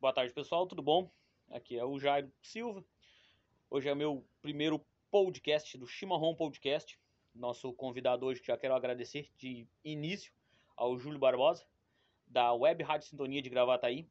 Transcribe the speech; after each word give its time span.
Boa 0.00 0.12
tarde, 0.12 0.32
pessoal, 0.32 0.64
tudo 0.64 0.80
bom? 0.80 1.10
Aqui 1.50 1.76
é 1.76 1.84
o 1.84 1.98
Jairo 1.98 2.32
Silva. 2.40 2.84
Hoje 3.68 3.88
é 3.88 3.94
meu 3.96 4.24
primeiro 4.40 4.80
podcast 5.10 5.76
do 5.76 5.88
Chimarrão 5.88 6.36
Podcast. 6.36 6.96
Nosso 7.34 7.72
convidado 7.72 8.24
hoje, 8.24 8.40
já 8.44 8.56
quero 8.56 8.76
agradecer 8.76 9.28
de 9.36 9.66
início 9.82 10.32
ao 10.76 10.96
Júlio 11.00 11.18
Barbosa, 11.18 11.66
da 12.28 12.52
Web 12.52 12.84
Rádio 12.84 13.08
Sintonia 13.08 13.42
de 13.42 13.50
Gravataí. 13.50 14.08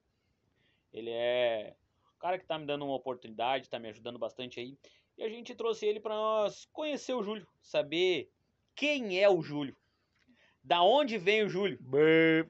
Ele 0.91 1.09
é 1.09 1.73
o 2.13 2.19
cara 2.19 2.37
que 2.37 2.43
está 2.43 2.59
me 2.59 2.65
dando 2.65 2.83
uma 2.83 2.95
oportunidade, 2.95 3.67
está 3.67 3.79
me 3.79 3.87
ajudando 3.87 4.19
bastante 4.19 4.59
aí. 4.59 4.77
E 5.17 5.23
a 5.23 5.29
gente 5.29 5.55
trouxe 5.55 5.85
ele 5.85 6.01
para 6.01 6.15
nós 6.15 6.65
conhecer 6.73 7.13
o 7.13 7.23
Júlio, 7.23 7.47
saber 7.61 8.29
quem 8.75 9.23
é 9.23 9.29
o 9.29 9.41
Júlio, 9.41 9.77
da 10.61 10.83
onde 10.83 11.17
vem 11.17 11.45
o 11.45 11.49
Júlio, 11.49 11.79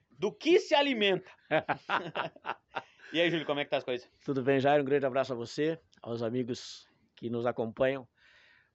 do 0.10 0.34
que 0.34 0.60
se 0.60 0.74
alimenta. 0.74 1.32
e 3.14 3.22
aí, 3.22 3.30
Júlio, 3.30 3.46
como 3.46 3.60
é 3.60 3.66
que 3.66 3.72
tá 3.72 3.78
as 3.78 3.84
coisas? 3.84 4.10
Tudo 4.24 4.44
bem, 4.44 4.60
Jair? 4.60 4.82
Um 4.82 4.86
grande 4.86 5.06
abraço 5.06 5.34
a 5.34 5.36
você, 5.36 5.80
aos 6.02 6.22
amigos 6.22 6.88
que 7.16 7.30
nos 7.30 7.46
acompanham. 7.46 8.08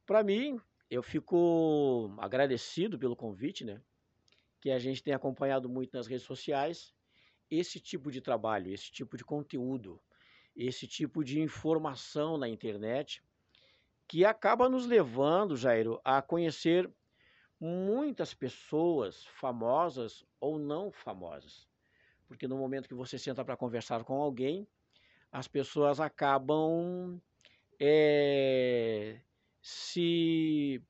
Para 0.07 0.23
mim, 0.23 0.61
eu 0.91 1.03
fico 1.03 2.15
agradecido 2.19 2.99
pelo 2.99 3.17
convite, 3.17 3.65
né? 3.65 3.81
Que 4.61 4.71
a 4.71 4.79
gente 4.79 5.03
tem 5.03 5.15
acompanhado 5.15 5.69
muito 5.69 5.97
nas 5.97 6.07
redes 6.07 6.27
sociais 6.27 6.95
esse 7.51 7.79
tipo 7.79 8.11
de 8.11 8.21
trabalho, 8.21 8.73
esse 8.73 8.91
tipo 8.91 9.17
de 9.17 9.25
conteúdo, 9.25 10.01
esse 10.57 10.87
tipo 10.87 11.23
de 11.23 11.41
informação 11.41 12.39
na 12.39 12.49
internet 12.49 13.23
que 14.09 14.25
acaba 14.25 14.69
nos 14.69 14.87
levando, 14.87 15.57
Jairo, 15.57 16.01
a 16.05 16.21
conhecer 16.21 16.91
muitas 17.59 18.35
pessoas 18.35 19.25
famosas 19.25 20.25
ou 20.41 20.59
não 20.59 20.91
famosas. 20.91 21.72
Porque 22.33 22.49
no 22.49 22.57
momento 22.57 22.89
que 22.89 22.95
você 22.95 23.19
senta 23.19 23.45
para 23.45 23.57
conversar 23.57 24.03
com 24.05 24.21
alguém, 24.21 24.67
as 25.31 25.47
pessoas 25.47 26.01
acabam 26.01 27.21
é, 27.79 29.21
se. 29.61 30.83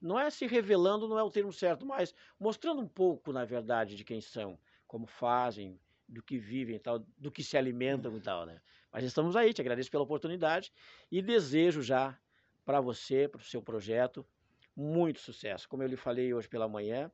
Não 0.00 0.18
é 0.18 0.28
se 0.28 0.46
revelando, 0.46 1.08
não 1.08 1.18
é 1.18 1.22
o 1.22 1.30
termo 1.30 1.52
certo, 1.52 1.86
mas 1.86 2.14
mostrando 2.38 2.82
um 2.82 2.88
pouco, 2.88 3.32
na 3.32 3.44
verdade, 3.44 3.96
de 3.96 4.04
quem 4.04 4.20
são, 4.20 4.58
como 4.86 5.06
fazem, 5.06 5.80
do 6.08 6.22
que 6.22 6.38
vivem, 6.38 6.78
tal, 6.78 6.98
do 7.16 7.30
que 7.30 7.42
se 7.42 7.56
alimentam 7.56 8.16
e 8.16 8.20
tal, 8.20 8.44
né? 8.44 8.60
Mas 8.92 9.04
estamos 9.04 9.36
aí, 9.36 9.52
te 9.52 9.60
agradeço 9.60 9.90
pela 9.90 10.04
oportunidade 10.04 10.72
e 11.10 11.22
desejo 11.22 11.80
já 11.80 12.18
para 12.64 12.80
você, 12.80 13.28
para 13.28 13.40
o 13.40 13.44
seu 13.44 13.62
projeto, 13.62 14.26
muito 14.74 15.20
sucesso. 15.20 15.68
Como 15.68 15.82
eu 15.82 15.88
lhe 15.88 15.96
falei 15.96 16.34
hoje 16.34 16.48
pela 16.48 16.68
manhã, 16.68 17.10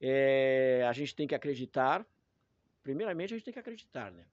é, 0.00 0.84
a 0.88 0.92
gente 0.92 1.14
tem 1.14 1.26
que 1.26 1.34
acreditar. 1.34 2.06
Primeiramente, 2.82 3.34
a 3.34 3.36
gente 3.36 3.44
tem 3.44 3.54
que 3.54 3.60
acreditar, 3.60 4.10
né? 4.10 4.26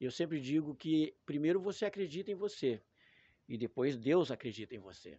Eu 0.00 0.10
sempre 0.10 0.40
digo 0.40 0.74
que 0.74 1.16
primeiro 1.24 1.60
você 1.60 1.84
acredita 1.84 2.30
em 2.30 2.34
você 2.34 2.82
e 3.48 3.56
depois 3.56 3.96
Deus 3.96 4.30
acredita 4.30 4.74
em 4.74 4.78
você. 4.78 5.18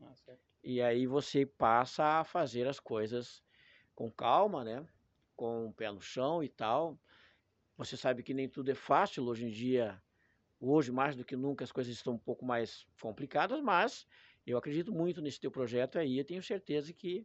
Ah, 0.00 0.14
e 0.62 0.82
aí 0.82 1.06
você 1.06 1.46
passa 1.46 2.20
a 2.20 2.24
fazer 2.24 2.66
as 2.66 2.80
coisas 2.80 3.42
com 3.94 4.10
calma, 4.10 4.64
né? 4.64 4.86
Com 5.36 5.66
o 5.68 5.72
pé 5.72 5.90
no 5.90 6.00
chão 6.00 6.42
e 6.42 6.48
tal. 6.48 6.98
Você 7.76 7.96
sabe 7.96 8.22
que 8.22 8.34
nem 8.34 8.48
tudo 8.48 8.70
é 8.70 8.74
fácil 8.74 9.24
hoje 9.24 9.44
em 9.46 9.50
dia. 9.50 10.02
Hoje, 10.60 10.90
mais 10.90 11.14
do 11.14 11.24
que 11.24 11.36
nunca, 11.36 11.62
as 11.62 11.70
coisas 11.70 11.94
estão 11.94 12.14
um 12.14 12.18
pouco 12.18 12.44
mais 12.44 12.84
complicadas, 13.00 13.60
mas 13.60 14.06
eu 14.44 14.58
acredito 14.58 14.92
muito 14.92 15.22
nesse 15.22 15.38
teu 15.38 15.50
projeto 15.50 15.98
aí, 15.98 16.18
eu 16.18 16.24
tenho 16.24 16.42
certeza 16.42 16.92
que 16.92 17.24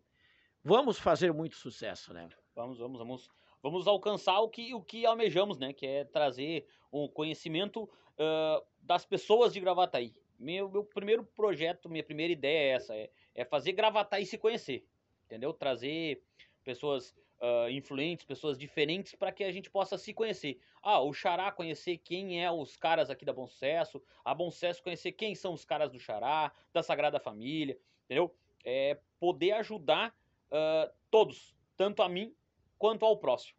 vamos 0.63 0.99
fazer 0.99 1.33
muito 1.33 1.55
sucesso, 1.55 2.13
né? 2.13 2.29
Vamos, 2.55 2.77
vamos, 2.77 2.99
vamos, 2.99 3.31
vamos 3.63 3.87
alcançar 3.87 4.39
o 4.41 4.49
que, 4.49 4.73
o 4.73 4.81
que 4.81 5.05
almejamos, 5.05 5.57
né? 5.57 5.71
Que 5.71 5.87
é 5.87 6.03
trazer 6.03 6.67
o 6.91 7.07
conhecimento 7.07 7.83
uh, 7.83 8.63
das 8.81 9.05
pessoas 9.05 9.53
de 9.53 9.61
Gravataí. 9.61 10.13
Meu, 10.37 10.69
meu 10.69 10.83
primeiro 10.83 11.23
projeto, 11.23 11.89
minha 11.89 12.03
primeira 12.03 12.33
ideia 12.33 12.59
é 12.59 12.75
essa, 12.75 12.95
é, 12.95 13.09
é 13.33 13.45
fazer 13.45 13.71
Gravataí 13.71 14.25
se 14.25 14.37
conhecer, 14.37 14.85
entendeu? 15.25 15.53
Trazer 15.53 16.21
pessoas 16.65 17.15
uh, 17.39 17.69
influentes, 17.69 18.25
pessoas 18.25 18.57
diferentes, 18.57 19.15
para 19.15 19.31
que 19.31 19.45
a 19.45 19.51
gente 19.51 19.69
possa 19.69 19.97
se 19.97 20.13
conhecer. 20.13 20.59
Ah, 20.81 20.99
o 20.99 21.13
Xará 21.13 21.49
conhecer 21.49 21.97
quem 21.99 22.43
é 22.43 22.51
os 22.51 22.75
caras 22.75 23.09
aqui 23.09 23.23
da 23.23 23.31
Bom 23.31 23.47
Sucesso, 23.47 24.03
a 24.25 24.35
Bom 24.35 24.51
Sucesso 24.51 24.83
conhecer 24.83 25.13
quem 25.13 25.33
são 25.33 25.53
os 25.53 25.63
caras 25.63 25.89
do 25.89 25.99
Xará, 25.99 26.51
da 26.73 26.83
Sagrada 26.83 27.19
Família, 27.19 27.77
entendeu? 28.03 28.35
É 28.65 28.99
poder 29.19 29.53
ajudar 29.53 30.13
uh, 30.49 30.91
todos, 31.09 31.55
tanto 31.77 32.01
a 32.01 32.09
mim 32.09 32.35
quanto 32.83 33.05
ao 33.05 33.15
próximo, 33.15 33.57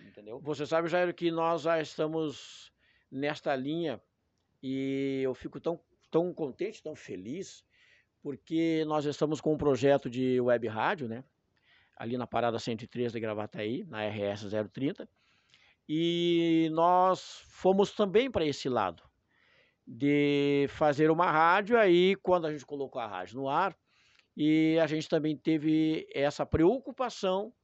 entendeu? 0.00 0.40
Você 0.40 0.66
sabe, 0.66 0.88
Jair, 0.88 1.14
que 1.14 1.30
nós 1.30 1.62
já 1.62 1.80
estamos 1.80 2.72
nesta 3.08 3.54
linha 3.54 4.02
e 4.60 5.20
eu 5.22 5.32
fico 5.32 5.60
tão, 5.60 5.78
tão 6.10 6.34
contente, 6.34 6.82
tão 6.82 6.96
feliz, 6.96 7.64
porque 8.20 8.84
nós 8.88 9.04
estamos 9.04 9.40
com 9.40 9.54
um 9.54 9.56
projeto 9.56 10.10
de 10.10 10.40
web 10.40 10.66
rádio, 10.66 11.06
né? 11.06 11.22
ali 11.96 12.18
na 12.18 12.26
parada 12.26 12.58
103 12.58 13.12
de 13.12 13.20
Gravataí, 13.20 13.84
na 13.84 14.08
RS 14.08 14.46
030. 14.72 15.08
E 15.88 16.68
nós 16.72 17.44
fomos 17.46 17.92
também 17.92 18.28
para 18.28 18.44
esse 18.44 18.68
lado 18.68 19.04
de 19.86 20.66
fazer 20.70 21.12
uma 21.12 21.30
rádio 21.30 21.78
aí 21.78 22.16
quando 22.16 22.48
a 22.48 22.50
gente 22.52 22.66
colocou 22.66 23.00
a 23.00 23.06
rádio 23.06 23.36
no 23.36 23.48
ar 23.48 23.78
e 24.36 24.76
a 24.82 24.88
gente 24.88 25.08
também 25.08 25.36
teve 25.36 26.08
essa 26.12 26.44
preocupação 26.44 27.54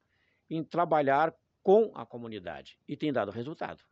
em 0.50 0.64
trabalhar 0.64 1.34
com 1.62 1.90
a 1.94 2.04
comunidade 2.04 2.78
e 2.88 2.96
tem 2.96 3.12
dado 3.12 3.30
resultado. 3.30 3.82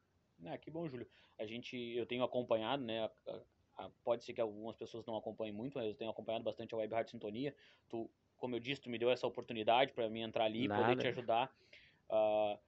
Ah, 0.44 0.58
que 0.58 0.70
bom, 0.70 0.88
Júlio. 0.88 1.08
A 1.38 1.46
gente, 1.46 1.76
eu 1.76 2.04
tenho 2.04 2.24
acompanhado, 2.24 2.82
né? 2.82 3.04
A, 3.04 3.41
a, 3.84 3.91
pode 4.02 4.24
ser 4.24 4.32
que 4.32 4.41
algumas 4.41 4.76
pessoas 4.76 5.06
não 5.06 5.16
acompanhem 5.16 5.54
muito, 5.54 5.78
mas 5.78 5.86
eu 5.86 5.94
tenho 5.94 6.10
acompanhado 6.10 6.44
bastante 6.44 6.74
a 6.74 6.78
Web 6.78 6.94
Rádio 6.94 7.12
Sintonia. 7.12 7.54
Tu 7.88 8.10
como 8.38 8.54
eu 8.54 8.60
disse, 8.60 8.80
tu 8.80 8.91
me 8.91 8.98
deu 8.98 9.10
essa 9.10 9.26
oportunidade 9.26 9.92
para 9.92 10.08
mim 10.08 10.22
entrar 10.22 10.44
ali 10.44 10.64
e 10.64 10.68
poder 10.68 10.97
te 10.97 11.08
ajudar. 11.08 11.52
Uh, 12.08 12.58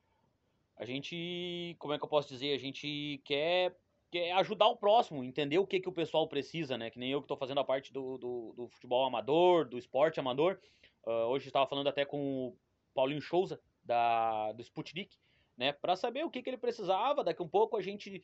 a 0.77 0.85
gente, 0.85 1.77
como 1.79 1.95
é 1.95 1.99
que 1.99 2.05
eu 2.05 2.09
posso 2.09 2.29
dizer? 2.29 2.53
A 2.53 2.59
gente 2.59 3.21
quer, 3.25 3.77
quer 4.11 4.33
ajudar 4.33 4.67
o 4.67 4.77
próximo, 4.77 5.25
entender 5.25 5.59
o 5.59 5.67
que, 5.67 5.81
que 5.81 5.89
o 5.89 5.93
pessoal 5.93 6.29
precisa, 6.29 6.77
né? 6.77 6.91
Que 6.91 6.99
nem 6.99 7.11
eu 7.11 7.21
que 7.21 7.25
estou 7.25 7.37
fazendo 7.37 7.61
a 7.61 7.65
parte 7.65 7.93
do, 7.93 8.19
do, 8.19 8.53
do, 8.57 8.69
futebol 8.69 9.07
amador, 9.07 9.69
do 9.69 9.79
esporte 9.79 10.21
amador. 10.21 10.59
Uh, 11.07 11.29
hoje 11.29 11.47
estava 11.47 11.67
falando 11.67 11.89
até 11.89 12.05
com 12.05 12.49
o 12.49 12.57
Paulinho 12.95 13.23
Souza, 13.23 13.61
da, 13.91 14.53
do 14.53 14.63
Sputnik, 14.63 15.17
né? 15.57 15.73
Para 15.73 15.97
saber 15.97 16.25
o 16.25 16.31
que, 16.31 16.43
que 16.43 16.51
ele 16.51 16.57
precisava. 16.57 17.25
Daqui 17.25 17.43
um 17.43 17.49
pouco 17.49 17.77
a 17.77 17.83
gente 17.83 18.23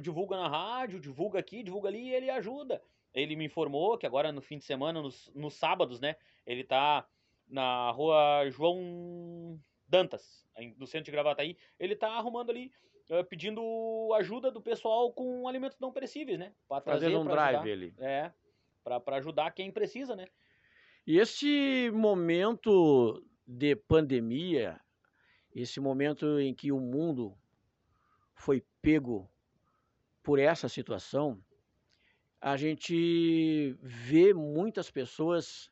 divulga 0.00 0.36
na 0.36 0.48
rádio, 0.48 1.00
divulga 1.00 1.38
aqui, 1.38 1.62
divulga 1.62 1.88
ali 1.88 2.08
e 2.08 2.14
ele 2.14 2.30
ajuda 2.30 2.82
ele 3.16 3.34
me 3.34 3.46
informou 3.46 3.96
que 3.96 4.06
agora 4.06 4.30
no 4.30 4.42
fim 4.42 4.58
de 4.58 4.64
semana, 4.64 5.00
nos, 5.00 5.32
nos 5.34 5.54
sábados, 5.54 5.98
né, 5.98 6.16
ele 6.46 6.62
tá 6.62 7.08
na 7.48 7.90
rua 7.90 8.48
João 8.50 9.58
Dantas, 9.88 10.46
no 10.76 10.86
centro 10.86 11.06
de 11.06 11.12
Gravataí, 11.12 11.56
ele 11.78 11.96
tá 11.96 12.10
arrumando 12.10 12.50
ali, 12.50 12.70
uh, 13.08 13.24
pedindo 13.24 13.62
ajuda 14.16 14.50
do 14.50 14.60
pessoal 14.60 15.12
com 15.12 15.48
alimentos 15.48 15.78
não 15.78 15.92
perecíveis, 15.92 16.38
né? 16.38 16.52
Pra 16.68 16.80
trazer, 16.80 17.06
Fazendo 17.06 17.20
um 17.20 17.24
drive 17.24 17.56
ajudar, 17.56 17.68
ele. 17.70 17.94
É, 17.98 18.30
para 18.82 19.16
ajudar 19.16 19.50
quem 19.52 19.70
precisa, 19.70 20.14
né? 20.14 20.26
E 21.06 21.18
esse 21.18 21.90
momento 21.94 23.24
de 23.46 23.76
pandemia, 23.76 24.78
esse 25.62 25.80
momento 25.80 26.38
em 26.38 26.54
que 26.54 26.70
o 26.70 26.78
mundo 26.78 27.36
foi 28.34 28.62
pego 28.82 29.28
por 30.22 30.38
essa 30.38 30.68
situação, 30.68 31.42
a 32.40 32.56
gente 32.56 33.74
vê 33.80 34.34
muitas 34.34 34.90
pessoas, 34.90 35.70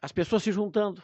as 0.00 0.12
pessoas 0.12 0.44
se 0.44 0.52
juntando. 0.52 1.02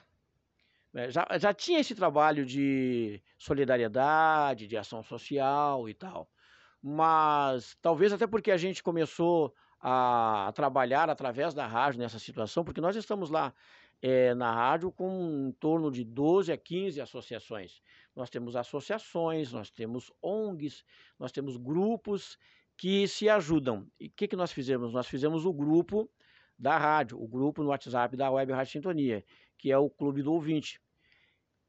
Né? 0.92 1.10
Já, 1.10 1.26
já 1.38 1.52
tinha 1.52 1.80
esse 1.80 1.94
trabalho 1.94 2.46
de 2.46 3.20
solidariedade, 3.36 4.68
de 4.68 4.76
ação 4.76 5.02
social 5.02 5.88
e 5.88 5.94
tal, 5.94 6.30
mas 6.80 7.76
talvez 7.82 8.12
até 8.12 8.26
porque 8.26 8.52
a 8.52 8.56
gente 8.56 8.80
começou 8.80 9.52
a, 9.80 10.46
a 10.46 10.52
trabalhar 10.52 11.10
através 11.10 11.52
da 11.52 11.66
rádio 11.66 11.98
nessa 11.98 12.20
situação, 12.20 12.64
porque 12.64 12.80
nós 12.80 12.94
estamos 12.94 13.28
lá 13.28 13.52
é, 14.00 14.34
na 14.34 14.52
rádio 14.52 14.92
com 14.92 15.48
em 15.48 15.52
torno 15.52 15.90
de 15.90 16.04
12 16.04 16.52
a 16.52 16.56
15 16.56 17.00
associações. 17.00 17.82
Nós 18.14 18.30
temos 18.30 18.56
associações, 18.56 19.52
nós 19.52 19.70
temos 19.70 20.12
ONGs, 20.22 20.84
nós 21.18 21.32
temos 21.32 21.56
grupos 21.56 22.38
que 22.76 23.08
se 23.08 23.28
ajudam. 23.28 23.86
E 23.98 24.06
o 24.06 24.10
que, 24.10 24.28
que 24.28 24.36
nós 24.36 24.52
fizemos? 24.52 24.92
Nós 24.92 25.08
fizemos 25.08 25.44
o 25.44 25.52
grupo 25.52 26.08
da 26.58 26.76
rádio, 26.76 27.20
o 27.20 27.26
grupo 27.26 27.62
no 27.62 27.70
WhatsApp 27.70 28.16
da 28.16 28.30
Web 28.30 28.52
Rádio 28.52 28.72
Sintonia, 28.72 29.24
que 29.56 29.70
é 29.70 29.78
o 29.78 29.90
Clube 29.90 30.22
do 30.22 30.32
Ouvinte. 30.32 30.80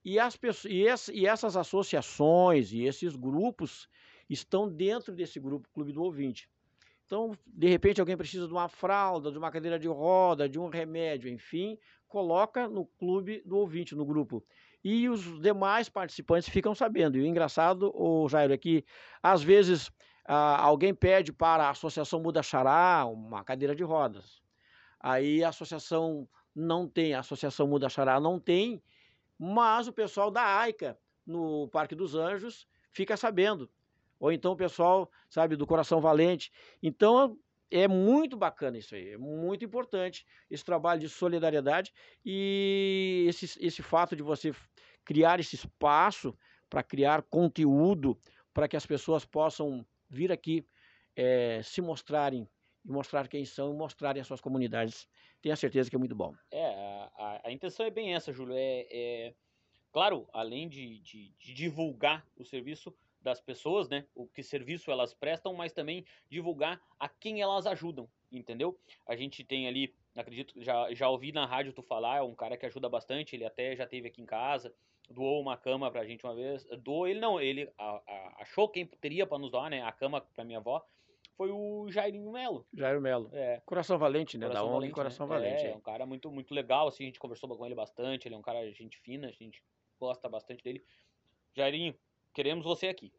E, 0.04 0.18
as 0.20 0.36
pessoas, 0.36 1.08
e, 1.10 1.20
e 1.20 1.26
essas 1.26 1.58
associações 1.58 2.72
e 2.72 2.84
esses 2.84 3.16
grupos 3.16 3.88
estão 4.30 4.70
dentro 4.70 5.14
desse 5.14 5.40
grupo 5.40 5.68
Clube 5.74 5.92
do 5.92 6.04
Ouvinte. 6.04 6.50
Então, 7.06 7.36
de 7.46 7.68
repente, 7.68 8.00
alguém 8.00 8.16
precisa 8.16 8.46
de 8.46 8.54
uma 8.54 8.70
fralda, 8.70 9.31
de 9.31 9.38
uma 9.38 9.50
cadeira 9.50 9.80
de 9.80 9.88
roda, 9.88 10.48
de 10.48 10.60
um 10.60 10.70
remédio, 10.70 11.28
enfim, 11.28 11.76
coloca 12.10 12.68
no 12.68 12.86
clube 12.86 13.42
do 13.46 13.56
ouvinte, 13.58 13.96
no 13.96 14.04
grupo. 14.04 14.44
E 14.84 15.08
os 15.08 15.40
demais 15.40 15.88
participantes 15.88 16.50
ficam 16.50 16.74
sabendo. 16.74 17.18
E 17.18 17.22
o 17.22 17.26
engraçado, 17.26 17.92
o 17.96 18.28
Jairo, 18.28 18.54
é 18.54 18.58
que 18.58 18.84
às 19.22 19.44
vezes 19.44 19.92
ah, 20.26 20.62
alguém 20.62 20.94
pede 20.94 21.32
para 21.32 21.66
a 21.66 21.70
Associação 21.70 22.20
Muda 22.20 22.42
Xará 22.44 23.06
uma 23.06 23.44
cadeira 23.44 23.76
de 23.76 23.84
rodas. 23.84 24.42
Aí 25.00 25.44
a 25.44 25.50
associação 25.50 26.28
não 26.54 26.88
tem, 26.88 27.14
a 27.14 27.20
Associação 27.20 27.68
Muda 27.68 27.88
Xará 27.88 28.20
não 28.20 28.40
tem, 28.40 28.82
mas 29.38 29.88
o 29.88 29.94
pessoal 29.94 30.30
da 30.30 30.44
AICA, 30.60 30.98
no 31.26 31.70
Parque 31.70 31.96
dos 31.96 32.16
Anjos, 32.16 32.68
fica 32.92 33.16
sabendo. 33.16 33.70
Ou 34.20 34.32
então 34.32 34.52
o 34.52 34.58
pessoal, 34.58 35.10
sabe, 35.30 35.56
do 35.56 35.66
Coração 35.66 36.02
Valente. 36.02 36.52
Então 36.84 37.38
é 37.71 37.88
muito 37.88 38.36
bacana 38.36 38.77
isso 38.77 38.95
aí, 38.95 39.10
é 39.10 39.18
muito 39.18 39.63
importante 39.63 40.25
esse 40.50 40.63
trabalho 40.63 41.00
de 41.00 41.10
solidariedade 41.10 41.94
e 42.25 43.25
esse, 43.27 43.45
esse 43.66 43.81
fato 43.81 44.16
de 44.16 44.24
você 44.24 44.54
criar 45.06 45.39
esse 45.39 45.56
espaço 45.56 46.38
para 46.69 46.83
criar 46.83 47.24
conteúdo 47.24 48.18
para 48.54 48.68
que 48.68 48.77
as 48.77 48.86
pessoas 48.86 49.25
possam 49.25 49.86
vir 50.10 50.31
aqui 50.31 50.66
é, 51.16 51.62
se 51.63 51.81
mostrarem 51.81 52.48
e 52.86 52.92
mostrar 52.92 53.27
quem 53.27 53.45
são 53.45 53.74
e 53.74 53.77
mostrarem 53.77 54.21
as 54.21 54.27
suas 54.27 54.42
comunidades. 54.42 55.07
Tenho 55.42 55.54
a 55.54 55.57
certeza 55.57 55.89
que 55.89 55.95
é 55.95 56.00
muito 56.00 56.16
bom. 56.16 56.33
É, 56.51 57.10
a, 57.18 57.42
a, 57.45 57.51
intenção 57.51 57.86
é 57.86 57.89
bem 57.89 58.13
essa, 58.13 58.31
Júlio. 58.31 58.56
É, 58.56 58.88
é 58.92 59.36
claro, 59.92 60.27
além 60.33 60.68
de, 60.68 61.00
de, 61.00 61.33
de, 61.38 61.54
divulgar 61.54 62.25
o 62.38 62.44
serviço 62.44 62.95
das 63.21 63.42
pessoas, 63.42 63.89
né? 63.89 64.06
O 64.16 64.27
que 64.27 64.42
serviço 64.42 64.92
elas 64.92 65.13
prestam, 65.13 65.54
mas 65.54 65.74
também 65.74 66.06
divulgar 66.30 66.81
a 67.00 67.10
quem 67.10 67.42
elas 67.42 67.66
ajudam, 67.66 68.10
entendeu? 68.31 68.80
A 69.07 69.16
gente 69.16 69.44
tem 69.44 69.68
ali, 69.68 69.94
acredito, 70.16 70.54
já, 70.62 70.94
já 70.94 71.10
ouvi 71.10 71.31
na 71.31 71.45
rádio 71.45 71.74
tu 71.74 71.81
falar, 71.81 72.18
é 72.18 72.21
um 72.21 72.36
cara 72.36 72.57
que 72.57 72.66
ajuda 72.66 72.88
bastante, 72.88 73.36
ele 73.36 73.45
até 73.45 73.75
já 73.75 73.86
teve 73.86 74.07
aqui 74.07 74.21
em 74.21 74.25
casa, 74.25 74.74
doou 75.10 75.42
uma 75.42 75.57
cama 75.57 75.92
pra 75.92 76.06
gente 76.06 76.24
uma 76.24 76.36
vez. 76.36 76.66
Doou 76.80 77.07
ele 77.07 77.19
não, 77.19 77.39
ele 77.39 77.69
a, 77.77 78.01
a, 78.07 78.42
achou 78.42 78.69
quem 78.69 78.86
teria 78.86 79.25
para 79.25 79.39
nos 79.39 79.51
doar, 79.51 79.69
né? 79.69 79.81
A 79.81 79.92
cama 79.92 80.21
pra 80.21 80.44
minha 80.44 80.60
avó. 80.60 80.86
Foi 81.36 81.51
o 81.51 81.89
Jairinho 81.89 82.30
Melo. 82.33 82.68
Jairo 82.74 83.00
Melo. 83.00 83.30
É. 83.31 83.62
Coração 83.66 83.98
Valente, 83.98 84.38
né? 84.38 84.48
Coração 84.48 84.66
da 84.66 84.71
ONG 84.71 84.75
Valente, 84.80 84.94
Coração 84.94 85.27
né? 85.27 85.36
Valente. 85.36 85.66
É, 85.66 85.71
é 85.71 85.75
um 85.75 85.80
cara 85.80 86.06
muito, 86.06 86.30
muito 86.30 86.54
legal, 86.54 86.89
assim, 86.89 87.04
a 87.04 87.07
gente 87.07 87.19
conversou 87.19 87.48
com 87.56 87.66
ele 87.66 87.75
bastante, 87.75 88.27
ele 88.27 88.36
é 88.36 88.38
um 88.38 88.42
cara 88.42 88.69
gente 88.74 88.98
fina, 89.00 89.30
a 89.30 89.31
gente 89.31 89.63
gosta 89.98 90.27
bastante 90.27 90.62
dele. 90.62 90.83
Jairinho, 91.56 91.95
queremos 92.40 92.64
você 92.64 92.88
aqui. 92.88 93.12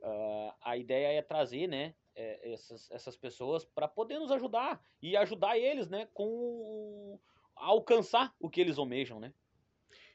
Uh, 0.00 0.54
a 0.62 0.76
ideia 0.76 1.18
é 1.18 1.20
trazer, 1.22 1.66
né, 1.66 1.92
é, 2.14 2.52
essas, 2.52 2.88
essas 2.92 3.16
pessoas 3.16 3.64
para 3.64 3.88
poder 3.88 4.20
nos 4.20 4.30
ajudar 4.30 4.80
e 5.02 5.16
ajudar 5.16 5.58
eles, 5.58 5.88
né, 5.88 6.06
com 6.14 7.18
a 7.56 7.66
alcançar 7.66 8.32
o 8.38 8.48
que 8.48 8.60
eles 8.60 8.78
almejam, 8.78 9.18
né? 9.18 9.32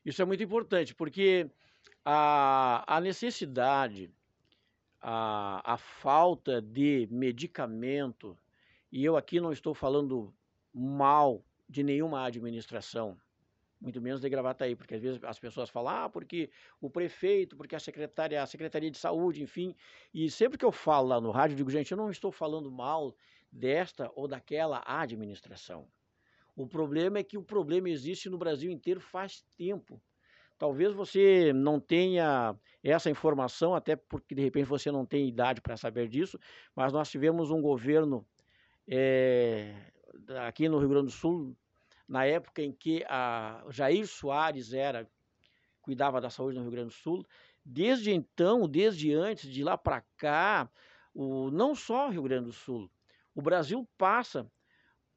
Isso 0.06 0.22
é 0.22 0.26
muito 0.26 0.42
importante, 0.42 0.96
porque 0.96 1.52
a, 2.06 2.86
a 2.88 3.02
necessidade, 3.02 4.10
a, 5.02 5.74
a 5.74 5.76
falta 5.76 6.62
de 6.62 7.10
medicamento, 7.12 8.38
e 8.90 9.04
eu 9.04 9.18
aqui 9.18 9.42
não 9.42 9.52
estou 9.52 9.74
falando 9.74 10.34
mal 10.74 11.44
de 11.68 11.84
nenhuma 11.84 12.24
administração, 12.24 13.18
muito 13.80 14.02
menos 14.02 14.22
de 14.22 14.30
Gravataí, 14.30 14.76
porque 14.76 14.96
às 14.96 15.02
vezes 15.02 15.24
as 15.24 15.40
pessoas 15.40 15.70
falam, 15.70 15.94
ah, 15.94 16.10
porque 16.10 16.50
o 16.82 16.90
prefeito, 16.90 17.56
porque 17.56 17.76
a 17.76 17.80
secretária, 17.80 18.42
a 18.42 18.46
Secretaria 18.46 18.90
de 18.90 18.98
Saúde, 18.98 19.44
enfim, 19.44 19.76
e 20.14 20.30
sempre 20.30 20.58
que 20.58 20.66
eu 20.66 20.72
falo 20.72 21.10
lá 21.10 21.22
no 21.22 21.32
rádio, 21.32 21.54
eu 21.54 21.58
digo, 21.58 21.70
gente, 21.70 21.92
eu 21.92 21.98
não 21.98 22.10
estou 22.10 22.32
falando 22.32 22.72
mal 22.72 23.16
desta 23.52 24.12
ou 24.16 24.28
daquela 24.28 24.84
administração. 24.86 25.88
O 26.56 26.66
problema 26.66 27.20
é 27.20 27.24
que 27.24 27.38
o 27.38 27.44
problema 27.44 27.90
existe 27.90 28.30
no 28.30 28.38
Brasil 28.38 28.72
inteiro 28.72 29.00
faz 29.00 29.46
tempo. 29.58 30.02
Talvez 30.58 30.94
você 30.94 31.52
não 31.52 31.82
tenha 31.82 32.56
essa 32.82 33.10
informação, 33.10 33.76
até 33.76 33.96
porque 33.96 34.34
de 34.34 34.42
repente 34.42 34.66
você 34.66 34.90
não 34.90 35.06
tem 35.06 35.28
idade 35.28 35.60
para 35.60 35.76
saber 35.76 36.08
disso, 36.08 36.40
mas 36.74 36.94
nós 36.94 37.10
tivemos 37.10 37.52
um 37.52 37.62
governo 37.62 38.26
é, 38.88 39.76
aqui 40.48 40.70
no 40.70 40.80
Rio 40.80 40.90
Grande 40.90 41.08
do 41.08 41.12
Sul, 41.12 41.56
na 42.08 42.26
época 42.26 42.62
em 42.62 42.72
que 42.72 43.04
a 43.08 43.64
Jair 43.70 44.08
Soares 44.08 44.74
era 44.74 45.10
cuidava 45.82 46.20
da 46.20 46.30
saúde 46.32 46.58
no 46.58 46.64
Rio 46.64 46.72
Grande 46.72 46.90
do 46.90 46.94
Sul. 46.94 47.26
Desde 47.64 48.12
então, 48.12 48.68
desde 48.68 49.14
antes 49.14 49.50
de 49.52 49.64
lá 49.64 49.78
para 49.78 50.02
cá, 50.18 50.70
o, 51.14 51.52
não 51.52 51.76
só 51.76 52.08
o 52.08 52.12
Rio 52.12 52.24
Grande 52.24 52.46
do 52.46 52.54
Sul, 52.54 52.90
o 53.34 53.42
Brasil 53.42 53.88
passa 53.98 54.50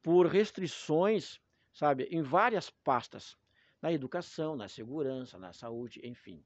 por 0.01 0.27
restrições, 0.27 1.39
sabe, 1.73 2.03
em 2.11 2.21
várias 2.21 2.69
pastas 2.69 3.37
na 3.81 3.91
educação, 3.91 4.55
na 4.55 4.67
segurança, 4.67 5.37
na 5.37 5.53
saúde, 5.53 6.01
enfim. 6.03 6.43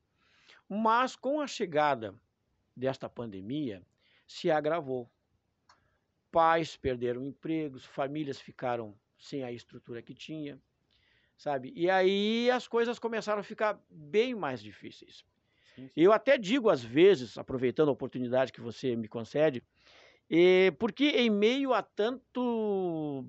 Mas 0.69 1.15
com 1.15 1.41
a 1.41 1.47
chegada 1.47 2.15
desta 2.75 3.09
pandemia, 3.09 3.85
se 4.27 4.49
agravou. 4.49 5.09
Pais 6.31 6.75
perderam 6.75 7.23
empregos, 7.25 7.85
famílias 7.85 8.39
ficaram 8.39 8.97
sem 9.23 9.43
a 9.43 9.51
estrutura 9.51 10.01
que 10.01 10.13
tinha, 10.13 10.59
sabe? 11.37 11.71
E 11.75 11.89
aí 11.89 12.51
as 12.51 12.67
coisas 12.67 12.99
começaram 12.99 13.39
a 13.39 13.43
ficar 13.43 13.79
bem 13.89 14.35
mais 14.35 14.61
difíceis. 14.61 15.23
Sim, 15.75 15.87
sim. 15.87 15.91
Eu 15.95 16.11
até 16.11 16.37
digo 16.37 16.69
às 16.69 16.83
vezes, 16.83 17.37
aproveitando 17.37 17.89
a 17.89 17.93
oportunidade 17.93 18.51
que 18.51 18.61
você 18.61 18.95
me 18.95 19.07
concede, 19.07 19.63
porque 20.77 21.05
em 21.05 21.29
meio 21.29 21.73
a 21.73 21.81
tanto 21.81 23.25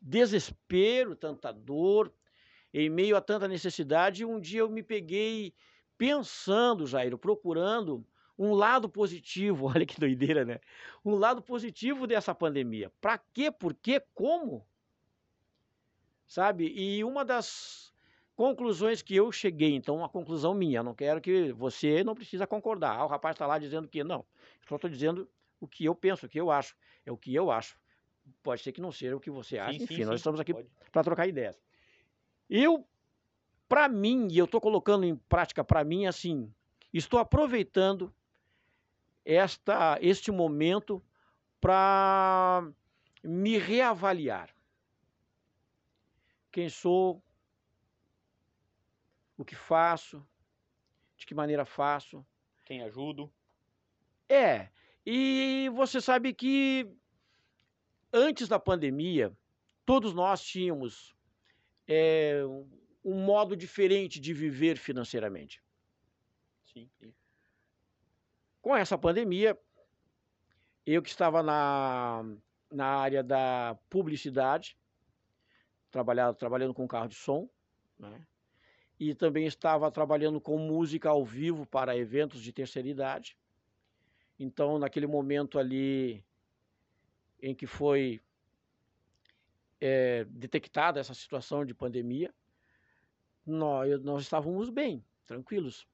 desespero, 0.00 1.16
tanta 1.16 1.52
dor, 1.52 2.12
em 2.72 2.90
meio 2.90 3.16
a 3.16 3.20
tanta 3.20 3.48
necessidade, 3.48 4.24
um 4.24 4.38
dia 4.38 4.60
eu 4.60 4.68
me 4.70 4.82
peguei 4.82 5.54
pensando, 5.96 6.86
Jair, 6.86 7.16
procurando 7.16 8.06
um 8.38 8.52
lado 8.52 8.88
positivo, 8.88 9.66
olha 9.74 9.86
que 9.86 9.98
doideira, 9.98 10.44
né? 10.44 10.60
Um 11.04 11.14
lado 11.14 11.42
positivo 11.42 12.06
dessa 12.06 12.34
pandemia. 12.34 12.92
Para 13.00 13.18
quê? 13.18 13.50
Por 13.50 13.74
quê? 13.74 14.00
Como? 14.14 14.67
Sabe? 16.28 16.70
E 16.76 17.02
uma 17.02 17.24
das 17.24 17.90
conclusões 18.36 19.00
que 19.02 19.16
eu 19.16 19.32
cheguei, 19.32 19.74
então, 19.74 19.96
uma 19.96 20.08
conclusão 20.08 20.54
minha, 20.54 20.82
não 20.82 20.94
quero 20.94 21.20
que 21.20 21.52
você 21.52 22.04
não 22.04 22.14
precisa 22.14 22.46
concordar. 22.46 22.96
Ah, 22.96 23.04
o 23.04 23.08
rapaz 23.08 23.34
está 23.34 23.46
lá 23.46 23.58
dizendo 23.58 23.88
que 23.88 24.04
não. 24.04 24.24
Só 24.68 24.76
estou 24.76 24.90
dizendo 24.90 25.28
o 25.58 25.66
que 25.66 25.86
eu 25.86 25.94
penso, 25.94 26.26
o 26.26 26.28
que 26.28 26.38
eu 26.38 26.50
acho. 26.50 26.76
É 27.04 27.10
o 27.10 27.16
que 27.16 27.34
eu 27.34 27.50
acho. 27.50 27.76
Pode 28.42 28.62
ser 28.62 28.72
que 28.72 28.80
não 28.80 28.92
seja 28.92 29.16
o 29.16 29.20
que 29.20 29.30
você 29.30 29.58
acha. 29.58 29.78
Sim, 29.78 29.84
Enfim, 29.84 29.96
sim, 29.96 30.04
nós 30.04 30.10
sim, 30.10 30.16
estamos 30.16 30.38
aqui 30.38 30.54
para 30.92 31.02
trocar 31.02 31.26
ideias. 31.26 31.58
Eu, 32.48 32.86
para 33.66 33.88
mim, 33.88 34.28
e 34.30 34.36
eu 34.36 34.44
estou 34.44 34.60
colocando 34.60 35.04
em 35.04 35.16
prática 35.16 35.64
para 35.64 35.82
mim, 35.82 36.06
assim, 36.06 36.52
estou 36.92 37.18
aproveitando 37.18 38.14
esta, 39.24 39.98
este 40.02 40.30
momento 40.30 41.02
para 41.58 42.70
me 43.24 43.56
reavaliar. 43.56 44.57
Quem 46.58 46.68
sou, 46.68 47.22
o 49.36 49.44
que 49.44 49.54
faço, 49.54 50.26
de 51.16 51.24
que 51.24 51.32
maneira 51.32 51.64
faço. 51.64 52.26
Quem 52.64 52.82
ajudo. 52.82 53.32
É, 54.28 54.68
e 55.06 55.70
você 55.72 56.00
sabe 56.00 56.34
que 56.34 56.92
antes 58.12 58.48
da 58.48 58.58
pandemia, 58.58 59.32
todos 59.86 60.12
nós 60.12 60.42
tínhamos 60.42 61.14
é, 61.86 62.40
um 63.04 63.24
modo 63.24 63.56
diferente 63.56 64.18
de 64.18 64.34
viver 64.34 64.78
financeiramente. 64.78 65.62
Sim, 66.64 66.90
sim. 66.98 67.14
Com 68.60 68.74
essa 68.74 68.98
pandemia, 68.98 69.56
eu 70.84 71.00
que 71.02 71.08
estava 71.08 71.40
na, 71.40 72.24
na 72.68 72.84
área 72.84 73.22
da 73.22 73.78
publicidade, 73.88 74.76
trabalhado, 75.90 76.36
trabalhando 76.36 76.74
com 76.74 76.86
carro 76.86 77.08
de 77.08 77.14
som, 77.14 77.48
né? 77.98 78.26
e 78.98 79.14
também 79.14 79.46
estava 79.46 79.90
trabalhando 79.90 80.40
com 80.40 80.58
música 80.58 81.08
ao 81.08 81.24
vivo 81.24 81.64
para 81.66 81.96
eventos 81.96 82.42
de 82.42 82.52
terceira 82.52 82.88
idade. 82.88 83.36
Então, 84.38 84.78
naquele 84.78 85.06
momento 85.06 85.58
ali 85.58 86.24
em 87.40 87.54
que 87.54 87.66
foi 87.66 88.20
é, 89.80 90.24
detectada 90.24 90.98
essa 90.98 91.14
situação 91.14 91.64
de 91.64 91.74
pandemia, 91.74 92.34
nós, 93.46 94.00
nós 94.02 94.22
estávamos 94.22 94.68
bem, 94.68 95.04
tranquilos. 95.26 95.86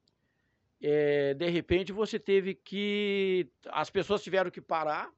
É, 0.80 1.34
de 1.34 1.48
repente 1.48 1.92
você 1.92 2.18
teve 2.18 2.54
que. 2.54 3.48
As 3.66 3.90
pessoas 3.90 4.22
tiveram 4.22 4.50
que 4.50 4.60
parar, 4.60 5.12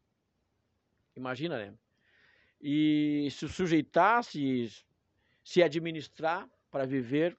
imagina, 1.15 1.57
né? 1.59 1.75
E 2.61 3.29
se 3.31 3.49
sujeitar, 3.49 4.25
se, 4.25 4.71
se 5.45 5.63
administrar 5.63 6.49
para 6.71 6.87
viver 6.87 7.37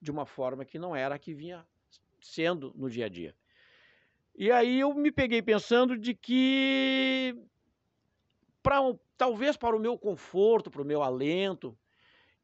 de 0.00 0.10
uma 0.10 0.26
forma 0.26 0.64
que 0.64 0.78
não 0.78 0.94
era 0.94 1.14
a 1.14 1.18
que 1.18 1.34
vinha 1.34 1.66
sendo 2.20 2.72
no 2.76 2.88
dia 2.88 3.06
a 3.06 3.08
dia. 3.08 3.34
E 4.34 4.50
aí 4.52 4.80
eu 4.80 4.94
me 4.94 5.10
peguei 5.10 5.42
pensando 5.42 5.98
de 5.98 6.14
que 6.14 7.34
para 8.62 8.78
talvez 9.16 9.56
para 9.56 9.76
o 9.76 9.80
meu 9.80 9.98
conforto, 9.98 10.70
para 10.70 10.82
o 10.82 10.84
meu 10.84 11.02
alento, 11.02 11.76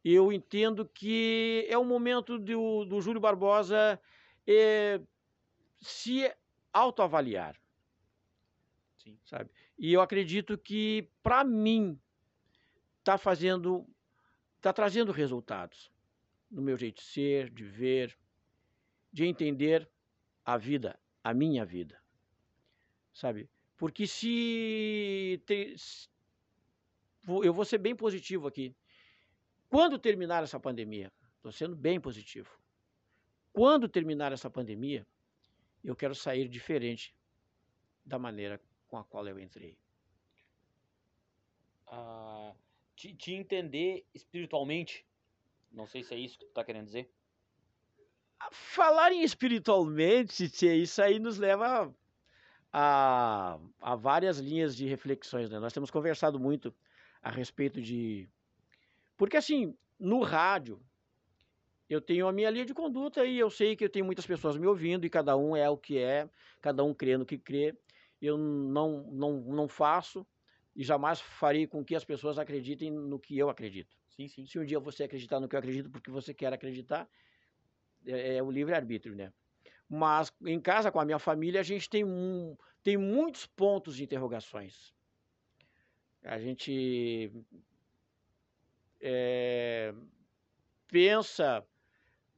eu 0.04 0.32
entendo 0.32 0.84
que 0.86 1.66
é 1.68 1.78
o 1.78 1.84
momento 1.84 2.38
do, 2.38 2.84
do 2.84 3.00
Júlio 3.00 3.20
Barbosa 3.20 4.00
é, 4.46 5.00
se 5.80 6.30
autoavaliar. 6.72 7.56
Sim. 8.98 9.18
Sabe? 9.24 9.50
E 9.78 9.92
eu 9.92 10.00
acredito 10.00 10.58
que, 10.58 11.08
para 11.22 11.44
mim, 11.44 11.98
está 13.04 13.18
fazendo, 13.18 13.86
está 14.56 14.72
trazendo 14.72 15.12
resultados 15.12 15.92
no 16.50 16.62
meu 16.62 16.74
jeito 16.74 17.02
de 17.02 17.06
ser, 17.06 17.50
de 17.50 17.62
ver, 17.62 18.18
de 19.12 19.26
entender 19.26 19.86
a 20.42 20.56
vida, 20.56 20.98
a 21.22 21.34
minha 21.34 21.66
vida. 21.66 22.02
Sabe? 23.12 23.48
Porque 23.76 24.06
se, 24.06 25.42
te, 25.44 25.76
se 25.76 26.08
eu 27.26 27.52
vou 27.52 27.64
ser 27.66 27.78
bem 27.78 27.94
positivo 27.94 28.46
aqui. 28.46 28.74
Quando 29.68 29.98
terminar 29.98 30.42
essa 30.42 30.58
pandemia, 30.58 31.12
estou 31.36 31.52
sendo 31.52 31.76
bem 31.76 32.00
positivo. 32.00 32.48
Quando 33.52 33.86
terminar 33.86 34.32
essa 34.32 34.48
pandemia, 34.48 35.06
eu 35.82 35.94
quero 35.94 36.14
sair 36.14 36.48
diferente 36.48 37.14
da 38.04 38.18
maneira 38.18 38.58
com 38.88 38.96
a 38.96 39.04
qual 39.04 39.26
eu 39.28 39.38
entrei. 39.38 39.76
Ah, 41.86 42.54
te, 42.94 43.14
te 43.14 43.32
entender 43.32 44.04
espiritualmente, 44.14 45.04
não 45.72 45.86
sei 45.86 46.02
se 46.02 46.14
é 46.14 46.18
isso 46.18 46.38
que 46.38 46.44
tu 46.44 46.48
está 46.48 46.64
querendo 46.64 46.86
dizer. 46.86 47.10
Falar 48.50 49.12
em 49.12 49.22
espiritualmente, 49.22 50.44
isso 50.44 51.02
aí 51.02 51.18
nos 51.18 51.38
leva 51.38 51.94
a, 52.72 53.58
a 53.80 53.94
várias 53.94 54.38
linhas 54.38 54.76
de 54.76 54.86
reflexões. 54.86 55.48
Né? 55.48 55.58
Nós 55.58 55.72
temos 55.72 55.90
conversado 55.90 56.38
muito 56.38 56.74
a 57.22 57.30
respeito 57.30 57.80
de. 57.80 58.28
Porque 59.16 59.36
assim, 59.36 59.76
no 59.98 60.20
rádio, 60.22 60.80
eu 61.88 62.00
tenho 62.00 62.26
a 62.26 62.32
minha 62.32 62.50
linha 62.50 62.66
de 62.66 62.74
conduta 62.74 63.24
e 63.24 63.38
eu 63.38 63.48
sei 63.48 63.76
que 63.76 63.84
eu 63.84 63.90
tenho 63.90 64.04
muitas 64.04 64.26
pessoas 64.26 64.56
me 64.56 64.66
ouvindo 64.66 65.06
e 65.06 65.10
cada 65.10 65.36
um 65.36 65.56
é 65.56 65.68
o 65.70 65.76
que 65.76 65.98
é, 65.98 66.28
cada 66.60 66.82
um 66.82 66.92
crê 66.92 67.16
no 67.16 67.24
que 67.24 67.38
crê. 67.38 67.74
Eu 68.20 68.36
não, 68.36 69.04
não, 69.10 69.32
não 69.40 69.68
faço 69.68 70.26
e 70.74 70.82
jamais 70.82 71.20
farei 71.20 71.66
com 71.66 71.84
que 71.84 71.94
as 71.94 72.04
pessoas 72.04 72.38
acreditem 72.38 72.90
no 72.90 73.18
que 73.18 73.38
eu 73.38 73.48
acredito. 73.48 73.96
Sim, 74.08 74.28
sim. 74.28 74.46
Se 74.46 74.58
um 74.58 74.64
dia 74.64 74.80
você 74.80 75.04
acreditar 75.04 75.40
no 75.40 75.48
que 75.48 75.54
eu 75.54 75.58
acredito 75.58 75.90
porque 75.90 76.10
você 76.10 76.34
quer 76.34 76.52
acreditar, 76.52 77.08
é, 78.06 78.36
é 78.36 78.42
o 78.42 78.50
livre-arbítrio, 78.50 79.14
né? 79.14 79.32
Mas 79.88 80.32
em 80.44 80.60
casa, 80.60 80.90
com 80.90 80.98
a 80.98 81.04
minha 81.04 81.18
família, 81.18 81.60
a 81.60 81.64
gente 81.64 81.88
tem, 81.88 82.04
um, 82.04 82.56
tem 82.82 82.96
muitos 82.96 83.46
pontos 83.46 83.96
de 83.96 84.04
interrogações. 84.04 84.94
A 86.22 86.38
gente 86.38 87.30
é, 89.00 89.94
pensa 90.88 91.64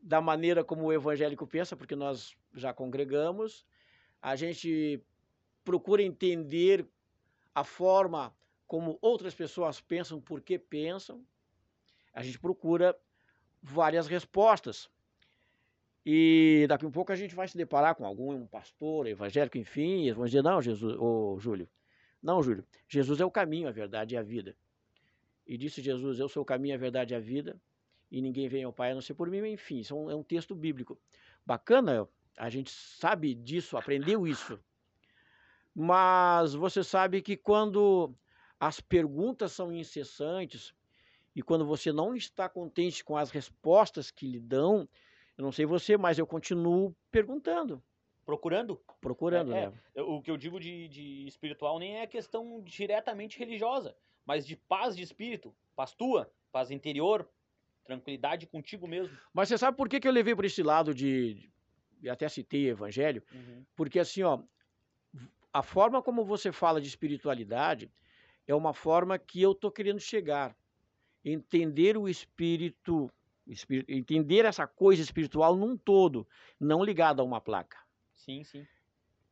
da 0.00 0.20
maneira 0.20 0.64
como 0.64 0.84
o 0.84 0.92
evangélico 0.92 1.46
pensa, 1.46 1.76
porque 1.76 1.94
nós 1.94 2.36
já 2.54 2.72
congregamos, 2.72 3.64
a 4.20 4.34
gente 4.34 5.02
procura 5.64 6.02
entender 6.02 6.86
a 7.56 7.64
forma 7.64 8.36
como 8.66 8.98
outras 9.00 9.34
pessoas 9.34 9.80
pensam, 9.80 10.20
por 10.20 10.42
que 10.42 10.58
pensam, 10.58 11.24
a 12.12 12.22
gente 12.22 12.38
procura 12.38 12.94
várias 13.62 14.06
respostas. 14.06 14.90
E 16.04 16.66
daqui 16.68 16.84
a 16.84 16.88
um 16.88 16.90
pouco 16.90 17.12
a 17.12 17.16
gente 17.16 17.34
vai 17.34 17.48
se 17.48 17.56
deparar 17.56 17.94
com 17.94 18.04
algum 18.04 18.46
pastor 18.46 19.06
evangélico, 19.06 19.56
enfim, 19.56 20.04
e 20.04 20.12
vão 20.12 20.26
dizer, 20.26 20.42
não, 20.42 20.60
Jesus, 20.60 20.96
ô 20.98 21.38
Júlio, 21.40 21.66
não, 22.22 22.42
Júlio, 22.42 22.62
Jesus 22.86 23.22
é 23.22 23.24
o 23.24 23.30
caminho, 23.30 23.68
a 23.68 23.72
verdade 23.72 24.14
e 24.14 24.18
a 24.18 24.22
vida. 24.22 24.54
E 25.46 25.56
disse 25.56 25.80
Jesus, 25.80 26.18
eu 26.18 26.28
sou 26.28 26.42
o 26.42 26.46
caminho, 26.46 26.74
a 26.74 26.78
verdade 26.78 27.14
e 27.14 27.16
a 27.16 27.20
vida, 27.20 27.58
e 28.10 28.20
ninguém 28.20 28.48
vem 28.48 28.64
ao 28.64 28.72
Pai 28.72 28.90
a 28.90 28.94
não 28.94 29.00
ser 29.00 29.14
por 29.14 29.30
mim, 29.30 29.38
enfim, 29.48 29.80
é 29.88 29.94
um, 29.94 30.10
é 30.10 30.14
um 30.14 30.22
texto 30.22 30.54
bíblico. 30.54 31.00
Bacana, 31.46 32.06
a 32.36 32.50
gente 32.50 32.70
sabe 32.70 33.34
disso, 33.34 33.78
aprendeu 33.78 34.26
isso. 34.26 34.60
Mas 35.78 36.54
você 36.54 36.82
sabe 36.82 37.20
que 37.20 37.36
quando 37.36 38.14
as 38.58 38.80
perguntas 38.80 39.52
são 39.52 39.70
incessantes, 39.70 40.72
e 41.34 41.42
quando 41.42 41.66
você 41.66 41.92
não 41.92 42.16
está 42.16 42.48
contente 42.48 43.04
com 43.04 43.14
as 43.14 43.30
respostas 43.30 44.10
que 44.10 44.26
lhe 44.26 44.40
dão, 44.40 44.88
eu 45.36 45.44
não 45.44 45.52
sei 45.52 45.66
você, 45.66 45.98
mas 45.98 46.18
eu 46.18 46.26
continuo 46.26 46.96
perguntando. 47.10 47.82
Procurando? 48.24 48.80
Procurando, 49.02 49.54
é, 49.54 49.68
né? 49.68 49.78
É, 49.94 50.00
o 50.00 50.22
que 50.22 50.30
eu 50.30 50.38
digo 50.38 50.58
de, 50.58 50.88
de 50.88 51.26
espiritual 51.26 51.78
nem 51.78 51.98
é 51.98 52.06
questão 52.06 52.62
diretamente 52.62 53.38
religiosa, 53.38 53.94
mas 54.24 54.46
de 54.46 54.56
paz 54.56 54.96
de 54.96 55.02
espírito, 55.02 55.54
paz 55.76 55.92
tua, 55.92 56.32
paz 56.50 56.70
interior, 56.70 57.28
tranquilidade 57.84 58.46
contigo 58.46 58.88
mesmo. 58.88 59.14
Mas 59.34 59.50
você 59.50 59.58
sabe 59.58 59.76
por 59.76 59.90
que, 59.90 60.00
que 60.00 60.08
eu 60.08 60.12
levei 60.12 60.34
para 60.34 60.46
esse 60.46 60.62
lado 60.62 60.94
de, 60.94 61.50
de 62.00 62.08
até 62.08 62.30
citei 62.30 62.70
evangelho? 62.70 63.22
Uhum. 63.30 63.62
Porque 63.76 63.98
assim, 63.98 64.22
ó, 64.22 64.42
a 65.58 65.62
forma 65.62 66.02
como 66.02 66.24
você 66.24 66.52
fala 66.52 66.80
de 66.80 66.88
espiritualidade 66.88 67.90
é 68.46 68.54
uma 68.54 68.74
forma 68.74 69.18
que 69.18 69.40
eu 69.40 69.54
tô 69.54 69.70
querendo 69.70 70.00
chegar 70.00 70.56
entender 71.24 71.96
o 71.96 72.08
espírito, 72.08 73.10
espírito, 73.46 73.90
entender 73.90 74.44
essa 74.44 74.66
coisa 74.66 75.02
espiritual 75.02 75.56
num 75.56 75.76
todo, 75.76 76.26
não 76.60 76.84
ligado 76.84 77.20
a 77.20 77.24
uma 77.24 77.40
placa. 77.40 77.78
Sim, 78.14 78.44
sim. 78.44 78.66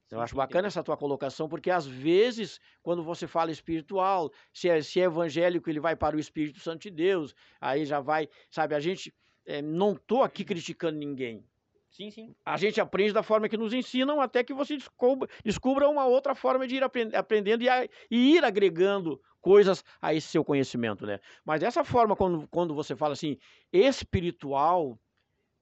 Então, 0.07 0.19
eu 0.19 0.23
acho 0.23 0.35
bacana 0.35 0.67
essa 0.67 0.83
tua 0.83 0.97
colocação, 0.97 1.49
porque 1.49 1.71
às 1.71 1.87
vezes, 1.87 2.61
quando 2.83 3.03
você 3.03 3.27
fala 3.27 3.51
espiritual, 3.51 4.31
se 4.53 4.69
é, 4.69 4.83
se 4.83 5.01
é 5.01 5.05
evangélico, 5.05 5.71
ele 5.71 5.81
vai 5.81 5.95
para 5.97 6.17
o 6.17 6.21
Espírito 6.21 6.59
Santo 6.61 6.83
de 6.83 6.91
Deus, 6.91 7.35
aí 7.61 7.85
já 7.87 8.01
vai, 8.01 8.29
sabe, 8.51 8.75
a 8.75 8.81
gente, 8.81 9.15
é, 9.47 9.63
não 9.63 9.93
estou 9.93 10.23
aqui 10.23 10.45
criticando 10.45 10.99
ninguém. 10.99 11.47
Sim, 11.95 12.11
sim. 12.11 12.35
A 12.45 12.57
gente 12.57 12.81
aprende 12.81 13.13
da 13.13 13.23
forma 13.23 13.49
que 13.49 13.57
nos 13.57 13.73
ensinam 13.73 14.21
até 14.21 14.43
que 14.43 14.53
você 14.53 14.77
descubra, 14.77 15.29
descubra 15.45 15.89
uma 15.89 16.05
outra 16.05 16.35
forma 16.35 16.67
de 16.67 16.75
ir 16.75 16.83
aprendendo 16.83 17.63
e, 17.63 17.69
a, 17.69 17.85
e 18.11 18.35
ir 18.35 18.45
agregando 18.45 19.23
coisas 19.41 19.85
a 20.03 20.13
esse 20.13 20.27
seu 20.27 20.45
conhecimento, 20.45 21.07
né? 21.07 21.21
Mas 21.45 21.61
dessa 21.61 21.85
forma, 21.85 22.17
quando, 22.17 22.49
quando 22.49 22.75
você 22.75 22.97
fala 22.97 23.13
assim, 23.13 23.39
espiritual, 23.73 24.99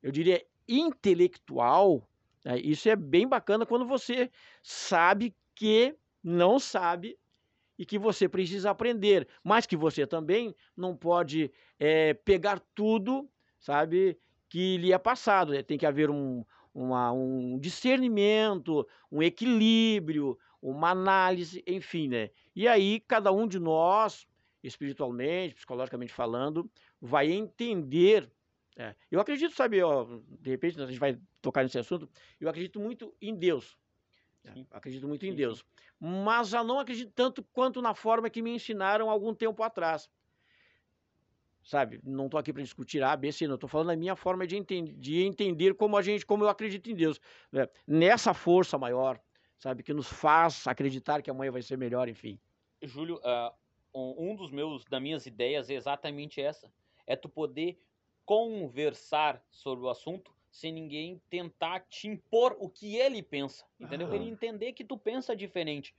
eu 0.03 0.11
diria 0.11 0.43
intelectual, 0.67 2.09
né? 2.43 2.59
isso 2.61 2.89
é 2.89 2.97
bem 2.97 3.29
bacana 3.29 3.67
quando 3.67 3.85
você 3.85 4.31
sabe 4.62 5.37
que 5.55 5.95
não 6.25 6.59
sabe 6.59 7.19
e 7.79 7.85
que 7.85 7.99
você 7.99 8.27
precisa 8.27 8.71
aprender, 8.71 9.29
mas 9.45 9.67
que 9.67 9.77
você 9.77 10.07
também 10.07 10.55
não 10.75 10.97
pode 10.97 11.53
é, 11.79 12.15
pegar 12.15 12.59
tudo, 12.75 13.29
sabe, 13.61 14.17
que 14.53 14.77
lhe 14.77 14.93
é 14.93 14.99
passado. 14.99 15.53
Né? 15.53 15.63
Tem 15.63 15.79
que 15.79 15.87
haver 15.87 16.11
um, 16.11 16.45
uma, 16.75 17.11
um 17.11 17.59
discernimento, 17.59 18.87
um 19.11 19.23
equilíbrio, 19.23 20.39
uma 20.61 20.91
análise, 20.91 21.65
enfim, 21.67 22.07
né? 22.07 22.29
E 22.55 22.69
aí 22.69 23.01
cada 23.01 23.33
um 23.33 23.49
de 23.49 23.59
nós, 23.59 24.27
espiritualmente, 24.63 25.55
psicologicamente 25.55 26.13
falando, 26.13 26.71
vai 27.01 27.33
entender. 27.33 28.31
É, 28.77 28.95
eu 29.11 29.21
acredito, 29.21 29.55
sabe, 29.55 29.83
ó, 29.83 30.07
de 30.39 30.51
repente 30.51 30.79
a 30.83 30.87
gente 30.87 31.01
vai 31.01 31.19
tocar 31.41 31.63
nesse 31.63 31.79
assunto, 31.79 32.07
eu 32.39 32.47
acredito 32.47 32.79
muito 32.79 33.15
em 33.23 33.35
Deus. 33.35 33.79
Acredito 34.71 35.09
muito 35.09 35.25
em 35.25 35.31
sim, 35.31 35.37
Deus. 35.37 35.65
Mas 35.99 36.49
já 36.49 36.63
não 36.63 36.79
acredito 36.79 37.11
tanto 37.15 37.43
quanto 37.55 37.81
na 37.81 37.95
forma 37.95 38.29
que 38.29 38.43
me 38.43 38.51
ensinaram 38.51 39.09
algum 39.09 39.33
tempo 39.33 39.63
atrás 39.63 40.11
sabe? 41.64 42.00
Não 42.02 42.26
estou 42.26 42.38
aqui 42.38 42.52
para 42.52 42.62
discutir 42.62 43.02
A, 43.02 43.16
B, 43.16 43.31
C, 43.33 43.47
não. 43.47 43.54
Estou 43.54 43.69
falando 43.69 43.88
da 43.88 43.97
minha 43.97 44.16
forma 44.16 44.47
de, 44.47 44.57
entender, 44.57 44.92
de 44.95 45.23
entender 45.23 45.75
como 45.75 45.97
a 45.97 46.02
gente, 46.02 46.26
como 46.26 46.45
eu 46.45 46.49
acredito 46.49 46.90
em 46.90 46.95
Deus. 46.95 47.21
Né? 47.50 47.69
Nessa 47.87 48.35
força 48.35 48.76
maior, 48.76 49.21
sabe? 49.59 49.83
Que 49.83 49.92
nos 49.92 50.09
faz 50.09 50.66
acreditar 50.66 51.23
que 51.23 51.31
amanhã 51.31 51.50
vai 51.50 51.62
ser 51.62 51.78
melhor, 51.78 52.09
enfim. 52.09 52.38
Júlio, 52.83 53.16
uh, 53.19 53.52
um 53.95 54.35
dos 54.35 54.50
meus, 54.50 54.85
das 54.85 55.00
minhas 55.00 55.26
ideias 55.26 55.71
é 55.71 55.75
exatamente 55.75 56.40
essa. 56.40 56.73
É 57.07 57.14
tu 57.14 57.28
poder 57.28 57.78
conversar 58.25 59.42
sobre 59.50 59.85
o 59.85 59.88
assunto 59.88 60.33
sem 60.50 60.71
ninguém 60.71 61.21
tentar 61.31 61.81
te 61.81 62.07
impor 62.07 62.54
o 62.61 62.69
que 62.69 62.97
ele 62.97 63.23
pensa, 63.23 63.64
entendeu? 63.81 64.07
Uhum. 64.09 64.14
Ele 64.14 64.28
entender 64.28 64.73
que 64.75 64.85
tu 64.85 64.99
pensa 64.99 65.35
diferente. 65.35 65.95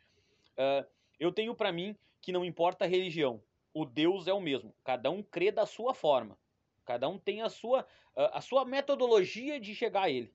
Uh, 0.51 0.85
eu 1.19 1.31
tenho 1.31 1.55
para 1.55 1.71
mim 1.71 1.95
que 2.21 2.31
não 2.31 2.45
importa 2.45 2.85
a 2.85 2.87
religião, 2.87 3.41
o 3.73 3.85
Deus 3.85 4.27
é 4.27 4.33
o 4.33 4.39
mesmo. 4.39 4.73
Cada 4.83 5.09
um 5.09 5.23
crê 5.23 5.51
da 5.51 5.65
sua 5.65 5.93
forma. 5.93 6.37
Cada 6.85 7.07
um 7.07 7.17
tem 7.17 7.41
a 7.41 7.49
sua, 7.49 7.85
a 8.15 8.41
sua 8.41 8.65
metodologia 8.65 9.59
de 9.59 9.73
chegar 9.73 10.03
a 10.03 10.09
ele. 10.09 10.31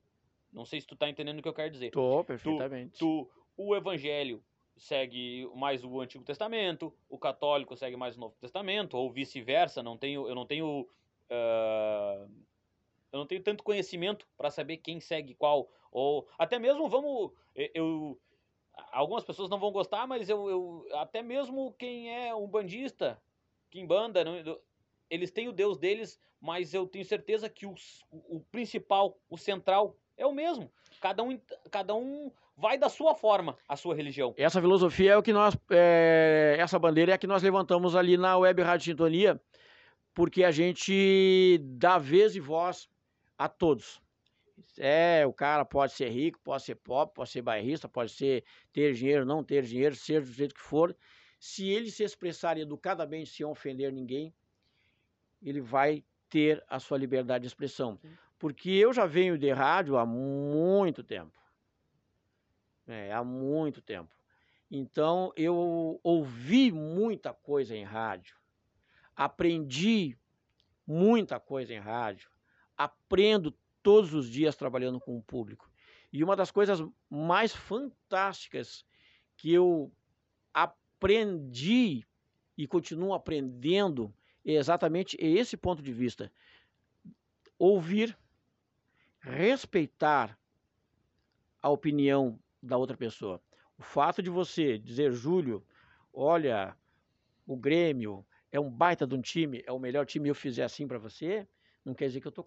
Não 0.52 0.64
sei 0.64 0.80
se 0.80 0.86
tu 0.86 0.96
tá 0.96 1.08
entendendo 1.08 1.38
o 1.38 1.42
que 1.42 1.48
eu 1.48 1.54
quero 1.54 1.70
dizer. 1.70 1.90
Tô, 1.90 2.24
perfeitamente. 2.24 2.98
Tu, 2.98 2.98
tu, 2.98 3.30
o 3.56 3.76
evangelho 3.76 4.42
segue 4.76 5.48
mais 5.54 5.84
o 5.84 6.00
Antigo 6.00 6.24
Testamento, 6.24 6.92
o 7.08 7.18
católico 7.18 7.76
segue 7.76 7.96
mais 7.96 8.16
o 8.16 8.20
Novo 8.20 8.36
Testamento, 8.40 8.96
ou 8.96 9.10
vice-versa. 9.10 9.82
Não 9.82 9.96
tenho, 9.96 10.26
eu 10.28 10.34
não 10.34 10.46
tenho, 10.46 10.88
uh, 11.30 12.30
eu 13.12 13.18
não 13.18 13.26
tenho 13.26 13.42
tanto 13.42 13.62
conhecimento 13.62 14.26
para 14.36 14.50
saber 14.50 14.78
quem 14.78 15.00
segue 15.00 15.34
qual. 15.34 15.68
Ou 15.92 16.26
até 16.38 16.58
mesmo 16.58 16.88
vamos, 16.88 17.32
eu, 17.54 18.18
algumas 18.92 19.24
pessoas 19.24 19.50
não 19.50 19.58
vão 19.58 19.72
gostar, 19.72 20.06
mas 20.06 20.28
eu, 20.28 20.48
eu 20.48 20.86
até 20.94 21.22
mesmo 21.22 21.72
quem 21.72 22.14
é 22.14 22.34
um 22.34 22.46
bandista 22.46 23.20
Kimbanda, 23.70 24.24
eles 25.10 25.30
têm 25.30 25.48
o 25.48 25.52
deus 25.52 25.78
deles, 25.78 26.18
mas 26.40 26.74
eu 26.74 26.86
tenho 26.86 27.04
certeza 27.04 27.48
que 27.48 27.66
o, 27.66 27.74
o 28.10 28.40
principal, 28.50 29.18
o 29.28 29.36
central, 29.36 29.96
é 30.16 30.26
o 30.26 30.32
mesmo. 30.32 30.70
Cada 31.00 31.22
um, 31.22 31.40
cada 31.70 31.94
um 31.94 32.30
vai 32.56 32.76
da 32.76 32.88
sua 32.88 33.14
forma 33.14 33.56
a 33.68 33.76
sua 33.76 33.94
religião. 33.94 34.34
Essa 34.36 34.60
filosofia 34.60 35.12
é 35.12 35.16
o 35.16 35.22
que 35.22 35.32
nós, 35.32 35.56
é, 35.70 36.56
essa 36.58 36.78
bandeira 36.78 37.12
é 37.12 37.14
a 37.14 37.18
que 37.18 37.26
nós 37.26 37.42
levantamos 37.42 37.94
ali 37.94 38.16
na 38.16 38.36
Web 38.36 38.62
Rádio 38.62 38.86
Sintonia, 38.86 39.40
porque 40.12 40.42
a 40.42 40.50
gente 40.50 41.58
dá 41.62 41.98
vez 41.98 42.34
e 42.34 42.40
voz 42.40 42.88
a 43.36 43.48
todos. 43.48 44.00
É, 44.76 45.24
o 45.24 45.32
cara 45.32 45.64
pode 45.64 45.92
ser 45.92 46.08
rico, 46.08 46.40
pode 46.42 46.64
ser 46.64 46.74
pobre, 46.74 47.14
pode 47.14 47.30
ser 47.30 47.42
bairrista, 47.42 47.88
pode 47.88 48.10
ser 48.10 48.44
ter 48.72 48.92
dinheiro, 48.94 49.24
não 49.24 49.44
ter 49.44 49.62
dinheiro, 49.62 49.94
ser 49.94 50.20
do 50.20 50.32
jeito 50.32 50.54
que 50.54 50.60
for. 50.60 50.96
Se 51.38 51.68
ele 51.68 51.90
se 51.90 52.02
expressar 52.02 52.58
educadamente 52.58 53.30
sem 53.30 53.46
ofender 53.46 53.92
ninguém, 53.92 54.34
ele 55.40 55.60
vai 55.60 56.04
ter 56.28 56.64
a 56.68 56.80
sua 56.80 56.98
liberdade 56.98 57.42
de 57.42 57.48
expressão. 57.48 57.98
Porque 58.38 58.70
eu 58.70 58.92
já 58.92 59.06
venho 59.06 59.38
de 59.38 59.50
rádio 59.50 59.96
há 59.96 60.04
muito 60.04 61.02
tempo. 61.02 61.38
É, 62.86 63.12
há 63.12 63.22
muito 63.22 63.80
tempo. 63.80 64.14
Então 64.70 65.32
eu 65.36 66.00
ouvi 66.02 66.70
muita 66.70 67.32
coisa 67.32 67.74
em 67.74 67.84
rádio, 67.84 68.36
aprendi 69.16 70.18
muita 70.86 71.40
coisa 71.40 71.72
em 71.72 71.78
rádio, 71.78 72.30
aprendo 72.76 73.54
todos 73.82 74.12
os 74.12 74.28
dias 74.28 74.56
trabalhando 74.56 75.00
com 75.00 75.16
o 75.16 75.22
público. 75.22 75.70
E 76.12 76.22
uma 76.22 76.36
das 76.36 76.50
coisas 76.50 76.82
mais 77.08 77.54
fantásticas 77.54 78.84
que 79.36 79.52
eu 79.52 79.92
aprendi 80.52 80.87
e 82.56 82.66
continuo 82.66 83.14
aprendendo 83.14 84.12
é 84.44 84.52
exatamente 84.52 85.16
esse 85.20 85.56
ponto 85.56 85.82
de 85.82 85.92
vista. 85.92 86.32
Ouvir, 87.58 88.16
respeitar 89.20 90.38
a 91.60 91.68
opinião 91.68 92.38
da 92.62 92.76
outra 92.76 92.96
pessoa. 92.96 93.40
O 93.76 93.82
fato 93.82 94.22
de 94.22 94.30
você 94.30 94.78
dizer, 94.78 95.12
Júlio, 95.12 95.64
olha, 96.12 96.76
o 97.46 97.56
Grêmio 97.56 98.26
é 98.50 98.58
um 98.58 98.70
baita 98.70 99.06
de 99.06 99.14
um 99.14 99.20
time, 99.20 99.62
é 99.66 99.72
o 99.72 99.78
melhor 99.78 100.06
time, 100.06 100.28
eu 100.28 100.34
fizer 100.34 100.64
assim 100.64 100.86
para 100.86 100.98
você, 100.98 101.46
não 101.84 101.94
quer 101.94 102.06
dizer 102.06 102.20
que 102.20 102.26
eu 102.26 102.30
estou 102.30 102.44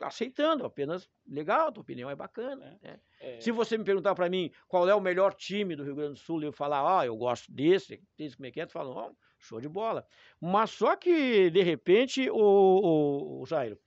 aceitando, 0.00 0.64
apenas 0.64 1.08
legal, 1.26 1.68
a 1.68 1.72
tua 1.72 1.82
opinião 1.82 2.10
é 2.10 2.16
bacana. 2.16 2.78
É, 2.82 2.88
né? 2.88 3.00
é... 3.20 3.40
Se 3.40 3.50
você 3.50 3.78
me 3.78 3.84
perguntar 3.84 4.14
para 4.14 4.28
mim 4.28 4.50
qual 4.66 4.88
é 4.88 4.94
o 4.94 5.00
melhor 5.00 5.34
time 5.34 5.76
do 5.76 5.84
Rio 5.84 5.94
Grande 5.94 6.14
do 6.14 6.18
Sul 6.18 6.42
eu 6.42 6.52
falar, 6.52 6.82
ó, 6.82 7.00
oh, 7.00 7.04
eu 7.04 7.16
gosto 7.16 7.50
desse, 7.52 8.02
desse 8.16 8.36
como 8.36 8.46
é 8.46 8.50
que 8.50 8.60
é, 8.60 8.66
tu 8.66 8.72
fala, 8.72 8.90
ó, 8.90 9.10
oh, 9.10 9.14
show 9.38 9.60
de 9.60 9.68
bola. 9.68 10.06
Mas 10.40 10.70
só 10.70 10.96
que, 10.96 11.50
de 11.50 11.62
repente, 11.62 12.28
o, 12.30 12.36
o, 12.36 13.42
o 13.42 13.46
Jairo, 13.46 13.78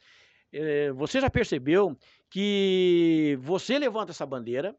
é, 0.52 0.92
você 0.92 1.20
já 1.20 1.30
percebeu 1.30 1.98
que 2.30 3.38
você 3.42 3.78
levanta 3.78 4.12
essa 4.12 4.26
bandeira 4.26 4.76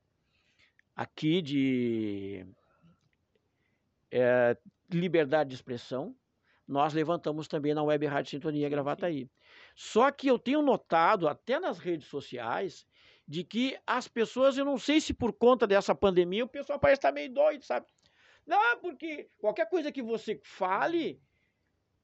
aqui 0.95 1.41
de 1.41 2.47
é, 4.11 4.57
liberdade 4.91 5.51
de 5.51 5.55
expressão, 5.55 6.15
nós 6.67 6.93
levantamos 6.93 7.49
também 7.49 7.73
na 7.73 7.83
Web 7.83 8.07
Rádio 8.07 8.31
Sintonia 8.31 8.69
Gravataí. 8.69 9.31
Só 9.81 10.11
que 10.11 10.27
eu 10.27 10.41
tenho 10.41 10.61
notado, 10.61 11.29
até 11.29 11.61
nas 11.61 11.79
redes 11.79 12.09
sociais, 12.09 12.85
de 13.29 13.45
que 13.45 13.79
as 13.87 14.09
pessoas, 14.09 14.59
eu 14.59 14.65
não 14.65 14.77
sei 14.77 15.01
se 15.01 15.15
por 15.15 15.33
conta 15.33 15.69
dessa 15.69 15.95
pandemia, 15.95 16.45
o 16.45 16.49
pessoal 16.49 16.81
parece 16.81 16.99
estar 16.99 17.13
meio 17.13 17.33
doido, 17.33 17.63
sabe? 17.63 17.87
Não, 18.45 18.81
porque 18.81 19.31
qualquer 19.39 19.69
coisa 19.69 19.93
que 19.93 20.03
você 20.03 20.41
fale, 20.43 21.23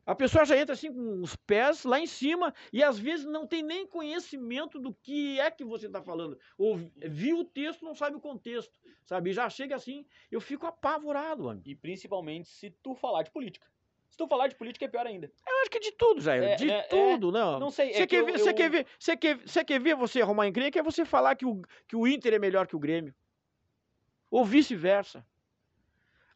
a 0.07 0.14
pessoa 0.14 0.45
já 0.45 0.57
entra 0.57 0.73
assim 0.73 0.93
com 0.93 1.21
os 1.21 1.35
pés 1.35 1.83
lá 1.83 1.99
em 1.99 2.07
cima 2.07 2.54
e 2.73 2.81
às 2.81 2.97
vezes 2.97 3.26
não 3.26 3.45
tem 3.45 3.61
nem 3.61 3.85
conhecimento 3.85 4.78
do 4.78 4.95
que 4.95 5.40
é 5.40 5.50
que 5.50 5.64
você 5.64 5.88
está 5.88 6.00
falando. 6.00 6.38
Ou 6.57 6.78
viu 7.09 7.40
o 7.40 7.45
texto, 7.45 7.85
não 7.85 7.97
sabe 7.97 8.16
o 8.16 8.21
contexto, 8.21 8.78
sabe? 9.04 9.33
Já 9.33 9.50
chega 9.50 9.75
assim, 9.75 10.07
eu 10.31 10.40
fico 10.40 10.64
apavorado, 10.64 11.49
amigo. 11.49 11.69
E 11.69 11.75
principalmente 11.75 12.49
se 12.49 12.71
tu 12.71 12.95
falar 12.95 13.25
de 13.25 13.33
política. 13.33 13.67
Se 14.14 14.16
tu 14.16 14.28
falar 14.28 14.46
de 14.46 14.54
política 14.54 14.84
é 14.84 14.88
pior 14.88 15.04
ainda. 15.08 15.26
Eu 15.26 15.62
acho 15.62 15.70
que 15.72 15.80
de 15.80 15.90
tudo, 15.90 16.20
Jair. 16.20 16.44
É, 16.44 16.54
de 16.54 16.70
é, 16.70 16.82
tudo, 16.82 17.30
é, 17.30 17.32
não. 17.32 17.58
Não 17.58 17.70
sei. 17.72 17.92
Você 17.92 18.02
é 18.02 18.06
quer, 18.06 18.24
ver, 18.24 18.38
eu... 18.38 18.54
quer 18.54 18.70
ver, 18.70 18.86
você 18.96 19.16
quer, 19.16 19.36
você 19.38 19.64
quer 19.64 19.80
ver 19.80 19.96
você 19.96 20.22
arrumar 20.22 20.46
encrenca 20.46 20.78
é 20.78 20.82
você 20.84 21.04
falar 21.04 21.34
que 21.34 21.44
o, 21.44 21.60
que 21.88 21.96
o 21.96 22.06
Inter 22.06 22.32
é 22.32 22.38
melhor 22.38 22.68
que 22.68 22.76
o 22.76 22.78
Grêmio. 22.78 23.12
Ou 24.30 24.44
vice-versa. 24.44 25.26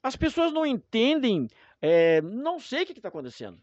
As 0.03 0.17
pessoas 0.17 0.53
não 0.53 0.67
entendem, 0.67 1.47
é, 1.81 2.21
não 2.21 2.59
sei 2.59 2.83
o 2.83 2.87
que 2.87 2.95
está 2.95 3.11
acontecendo. 3.11 3.63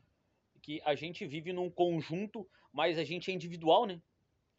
Que 0.61 0.81
a 0.85 0.95
gente 0.95 1.25
vive 1.25 1.51
num 1.51 1.69
conjunto, 1.69 2.47
mas 2.71 2.97
a 2.97 3.03
gente 3.03 3.29
é 3.29 3.33
individual, 3.33 3.85
né? 3.85 4.01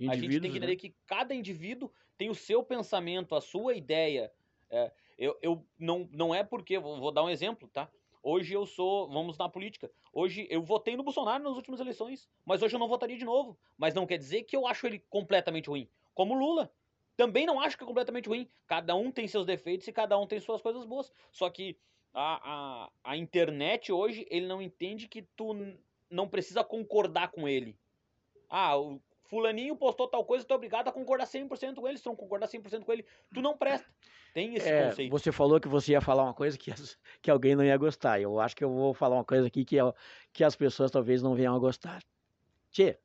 a 0.06 0.16
gente 0.16 0.38
tem 0.38 0.50
que 0.50 0.58
entender 0.58 0.66
né? 0.66 0.76
que 0.76 0.94
cada 1.06 1.34
indivíduo 1.34 1.90
tem 2.18 2.28
o 2.28 2.34
seu 2.34 2.62
pensamento, 2.62 3.34
a 3.34 3.40
sua 3.40 3.74
ideia. 3.74 4.30
É, 4.68 4.92
eu, 5.16 5.38
eu 5.40 5.66
não, 5.78 6.06
não 6.12 6.34
é 6.34 6.44
porque, 6.44 6.78
vou, 6.78 7.00
vou 7.00 7.10
dar 7.10 7.24
um 7.24 7.30
exemplo, 7.30 7.70
tá? 7.72 7.90
Hoje 8.28 8.54
eu 8.54 8.66
sou, 8.66 9.06
vamos 9.06 9.38
na 9.38 9.48
política. 9.48 9.88
Hoje 10.12 10.48
eu 10.50 10.60
votei 10.60 10.96
no 10.96 11.04
Bolsonaro 11.04 11.44
nas 11.44 11.54
últimas 11.54 11.78
eleições, 11.78 12.28
mas 12.44 12.60
hoje 12.60 12.74
eu 12.74 12.80
não 12.80 12.88
votaria 12.88 13.16
de 13.16 13.24
novo. 13.24 13.56
Mas 13.78 13.94
não 13.94 14.04
quer 14.04 14.18
dizer 14.18 14.42
que 14.42 14.56
eu 14.56 14.66
acho 14.66 14.84
ele 14.84 14.98
completamente 15.08 15.70
ruim. 15.70 15.88
Como 16.12 16.34
Lula. 16.34 16.68
Também 17.16 17.46
não 17.46 17.60
acho 17.60 17.78
que 17.78 17.84
é 17.84 17.86
completamente 17.86 18.28
ruim. 18.28 18.50
Cada 18.66 18.96
um 18.96 19.12
tem 19.12 19.28
seus 19.28 19.46
defeitos 19.46 19.86
e 19.86 19.92
cada 19.92 20.18
um 20.18 20.26
tem 20.26 20.40
suas 20.40 20.60
coisas 20.60 20.84
boas. 20.84 21.12
Só 21.30 21.48
que 21.48 21.78
a, 22.12 22.40
a, 22.42 22.90
a 23.12 23.16
internet 23.16 23.92
hoje, 23.92 24.26
ele 24.28 24.48
não 24.48 24.60
entende 24.60 25.06
que 25.06 25.22
tu 25.22 25.54
não 26.10 26.26
precisa 26.26 26.64
concordar 26.64 27.28
com 27.28 27.48
ele. 27.48 27.78
Ah, 28.50 28.76
o 28.76 29.00
fulaninho 29.28 29.76
postou 29.76 30.08
tal 30.08 30.24
coisa, 30.24 30.44
tu 30.44 30.52
é 30.52 30.56
obrigado 30.56 30.88
a 30.88 30.92
concordar 30.92 31.26
100% 31.26 31.76
com 31.76 31.88
ele. 31.88 31.98
Se 31.98 32.04
tu 32.04 32.08
não 32.08 32.16
concordar 32.16 32.48
100% 32.48 32.84
com 32.84 32.92
ele, 32.92 33.04
tu 33.32 33.40
não 33.40 33.56
presta. 33.56 33.86
Tem 34.32 34.54
esse 34.54 34.68
é, 34.68 34.88
conceito. 34.88 35.10
Você 35.10 35.32
falou 35.32 35.60
que 35.60 35.68
você 35.68 35.92
ia 35.92 36.00
falar 36.00 36.24
uma 36.24 36.34
coisa 36.34 36.58
que, 36.58 36.72
que 37.22 37.30
alguém 37.30 37.56
não 37.56 37.64
ia 37.64 37.76
gostar. 37.76 38.20
Eu 38.20 38.38
acho 38.38 38.54
que 38.54 38.62
eu 38.62 38.70
vou 38.70 38.92
falar 38.92 39.16
uma 39.16 39.24
coisa 39.24 39.46
aqui 39.46 39.64
que, 39.64 39.78
é, 39.78 39.82
que 40.32 40.44
as 40.44 40.54
pessoas 40.54 40.90
talvez 40.90 41.22
não 41.22 41.34
venham 41.34 41.54
a 41.54 41.58
gostar. 41.58 42.02
Tchê, 42.70 42.98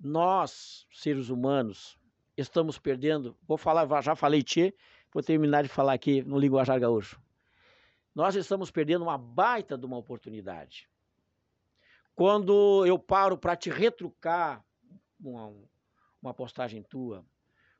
nós, 0.00 0.86
seres 0.92 1.30
humanos, 1.30 1.98
estamos 2.36 2.78
perdendo. 2.78 3.36
Vou 3.46 3.56
falar, 3.56 3.88
já 4.02 4.14
falei 4.14 4.42
tchê, 4.42 4.74
vou 5.12 5.22
terminar 5.22 5.62
de 5.62 5.68
falar 5.68 5.94
aqui 5.94 6.22
no 6.22 6.38
linguajar 6.38 6.78
gaúcho. 6.78 7.20
Nós 8.14 8.36
estamos 8.36 8.70
perdendo 8.70 9.02
uma 9.02 9.18
baita 9.18 9.76
de 9.76 9.84
uma 9.84 9.96
oportunidade. 9.96 10.88
Quando 12.14 12.86
eu 12.86 12.96
paro 12.96 13.36
para 13.36 13.56
te 13.56 13.70
retrucar 13.70 14.64
uma, 15.30 15.52
uma 16.22 16.34
postagem 16.34 16.82
tua, 16.82 17.24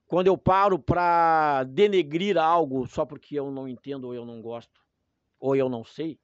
quando 0.06 0.26
eu 0.26 0.36
paro 0.36 0.78
para 0.78 1.64
denegrir 1.64 2.36
algo 2.36 2.86
só 2.86 3.04
porque 3.04 3.38
eu 3.38 3.50
não 3.50 3.66
entendo 3.66 4.04
ou 4.04 4.14
eu 4.14 4.24
não 4.24 4.40
gosto, 4.40 4.80
ou 5.38 5.56
eu 5.56 5.68
não 5.68 5.84
sei, 5.84 6.18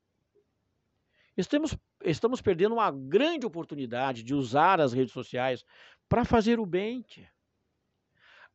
estamos, 1.36 1.76
estamos 2.04 2.40
perdendo 2.40 2.74
uma 2.74 2.90
grande 2.90 3.46
oportunidade 3.46 4.22
de 4.22 4.34
usar 4.34 4.80
as 4.80 4.92
redes 4.92 5.12
sociais 5.12 5.64
para 6.08 6.24
fazer 6.24 6.60
o 6.60 6.66
bem. 6.66 7.02
Tia. 7.02 7.30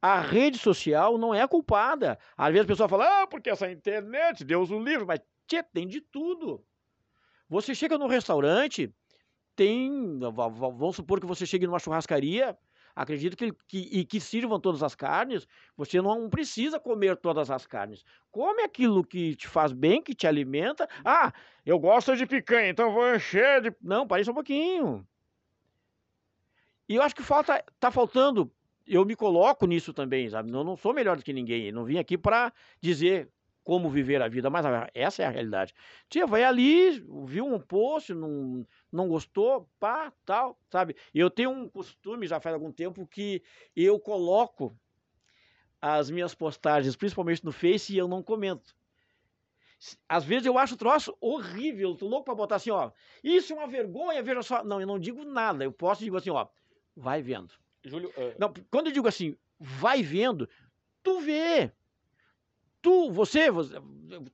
A 0.01 0.19
rede 0.19 0.58
social 0.60 1.17
não 1.17 1.34
é 1.34 1.47
culpada. 1.47 2.19
Às 2.38 2.51
vezes 2.51 2.65
a 2.65 2.67
pessoa 2.67 2.89
fala, 2.89 3.23
ah, 3.23 3.28
porque 3.28 3.49
essa 3.49 3.71
internet, 3.71 4.43
Deus 4.43 4.69
o 4.69 4.80
livre, 4.80 5.06
mas 5.06 5.19
tia, 5.47 5.63
tem 5.63 5.88
de 5.88 6.01
tudo. 6.01 6.63
Você 7.49 7.73
chega 7.73 7.97
num 7.97 8.08
restaurante, 8.08 8.93
tem, 9.56 10.20
vamos 10.20 10.96
supor 10.96 11.20
que 11.20 11.26
você 11.26 11.46
chegue 11.46 11.65
numa 11.65 11.80
churrascaria, 11.80 12.58
acredito 12.96 13.36
que, 13.36 13.52
que, 13.68 13.78
e 13.91 14.06
que 14.06 14.20
sirvam 14.20 14.60
todas 14.60 14.82
as 14.82 14.96
carnes, 14.96 15.48
você 15.76 16.02
não 16.02 16.30
precisa 16.30 16.80
comer 16.80 17.18
todas 17.18 17.52
as 17.52 17.68
carnes. 17.68 18.04
Come 18.32 18.63
aquilo 18.63 19.04
que 19.04 19.36
te 19.36 19.48
faz 19.48 19.72
bem, 19.72 20.02
que 20.02 20.15
te 20.15 20.26
alimenta. 20.26 20.88
Ah, 21.04 21.34
eu 21.65 21.78
gosto 21.78 22.15
de 22.15 22.26
picanha, 22.26 22.70
então 22.70 22.94
vou 22.94 23.15
encher 23.15 23.62
de. 23.62 23.76
Não, 23.82 24.08
parece 24.08 24.30
um 24.32 24.34
pouquinho. 24.34 25.06
E 26.88 26.96
eu 26.96 27.02
acho 27.02 27.15
que 27.15 27.24
falta, 27.24 27.63
tá 27.80 27.91
faltando. 27.91 28.52
Eu 28.88 29.04
me 29.04 29.15
coloco 29.15 29.65
nisso 29.65 29.91
também, 29.91 30.30
sabe? 30.30 30.52
Eu 30.52 30.63
não 30.63 30.78
sou 30.78 30.94
melhor 30.94 31.18
do 31.18 31.24
que 31.24 31.34
ninguém. 31.34 31.68
Eu 31.68 31.74
não 31.74 31.86
vim 31.86 31.98
aqui 31.98 32.18
para 32.18 32.54
dizer 32.80 33.30
como 33.65 33.89
viver 33.89 34.21
a 34.21 34.28
vida, 34.28 34.47
mas 34.47 34.63
essa 34.93 35.23
é 35.23 35.25
a 35.25 35.32
realidade. 35.32 35.73
Tia, 36.08 36.28
vai 36.28 36.43
ali, 36.43 37.04
viu 37.25 37.47
um 37.47 37.60
post, 37.60 38.13
não, 38.13 38.65
não 38.91 39.10
gostou, 39.10 39.67
pá, 39.80 40.13
tal, 40.23 40.58
sabe? 40.69 40.95
Eu 41.13 41.32
tenho 41.32 41.49
um 41.49 41.67
costume, 41.67 42.28
já 42.28 42.39
faz 42.39 42.54
algum 42.54 42.71
tempo, 42.71 43.08
que 43.08 43.41
eu 43.75 43.99
coloco 43.99 44.78
as 45.82 46.12
minhas 46.12 46.36
postagens, 46.36 46.95
principalmente 46.95 47.43
no 47.43 47.51
Face, 47.51 47.91
e 47.91 47.97
eu 47.97 48.08
não 48.08 48.21
comento. 48.21 48.75
Às 50.08 50.23
vezes 50.23 50.45
eu 50.45 50.60
acho 50.60 50.75
o 50.75 50.78
troço 50.78 51.17
horrível, 51.19 51.95
tô 51.95 52.08
louco 52.08 52.25
para 52.25 52.36
botar 52.36 52.58
assim, 52.58 52.69
ó, 52.69 52.91
isso 53.23 53.51
é 53.51 53.56
uma 53.56 53.67
vergonha, 53.67 54.21
veja 54.21 54.43
só. 54.43 54.63
Não, 54.63 54.80
eu 54.80 54.88
não 54.88 54.99
digo 54.99 55.25
nada, 55.25 55.63
eu 55.63 55.71
posso 55.71 56.04
dizer 56.04 56.15
assim, 56.15 56.30
ó, 56.30 56.47
vai 56.95 57.19
vendo. 57.19 57.56
Júlio, 57.84 58.10
uh... 58.10 58.36
não, 58.38 58.54
quando 58.69 58.88
eu 58.88 58.93
digo 58.93 59.08
assim, 59.08 59.36
vai 59.60 60.04
vendo, 60.04 60.47
tu 61.01 61.19
vê 61.19 61.71
tu, 62.86 63.10
você, 63.10 63.50
você, 63.50 63.74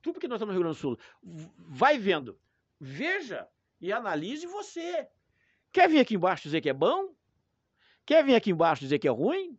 tu 0.02 0.12
porque 0.12 0.28
nós 0.28 0.36
estamos 0.36 0.54
no 0.54 0.60
Rio 0.60 0.60
Grande 0.60 0.76
do 0.76 0.80
Sul, 0.80 0.98
vai 1.56 1.96
vendo, 1.96 2.38
veja 2.78 3.48
e 3.80 3.90
analise 3.90 4.46
você. 4.46 5.08
Quer 5.72 5.88
vir 5.88 6.00
aqui 6.00 6.16
embaixo 6.16 6.42
dizer 6.42 6.60
que 6.60 6.68
é 6.68 6.74
bom? 6.74 7.14
Quer 8.04 8.22
vir 8.22 8.34
aqui 8.34 8.50
embaixo 8.50 8.82
dizer 8.82 8.98
que 8.98 9.08
é 9.08 9.10
ruim? 9.10 9.58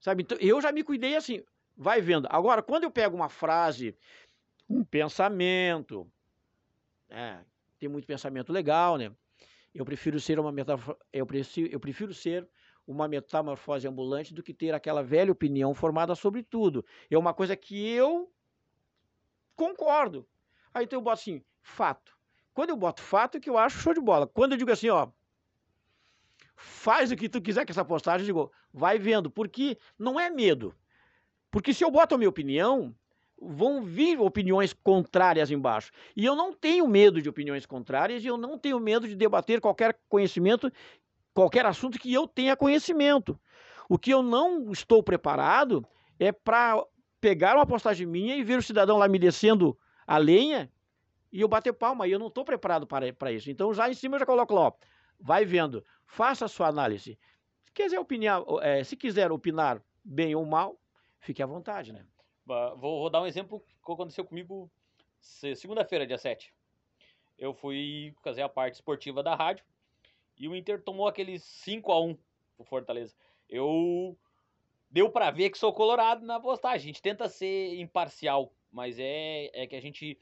Sabe? 0.00 0.24
Então, 0.24 0.36
eu 0.40 0.60
já 0.60 0.72
me 0.72 0.82
cuidei 0.82 1.14
assim, 1.14 1.44
vai 1.76 2.00
vendo. 2.00 2.26
Agora, 2.32 2.64
quando 2.64 2.82
eu 2.82 2.90
pego 2.90 3.14
uma 3.14 3.28
frase, 3.28 3.96
um 4.68 4.82
pensamento, 4.82 6.10
é, 7.08 7.38
tem 7.78 7.88
muito 7.88 8.06
pensamento 8.06 8.52
legal, 8.52 8.98
né? 8.98 9.12
Eu 9.72 9.84
prefiro 9.84 10.18
ser 10.18 10.40
uma 10.40 10.50
metáfora, 10.50 10.98
eu 11.12 11.24
prefiro, 11.24 11.72
eu 11.72 11.78
prefiro 11.78 12.12
ser 12.12 12.48
uma 12.86 13.08
metamorfose 13.08 13.86
ambulante 13.86 14.34
do 14.34 14.42
que 14.42 14.52
ter 14.52 14.74
aquela 14.74 15.02
velha 15.02 15.32
opinião 15.32 15.74
formada 15.74 16.14
sobre 16.14 16.42
tudo. 16.42 16.84
É 17.10 17.16
uma 17.16 17.32
coisa 17.32 17.56
que 17.56 17.88
eu 17.88 18.30
concordo. 19.56 20.26
Aí 20.72 20.84
então 20.84 20.98
eu 20.98 21.02
boto 21.02 21.20
assim, 21.20 21.42
fato. 21.62 22.16
Quando 22.52 22.70
eu 22.70 22.76
boto 22.76 23.02
fato, 23.02 23.36
é 23.36 23.40
que 23.40 23.50
eu 23.50 23.58
acho 23.58 23.78
show 23.78 23.94
de 23.94 24.00
bola. 24.00 24.26
Quando 24.26 24.52
eu 24.52 24.58
digo 24.58 24.70
assim, 24.70 24.88
ó, 24.88 25.08
faz 26.54 27.10
o 27.10 27.16
que 27.16 27.28
tu 27.28 27.40
quiser 27.40 27.64
com 27.64 27.72
essa 27.72 27.84
postagem, 27.84 28.20
eu 28.20 28.26
digo, 28.26 28.52
vai 28.72 28.98
vendo, 28.98 29.30
porque 29.30 29.78
não 29.98 30.18
é 30.18 30.30
medo. 30.30 30.74
Porque 31.50 31.72
se 31.72 31.84
eu 31.84 31.90
boto 31.90 32.14
a 32.14 32.18
minha 32.18 32.28
opinião, 32.28 32.94
vão 33.40 33.82
vir 33.82 34.20
opiniões 34.20 34.72
contrárias 34.72 35.50
embaixo. 35.50 35.90
E 36.16 36.24
eu 36.24 36.34
não 36.34 36.52
tenho 36.52 36.86
medo 36.88 37.20
de 37.20 37.28
opiniões 37.28 37.66
contrárias 37.66 38.24
e 38.24 38.26
eu 38.26 38.36
não 38.36 38.58
tenho 38.58 38.80
medo 38.80 39.06
de 39.06 39.14
debater 39.14 39.60
qualquer 39.60 39.98
conhecimento, 40.08 40.72
qualquer 41.34 41.66
assunto 41.66 41.98
que 41.98 42.12
eu 42.12 42.26
tenha 42.26 42.56
conhecimento. 42.56 43.38
O 43.88 43.98
que 43.98 44.12
eu 44.12 44.22
não 44.22 44.70
estou 44.70 45.02
preparado 45.02 45.86
é 46.18 46.32
para 46.32 46.82
pegar 47.20 47.56
uma 47.56 47.66
postagem 47.66 48.06
minha 48.06 48.36
e 48.36 48.44
ver 48.44 48.58
o 48.58 48.62
cidadão 48.62 48.96
lá 48.96 49.08
me 49.08 49.18
descendo 49.18 49.76
a 50.06 50.16
lenha 50.16 50.70
e 51.32 51.40
eu 51.40 51.48
bater 51.48 51.72
palma. 51.72 52.06
E 52.06 52.12
eu 52.12 52.18
não 52.18 52.28
estou 52.28 52.44
preparado 52.44 52.86
para 52.86 53.32
isso. 53.32 53.50
Então, 53.50 53.74
já 53.74 53.90
em 53.90 53.94
cima 53.94 54.14
eu 54.14 54.20
já 54.20 54.26
coloco 54.26 54.54
lá, 54.54 54.68
ó, 54.68 54.72
vai 55.20 55.44
vendo, 55.44 55.84
faça 56.06 56.44
a 56.44 56.48
sua 56.48 56.68
análise. 56.68 57.18
Se 57.64 57.72
quiser 57.72 57.98
opinar, 57.98 58.42
é, 58.62 58.84
se 58.84 58.96
quiser 58.96 59.32
opinar 59.32 59.82
bem 60.02 60.34
ou 60.34 60.46
mal, 60.46 60.78
fique 61.18 61.42
à 61.42 61.46
vontade, 61.46 61.92
né? 61.92 62.06
Vou, 62.46 62.76
vou 62.76 63.10
dar 63.10 63.22
um 63.22 63.26
exemplo 63.26 63.60
que 63.84 63.92
aconteceu 63.92 64.24
comigo 64.24 64.70
segunda-feira, 65.20 66.06
dia 66.06 66.18
7. 66.18 66.54
Eu 67.36 67.52
fui 67.52 68.14
fazer 68.22 68.42
a 68.42 68.48
parte 68.48 68.74
esportiva 68.74 69.22
da 69.22 69.34
rádio 69.34 69.64
e 70.38 70.48
o 70.48 70.54
Inter 70.54 70.82
tomou 70.82 71.06
aquele 71.06 71.38
5 71.38 71.92
a 71.92 72.00
1 72.00 72.18
pro 72.56 72.64
Fortaleza. 72.64 73.14
Eu 73.48 74.16
deu 74.90 75.10
para 75.10 75.30
ver 75.30 75.50
que 75.50 75.58
sou 75.58 75.72
colorado 75.72 76.24
na 76.24 76.40
postagem. 76.40 76.78
A 76.78 76.86
gente 76.86 77.02
tenta 77.02 77.28
ser 77.28 77.74
imparcial, 77.78 78.52
mas 78.70 78.98
é, 78.98 79.50
é 79.52 79.66
que 79.66 79.76
a 79.76 79.80
gente 79.80 80.18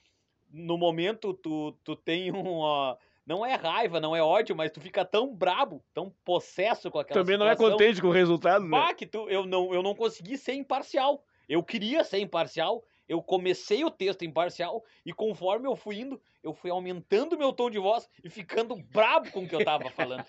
no 0.50 0.76
momento 0.76 1.32
tu, 1.32 1.72
tu 1.82 1.96
tem 1.96 2.30
uma 2.30 2.98
não 3.24 3.46
é 3.46 3.54
raiva, 3.54 4.00
não 4.00 4.16
é 4.16 4.22
ódio, 4.22 4.54
mas 4.54 4.70
tu 4.72 4.80
fica 4.80 5.04
tão 5.04 5.32
brabo, 5.32 5.82
tão 5.94 6.12
possesso 6.24 6.90
com 6.90 6.98
aquela 6.98 7.20
Também 7.20 7.36
situação, 7.36 7.56
não 7.56 7.68
é 7.68 7.72
contente 7.72 8.00
com 8.00 8.08
o 8.08 8.12
resultado, 8.12 8.64
né? 8.64 8.70
Bah, 8.70 8.94
que 8.94 9.06
tu, 9.06 9.28
eu 9.30 9.46
não 9.46 9.72
eu 9.72 9.82
não 9.82 9.94
consegui 9.94 10.36
ser 10.36 10.54
imparcial. 10.54 11.24
Eu 11.48 11.62
queria 11.62 12.02
ser 12.04 12.18
imparcial, 12.18 12.84
eu 13.08 13.22
comecei 13.22 13.84
o 13.84 13.90
texto 13.90 14.24
imparcial 14.24 14.82
e 15.04 15.12
conforme 15.12 15.66
eu 15.66 15.76
fui 15.76 16.00
indo, 16.00 16.20
eu 16.42 16.54
fui 16.54 16.70
aumentando 16.70 17.36
meu 17.36 17.52
tom 17.52 17.70
de 17.70 17.78
voz 17.78 18.08
e 18.24 18.30
ficando 18.30 18.76
brabo 18.76 19.30
com 19.30 19.44
o 19.44 19.48
que 19.48 19.54
eu 19.54 19.64
tava 19.64 19.90
falando. 19.90 20.24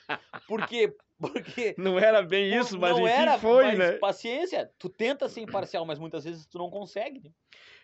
Porque 0.47 0.95
porque 1.19 1.73
não 1.77 1.97
era 1.97 2.21
bem 2.21 2.53
isso, 2.53 2.77
mas 2.77 2.91
não 2.91 3.07
enfim, 3.07 3.13
era, 3.13 3.39
foi, 3.39 3.65
mas, 3.65 3.77
né? 3.77 3.91
Paciência, 3.93 4.69
tu 4.77 4.89
tenta 4.89 5.29
ser 5.29 5.41
imparcial, 5.41 5.85
mas 5.85 5.99
muitas 5.99 6.25
vezes 6.25 6.45
tu 6.45 6.57
não 6.57 6.69
consegue. 6.69 7.21
Né? 7.21 7.31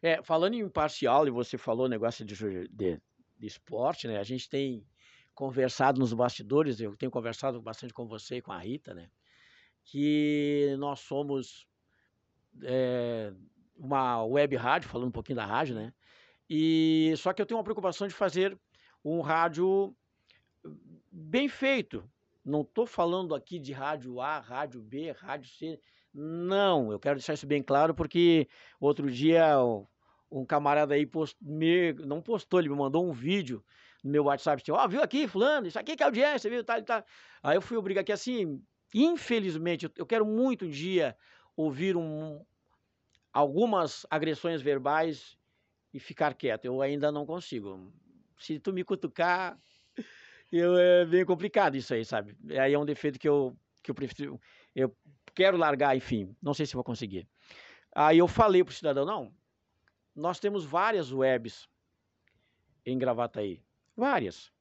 É, 0.01 0.23
falando 0.23 0.55
em 0.55 0.59
imparcial 0.59 1.27
e 1.27 1.31
você 1.31 1.57
falou 1.57 1.87
negócio 1.87 2.25
de, 2.25 2.35
de, 2.35 3.01
de 3.37 3.47
esporte, 3.47 4.07
né? 4.07 4.17
A 4.17 4.23
gente 4.23 4.49
tem 4.49 4.85
conversado 5.33 5.99
nos 5.99 6.11
bastidores, 6.11 6.81
eu 6.81 6.97
tenho 6.97 7.11
conversado 7.11 7.61
bastante 7.61 7.93
com 7.93 8.05
você 8.05 8.37
e 8.37 8.41
com 8.41 8.51
a 8.51 8.59
Rita, 8.59 8.93
né? 8.93 9.09
Que 9.85 10.75
nós 10.77 10.99
somos 10.99 11.65
é, 12.63 13.31
uma 13.79 14.23
web 14.25 14.55
rádio, 14.55 14.89
falando 14.89 15.07
um 15.07 15.11
pouquinho 15.11 15.37
da 15.37 15.45
rádio, 15.45 15.75
né? 15.75 15.93
E 16.49 17.13
só 17.17 17.31
que 17.31 17.41
eu 17.41 17.45
tenho 17.45 17.57
uma 17.57 17.63
preocupação 17.63 18.07
de 18.07 18.13
fazer 18.13 18.57
um 19.03 19.21
rádio 19.21 19.95
bem 21.11 21.47
feito. 21.47 22.03
Não 22.43 22.61
estou 22.61 22.85
falando 22.85 23.33
aqui 23.33 23.59
de 23.59 23.71
rádio 23.71 24.19
A, 24.19 24.39
rádio 24.39 24.81
B, 24.81 25.11
rádio 25.11 25.49
C. 25.49 25.79
Não, 26.13 26.91
eu 26.91 26.99
quero 26.99 27.15
deixar 27.15 27.33
isso 27.33 27.45
bem 27.45 27.61
claro 27.61 27.93
porque 27.93 28.47
outro 28.79 29.09
dia 29.09 29.55
um 30.31 30.45
camarada 30.45 30.93
aí 30.93 31.05
post, 31.05 31.35
me, 31.41 31.93
não 31.93 32.21
postou, 32.21 32.59
ele 32.59 32.69
me 32.69 32.75
mandou 32.75 33.07
um 33.07 33.11
vídeo 33.11 33.63
no 34.03 34.11
meu 34.11 34.25
WhatsApp, 34.25 34.63
ó, 34.71 34.83
oh, 34.83 34.87
viu 34.87 35.01
aqui, 35.01 35.27
fulano, 35.27 35.67
isso 35.67 35.77
aqui 35.77 35.95
que 35.95 36.03
é 36.03 36.05
audiência, 36.05 36.49
viu, 36.49 36.63
tá, 36.63 36.81
tá. 36.81 37.03
Aí 37.41 37.57
eu 37.57 37.61
fui 37.61 37.77
obrigado 37.77 38.03
aqui, 38.03 38.11
assim, 38.11 38.61
infelizmente, 38.93 39.91
eu 39.97 40.05
quero 40.05 40.25
muito 40.25 40.65
um 40.65 40.69
dia 40.69 41.17
ouvir 41.55 41.97
um, 41.97 42.41
algumas 43.39 44.05
agressões 44.09 44.61
verbais 44.61 45.37
e 45.93 45.99
ficar 45.99 46.33
quieto. 46.33 46.65
Eu 46.65 46.81
ainda 46.81 47.11
não 47.11 47.25
consigo. 47.25 47.91
Se 48.37 48.59
tu 48.59 48.73
me 48.73 48.83
cutucar, 48.83 49.57
eu, 50.51 50.77
é 50.77 51.05
bem 51.05 51.25
complicado 51.25 51.75
isso 51.75 51.93
aí, 51.93 52.03
sabe? 52.03 52.35
Aí 52.59 52.73
é 52.73 52.79
um 52.79 52.85
defeito 52.85 53.17
que 53.17 53.27
eu, 53.27 53.57
que 53.81 53.89
eu 53.89 53.95
prefiro. 53.95 54.39
Eu 54.75 54.95
quero 55.33 55.57
largar, 55.57 55.95
enfim, 55.95 56.35
não 56.41 56.53
sei 56.53 56.65
se 56.65 56.73
vou 56.73 56.83
conseguir. 56.83 57.27
Aí 57.95 58.17
eu 58.17 58.27
falei 58.27 58.63
para 58.63 58.71
o 58.71 58.75
cidadão: 58.75 59.05
não, 59.05 59.33
nós 60.13 60.39
temos 60.39 60.65
várias 60.65 61.11
webs 61.11 61.67
em 62.85 62.97
Gravataí. 62.97 63.63
Várias. 63.95 64.51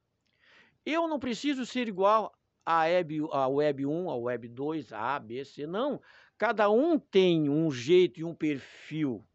Eu 0.87 1.09
não 1.09 1.19
preciso 1.19 1.67
ser 1.67 1.88
igual 1.88 2.33
a 2.64 2.83
web, 2.83 3.21
a 3.33 3.49
web 3.49 3.87
1, 3.87 4.11
a 4.11 4.17
web 4.17 4.49
2, 4.49 4.93
A, 4.93 5.19
B, 5.19 5.45
C. 5.45 5.67
Não. 5.67 6.01
Cada 6.38 6.70
um 6.70 6.98
tem 6.98 7.51
um 7.51 7.68
jeito 7.70 8.20
e 8.20 8.24
um 8.24 8.33
perfil. 8.33 9.27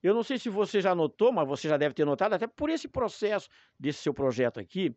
Eu 0.00 0.14
não 0.14 0.22
sei 0.22 0.38
se 0.38 0.48
você 0.48 0.80
já 0.80 0.94
notou, 0.94 1.32
mas 1.32 1.48
você 1.48 1.68
já 1.68 1.76
deve 1.76 1.94
ter 1.94 2.04
notado, 2.04 2.34
até 2.34 2.46
por 2.46 2.70
esse 2.70 2.86
processo 2.86 3.48
desse 3.78 4.02
seu 4.02 4.14
projeto 4.14 4.60
aqui. 4.60 4.94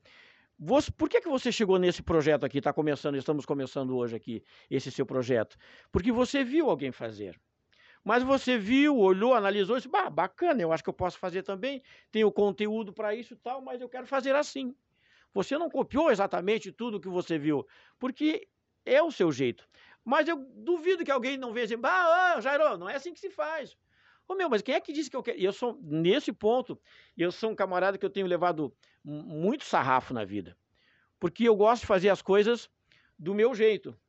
Você, 0.60 0.92
por 0.92 1.10
que, 1.10 1.22
que 1.22 1.30
você 1.30 1.52
chegou 1.52 1.80
nesse 1.80 2.04
projeto 2.04 2.46
aqui? 2.46 2.60
Está 2.60 2.72
começando, 2.72 3.16
estamos 3.16 3.46
começando 3.46 3.96
hoje 3.96 4.16
aqui, 4.16 4.44
esse 4.70 4.92
seu 4.92 5.06
projeto. 5.06 5.58
Porque 5.92 6.12
você 6.12 6.44
viu 6.44 6.70
alguém 6.70 6.92
fazer. 6.92 7.40
Mas 8.04 8.24
você 8.24 8.58
viu, 8.58 8.98
olhou, 8.98 9.34
analisou 9.34 9.78
e 9.78 9.80
disse, 9.80 9.90
bah, 9.90 10.10
bacana, 10.10 10.62
eu 10.62 10.72
acho 10.72 10.84
que 10.84 10.90
eu 10.90 10.94
posso 10.94 11.18
fazer 11.18 11.44
também, 11.44 11.82
tenho 12.12 12.32
conteúdo 12.32 12.94
para 12.94 13.16
isso 13.16 13.34
e 13.34 13.38
tal, 13.38 13.62
mas 13.62 13.82
eu 13.82 13.90
quero 13.90 14.06
fazer 14.08 14.36
assim. 14.36 14.76
Você 15.34 15.58
não 15.58 15.70
copiou 15.70 16.12
exatamente 16.12 16.72
tudo 16.72 17.00
que 17.00 17.10
você 17.10 17.38
viu, 17.38 17.68
porque 18.00 18.48
é 18.86 19.04
o 19.04 19.12
seu 19.12 19.32
jeito. 19.32 19.68
Mas 20.08 20.26
eu 20.26 20.38
duvido 20.56 21.04
que 21.04 21.12
alguém 21.12 21.36
não 21.36 21.52
veja 21.52 21.78
ah, 21.84 22.40
Jairo, 22.40 22.78
não 22.78 22.88
é 22.88 22.96
assim 22.96 23.14
que 23.14 23.20
se 23.20 23.30
faz. 23.30 23.76
Ô 24.26 24.36
meu, 24.36 24.50
mas 24.50 24.62
quem 24.62 24.74
é 24.74 24.80
que 24.80 24.94
disse 24.94 25.10
que 25.10 25.18
eu 25.18 25.22
quero? 25.22 25.38
Eu 25.38 25.52
sou, 25.52 25.78
nesse 25.84 26.32
ponto, 26.32 26.80
eu 27.18 27.30
sou 27.30 27.50
um 27.50 27.56
camarada 27.56 27.98
que 27.98 28.06
eu 28.06 28.10
tenho 28.10 28.26
levado 28.26 28.74
muito 29.04 29.66
sarrafo 29.66 30.14
na 30.14 30.24
vida. 30.24 30.58
Porque 31.20 31.44
eu 31.44 31.58
gosto 31.58 31.82
de 31.82 31.88
fazer 31.88 32.08
as 32.08 32.22
coisas 32.22 32.70
do 33.20 33.36
meu 33.36 33.54
jeito. 33.54 34.00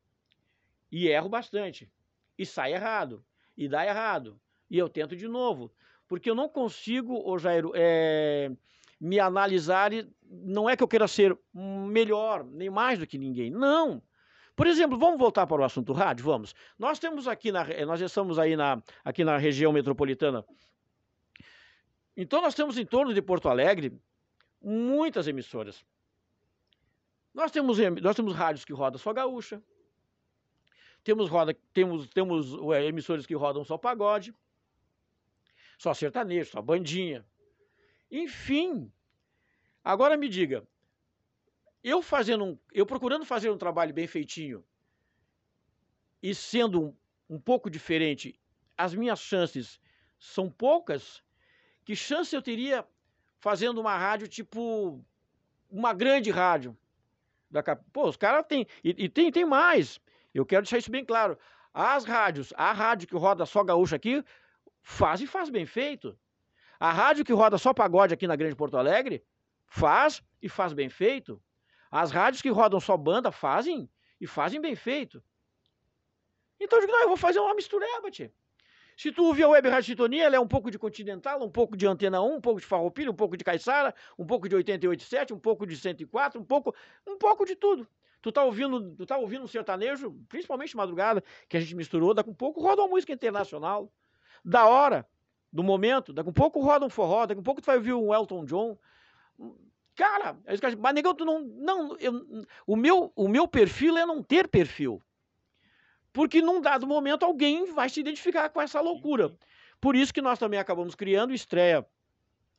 E 0.88 1.08
erro 1.08 1.28
bastante. 1.28 1.90
E 2.38 2.46
sai 2.46 2.74
errado. 2.74 3.24
E 3.56 3.68
dá 3.68 3.84
errado. 3.84 4.40
E 4.70 4.78
eu 4.78 4.88
tento 4.88 5.16
de 5.16 5.26
novo. 5.26 5.68
Porque 6.06 6.30
eu 6.30 6.34
não 6.37 6.48
consigo, 6.48 7.28
ô 7.28 7.37
Jairo, 7.40 7.72
é, 7.74 8.52
me 9.00 9.18
analisar 9.18 9.92
e 9.92 10.08
não 10.22 10.70
é 10.70 10.76
que 10.76 10.82
eu 10.84 10.88
queira 10.88 11.08
ser 11.08 11.37
melhor, 11.52 12.44
nem 12.44 12.70
mais 12.70 13.00
do 13.00 13.06
que 13.06 13.18
ninguém. 13.18 13.50
Não. 13.50 14.00
Por 14.59 14.66
exemplo, 14.66 14.99
vamos 14.99 15.21
voltar 15.21 15.47
para 15.47 15.62
o 15.62 15.64
assunto 15.64 15.92
rádio? 15.92 16.25
Vamos. 16.25 16.53
Nós 16.77 16.99
temos 16.99 17.29
aqui 17.29 17.53
na, 17.53 17.64
nós 17.87 18.01
estamos 18.01 18.40
aí 18.40 18.57
na, 18.57 18.83
aqui 19.05 19.23
na 19.23 19.37
região 19.38 19.73
metropolitana. 19.73 20.44
Então 22.16 22.42
nós 22.42 22.57
temos 22.57 22.77
em 22.77 22.85
torno 22.85 23.14
de 23.14 23.23
Porto 23.23 23.49
Alegre 23.49 23.97
muitas 24.61 25.29
emissoras. 25.29 25.87
Nós 27.33 27.53
temos, 27.53 27.79
nós 28.03 28.16
temos 28.16 28.35
rádios 28.35 28.64
que 28.64 28.73
rodam 28.73 28.99
só 28.99 29.12
gaúcha. 29.12 29.62
Temos, 31.05 31.31
roda, 31.31 31.57
temos, 31.73 32.09
temos 32.09 32.53
ué, 32.55 32.85
emissoras 32.85 33.27
que 33.27 33.37
rodam 33.37 33.62
só 33.62 33.79
pagode. 33.79 34.35
Só 35.79 35.94
sertanejo, 35.94 36.51
só 36.51 36.61
bandinha. 36.61 37.25
Enfim, 38.11 38.92
agora 39.85 40.16
me 40.16 40.29
diga, 40.29 40.66
eu 41.88 42.03
fazendo 42.03 42.44
um, 42.44 42.59
eu 42.72 42.85
procurando 42.85 43.24
fazer 43.24 43.51
um 43.51 43.57
trabalho 43.57 43.94
bem 43.94 44.07
feitinho 44.07 44.64
e 46.22 46.35
sendo 46.35 46.83
um, 46.83 46.96
um 47.31 47.40
pouco 47.40 47.70
diferente, 47.70 48.38
as 48.77 48.94
minhas 48.94 49.20
chances 49.20 49.81
são 50.18 50.51
poucas. 50.51 51.22
Que 51.85 51.96
chance 51.96 52.35
eu 52.35 52.42
teria 52.42 52.87
fazendo 53.38 53.81
uma 53.81 53.96
rádio 53.96 54.29
tipo 54.29 55.03
uma 55.70 55.94
grande 55.94 56.31
rádio? 56.31 56.77
Pô, 57.92 58.09
os 58.09 58.16
caras 58.16 58.44
têm. 58.46 58.66
E, 58.85 59.05
e, 59.05 59.09
tem, 59.09 59.31
tem 59.33 59.44
mais. 59.44 59.98
Eu 60.35 60.44
quero 60.44 60.62
deixar 60.62 60.79
isso 60.79 60.90
bem 60.90 61.05
claro. 61.05 61.38
As 61.72 62.05
rádios, 62.05 62.53
a 62.57 62.72
rádio 62.72 63.09
que 63.09 63.16
roda 63.16 63.46
só 63.46 63.64
gaúcha 63.64 63.96
aqui, 63.96 64.22
faz 64.83 65.20
e 65.20 65.27
faz 65.27 65.48
bem 65.48 65.64
feito. 65.64 66.18
A 66.79 66.92
rádio 66.92 67.24
que 67.24 67.33
roda 67.33 67.57
só 67.57 67.72
pagode 67.72 68.12
aqui 68.12 68.27
na 68.27 68.37
Grande 68.37 68.55
Porto 68.55 68.77
Alegre 68.77 69.24
faz 69.66 70.22
e 70.42 70.48
faz 70.48 70.72
bem 70.72 70.88
feito. 70.88 71.42
As 71.90 72.11
rádios 72.11 72.42
que 72.42 72.51
rodam 72.51 72.81
só 72.81 72.96
banda 72.96 73.33
fazem 73.33 73.88
e 74.20 74.27
fazem 74.27 74.61
bem 74.61 74.74
feito. 74.74 75.22
Então 76.61 76.79
eu 76.79 76.87
digo, 76.87 76.92
não, 76.92 77.03
eu 77.03 77.09
vou 77.09 77.16
fazer 77.16 77.38
uma 77.38 77.55
mistureba, 77.55 78.11
tia. 78.11 78.33
Se 78.96 79.12
tu 79.12 79.24
ouvir 79.27 79.44
a 79.44 79.48
Web 79.48 79.68
Rádio 79.68 79.87
Sintonia, 79.87 80.24
ela 80.24 80.35
é 80.35 80.40
um 80.40 80.48
pouco 80.48 80.72
de 80.72 80.79
Continental, 80.79 81.40
um 81.40 81.48
pouco 81.48 81.77
de 81.77 81.87
Antena 81.87 82.20
1, 82.20 82.35
um 82.35 82.40
pouco 82.40 82.61
de 82.61 82.66
Farroupilha, 82.66 83.09
um 83.09 83.14
pouco 83.14 83.37
de 83.37 83.44
Caiçara, 83.44 83.94
um 84.18 84.27
pouco 84.27 84.48
de 84.48 84.57
88.7, 84.57 85.33
um 85.33 85.38
pouco 85.38 85.64
de 85.64 85.77
104, 85.77 86.40
um 86.40 86.44
pouco, 86.44 86.74
um 87.07 87.16
pouco 87.16 87.44
de 87.46 87.55
tudo. 87.55 87.87
Tu 88.20 88.33
tá 88.33 88.42
ouvindo, 88.42 88.96
tu 88.96 89.07
tá 89.07 89.16
ouvindo 89.16 89.44
um 89.44 89.46
sertanejo, 89.46 90.11
principalmente 90.29 90.77
madrugada, 90.77 91.22
que 91.48 91.57
a 91.57 91.61
gente 91.61 91.77
misturou, 91.77 92.12
daqui 92.12 92.29
um 92.29 92.35
pouco 92.35 92.61
roda 92.61 92.83
uma 92.83 92.88
música 92.88 93.12
internacional. 93.12 93.92
Da 94.44 94.66
hora, 94.66 95.09
do 95.53 95.62
momento, 95.62 96.12
daqui 96.12 96.29
um 96.29 96.33
pouco 96.33 96.61
roda 96.61 96.85
um 96.85 96.90
forró, 96.90 97.24
daqui 97.24 97.40
um 97.40 97.44
pouco 97.44 97.61
tu 97.61 97.66
vai 97.66 97.77
ouvir 97.77 97.92
um 97.92 98.12
Elton 98.12 98.44
John. 98.44 98.77
Cara, 99.98 100.38
mas 100.78 100.94
negão, 100.94 101.12
tu 101.12 101.24
não. 101.24 101.40
não 101.40 101.96
eu, 101.98 102.46
o, 102.64 102.76
meu, 102.76 103.12
o 103.16 103.26
meu 103.26 103.48
perfil 103.48 103.98
é 103.98 104.06
não 104.06 104.22
ter 104.22 104.46
perfil. 104.46 105.02
Porque 106.12 106.40
num 106.40 106.61
dado 106.61 106.87
momento 106.87 107.24
alguém 107.24 107.72
vai 107.72 107.88
se 107.88 107.98
identificar 107.98 108.48
com 108.48 108.62
essa 108.62 108.80
loucura. 108.80 109.34
Por 109.80 109.96
isso 109.96 110.14
que 110.14 110.22
nós 110.22 110.38
também 110.38 110.61
acabamos 110.61 110.94
criando, 110.94 111.34
estreia, 111.34 111.84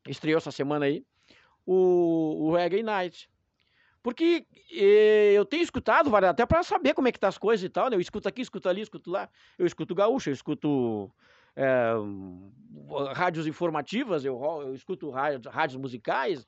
estreou 0.05 0.37
essa 0.37 0.51
semana 0.51 0.85
aí, 0.85 1.01
o, 1.65 2.47
o 2.49 2.53
Reggae 2.53 2.83
Night. 2.83 3.29
Porque 4.03 4.45
eh, 4.73 5.31
eu 5.33 5.45
tenho 5.45 5.63
escutado, 5.63 6.13
até 6.13 6.45
para 6.45 6.61
saber 6.61 6.93
como 6.93 7.07
é 7.07 7.11
que 7.13 7.19
tá 7.19 7.29
as 7.29 7.37
coisas 7.37 7.63
e 7.63 7.69
tal, 7.69 7.89
né? 7.89 7.95
Eu 7.95 8.01
escuto 8.01 8.27
aqui, 8.27 8.41
escuto 8.41 8.67
ali, 8.67 8.81
escuto 8.81 9.09
lá. 9.09 9.29
Eu 9.57 9.65
escuto 9.65 9.95
gaúcho, 9.95 10.29
eu 10.29 10.33
escuto 10.33 11.09
é, 11.55 11.93
rádios 13.13 13.47
informativas, 13.47 14.25
eu, 14.25 14.41
eu 14.61 14.75
escuto 14.75 15.09
rádios, 15.09 15.45
rádios 15.53 15.81
musicais, 15.81 16.45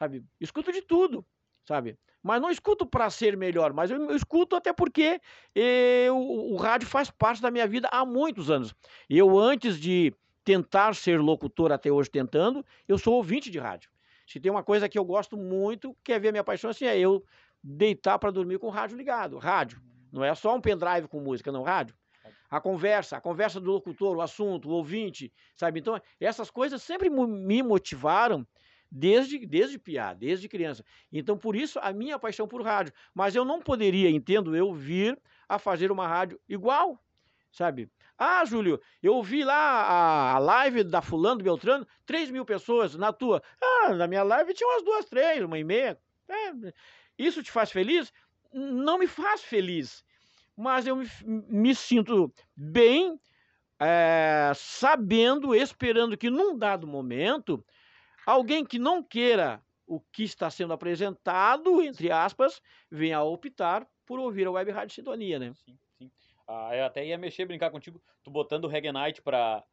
sabe? 0.00 0.24
Escuto 0.40 0.72
de 0.72 0.80
tudo, 0.80 1.24
sabe? 1.68 1.98
Mas 2.22 2.40
não 2.40 2.50
escuto 2.50 2.86
para 2.86 3.10
ser 3.10 3.36
melhor, 3.36 3.72
mas 3.72 3.90
eu, 3.90 4.02
eu 4.02 4.16
escuto 4.16 4.56
até 4.56 4.72
porque 4.72 5.20
eu, 5.54 6.16
o 6.16 6.56
rádio 6.56 6.88
faz 6.88 7.10
parte 7.10 7.42
da 7.42 7.50
minha 7.50 7.66
vida 7.66 7.86
há 7.92 8.04
muitos 8.04 8.50
anos. 8.50 8.74
Eu, 9.08 9.38
antes 9.38 9.78
de 9.78 10.14
tentar 10.42 10.94
ser 10.94 11.20
locutor 11.20 11.70
até 11.70 11.92
hoje 11.92 12.10
tentando, 12.10 12.64
eu 12.88 12.96
sou 12.96 13.14
ouvinte 13.14 13.50
de 13.50 13.58
rádio. 13.58 13.90
Se 14.26 14.40
tem 14.40 14.50
uma 14.50 14.62
coisa 14.62 14.88
que 14.88 14.98
eu 14.98 15.04
gosto 15.04 15.36
muito, 15.36 15.94
que 16.02 16.12
é 16.12 16.18
ver 16.18 16.32
minha 16.32 16.44
paixão 16.44 16.70
assim, 16.70 16.86
é 16.86 16.98
eu 16.98 17.22
deitar 17.62 18.18
para 18.18 18.30
dormir 18.30 18.58
com 18.58 18.68
o 18.68 18.70
rádio 18.70 18.96
ligado. 18.96 19.36
Rádio. 19.36 19.82
Não 20.10 20.24
é 20.24 20.34
só 20.34 20.54
um 20.54 20.60
pendrive 20.60 21.08
com 21.08 21.20
música, 21.20 21.52
não, 21.52 21.62
rádio. 21.62 21.94
A 22.50 22.60
conversa, 22.60 23.16
a 23.16 23.20
conversa 23.20 23.60
do 23.60 23.70
locutor, 23.70 24.16
o 24.16 24.20
assunto, 24.20 24.68
o 24.68 24.72
ouvinte, 24.72 25.32
sabe? 25.56 25.78
Então, 25.78 26.00
essas 26.18 26.50
coisas 26.50 26.82
sempre 26.82 27.08
me 27.10 27.62
motivaram 27.62 28.46
desde, 28.90 29.46
desde 29.46 29.78
piar, 29.78 30.14
desde 30.14 30.48
criança. 30.48 30.84
Então, 31.12 31.38
por 31.38 31.54
isso, 31.54 31.78
a 31.80 31.92
minha 31.92 32.18
paixão 32.18 32.48
por 32.48 32.62
rádio. 32.62 32.92
Mas 33.14 33.36
eu 33.36 33.44
não 33.44 33.60
poderia, 33.60 34.10
entendo 34.10 34.56
eu, 34.56 34.72
vir 34.74 35.18
a 35.48 35.58
fazer 35.58 35.92
uma 35.92 36.06
rádio 36.06 36.40
igual, 36.48 36.98
sabe? 37.50 37.90
Ah, 38.18 38.44
Júlio, 38.44 38.80
eu 39.02 39.22
vi 39.22 39.44
lá 39.44 39.54
a, 39.54 40.32
a 40.34 40.38
live 40.38 40.84
da 40.84 41.00
fulano, 41.00 41.42
Beltrano, 41.42 41.86
3 42.04 42.30
mil 42.30 42.44
pessoas 42.44 42.94
na 42.94 43.12
tua. 43.12 43.42
Ah, 43.60 43.94
na 43.94 44.06
minha 44.06 44.22
live 44.22 44.52
tinha 44.52 44.68
umas 44.68 44.84
duas, 44.84 45.04
três, 45.06 45.42
uma 45.42 45.58
e 45.58 45.64
meia. 45.64 45.98
É, 46.28 46.72
isso 47.18 47.42
te 47.42 47.50
faz 47.50 47.70
feliz? 47.70 48.12
Não 48.52 48.98
me 48.98 49.06
faz 49.06 49.42
feliz. 49.42 50.04
Mas 50.56 50.86
eu 50.86 50.96
me, 50.96 51.08
me 51.24 51.74
sinto 51.74 52.32
bem 52.54 53.18
é, 53.80 54.52
sabendo, 54.54 55.54
esperando 55.54 56.16
que 56.16 56.28
num 56.28 56.58
dado 56.58 56.86
momento 56.86 57.64
Alguém 58.30 58.64
que 58.64 58.78
não 58.78 59.02
queira 59.02 59.60
o 59.84 60.00
que 60.00 60.22
está 60.22 60.48
sendo 60.48 60.72
apresentado, 60.72 61.82
entre 61.82 62.12
aspas, 62.12 62.62
venha 62.88 63.18
a 63.18 63.24
optar 63.24 63.84
por 64.06 64.20
ouvir 64.20 64.46
a 64.46 64.52
Web 64.52 64.70
Rádio 64.70 64.94
Sintonia, 64.94 65.36
né? 65.36 65.52
Sim, 65.52 65.76
sim. 65.98 66.08
Ah, 66.46 66.70
eu 66.76 66.84
até 66.84 67.04
ia 67.04 67.18
mexer, 67.18 67.44
brincar 67.44 67.72
contigo, 67.72 68.00
tu 68.22 68.30
botando 68.30 68.66
o 68.66 68.68
Reggae 68.68 68.92
Night 68.92 69.20
para 69.20 69.64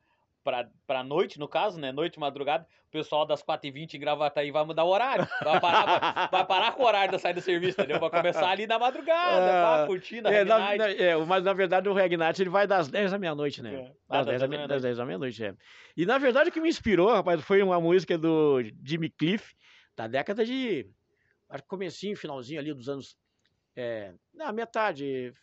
pra, 0.48 0.70
pra 0.88 1.04
noite, 1.04 1.38
no 1.38 1.46
caso, 1.46 1.78
né? 1.78 1.92
Noite, 1.92 2.18
madrugada, 2.18 2.66
o 2.88 2.90
pessoal 2.90 3.26
das 3.26 3.44
4h20 3.44 3.96
em 3.96 4.00
Gravataí 4.00 4.50
vai 4.50 4.64
mudar 4.64 4.86
o 4.86 4.88
horário. 4.88 5.28
Vai 5.44 5.60
parar, 5.60 5.86
vai, 5.86 6.00
vai 6.32 6.46
parar 6.46 6.72
com 6.72 6.84
o 6.84 6.86
horário 6.86 7.12
da 7.12 7.20
saída 7.20 7.42
do 7.42 7.44
serviço, 7.44 7.78
entendeu? 7.82 8.00
Vai 8.00 8.10
começar 8.10 8.50
ali 8.50 8.66
na 8.66 8.80
madrugada, 8.80 9.84
é, 9.84 9.88
curtindo 9.88 10.30
a 10.30 10.32
é, 10.32 10.46
na, 10.46 10.78
na, 10.78 10.90
é, 10.90 11.18
Mas 11.18 11.44
na 11.44 11.52
verdade 11.52 11.90
o 11.90 11.94
Night 11.94 12.42
ele 12.42 12.50
vai 12.50 12.66
das 12.66 12.88
10 12.88 13.12
à 13.12 13.20
meia-noite, 13.20 13.62
né? 13.62 13.74
É, 13.74 13.92
das, 14.08 14.26
10 14.26 14.44
à 14.44 14.48
meia, 14.48 14.68
das 14.70 14.82
10 14.84 15.00
à 15.02 15.06
meia-noite, 15.06 15.44
é. 15.44 15.54
E 15.98 16.06
na 16.06 16.18
verdade 16.18 16.50
o 16.50 16.54
que 16.54 16.62
me 16.62 16.70
inspirou, 16.70 17.12
rapaz, 17.12 17.42
foi 17.42 17.62
uma 17.62 17.82
música 17.82 18.18
do 18.18 18.62
Jimmy 18.86 19.10
Cliff, 19.10 19.54
da 19.98 20.08
década 20.08 20.46
de. 20.46 20.90
Acho 21.50 21.64
que 21.64 21.70
comecinho, 21.70 22.16
finalzinho 22.16 22.62
ali 22.62 22.74
dos 22.74 22.88
anos. 22.88 23.18
É, 23.76 24.14
na 24.34 24.54
metade, 24.54 25.34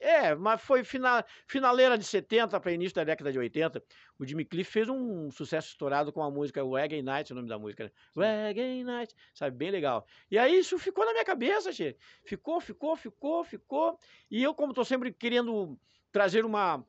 é, 0.00 0.34
mas 0.34 0.62
foi 0.62 0.82
final, 0.82 1.22
finaleira 1.46 1.98
de 1.98 2.04
70 2.04 2.58
para 2.58 2.72
início 2.72 2.94
da 2.96 3.04
década 3.04 3.30
de 3.30 3.38
80. 3.38 3.84
O 4.18 4.26
Jimmy 4.26 4.46
Cliff 4.46 4.70
fez 4.70 4.88
um 4.88 5.30
sucesso 5.30 5.68
estourado 5.68 6.10
com 6.10 6.22
a 6.22 6.30
música 6.30 6.62
Reggae 6.64 7.02
Night, 7.02 7.32
o 7.32 7.36
nome 7.36 7.48
da 7.48 7.58
música, 7.58 7.92
né? 8.16 8.46
Reggae 8.46 8.82
Night, 8.82 9.14
sabe? 9.34 9.56
Bem 9.56 9.70
legal. 9.70 10.06
E 10.30 10.38
aí 10.38 10.58
isso 10.58 10.78
ficou 10.78 11.04
na 11.04 11.12
minha 11.12 11.24
cabeça, 11.24 11.70
che. 11.70 11.96
Ficou, 12.24 12.60
ficou, 12.60 12.96
ficou, 12.96 13.44
ficou. 13.44 13.98
E 14.30 14.42
eu, 14.42 14.54
como 14.54 14.72
estou 14.72 14.84
sempre 14.84 15.12
querendo 15.12 15.78
trazer 16.10 16.44
uma. 16.46 16.84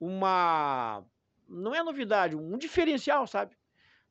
uma 0.00 1.04
não 1.48 1.74
é 1.74 1.82
novidade, 1.82 2.36
um 2.36 2.56
diferencial, 2.56 3.26
sabe? 3.26 3.56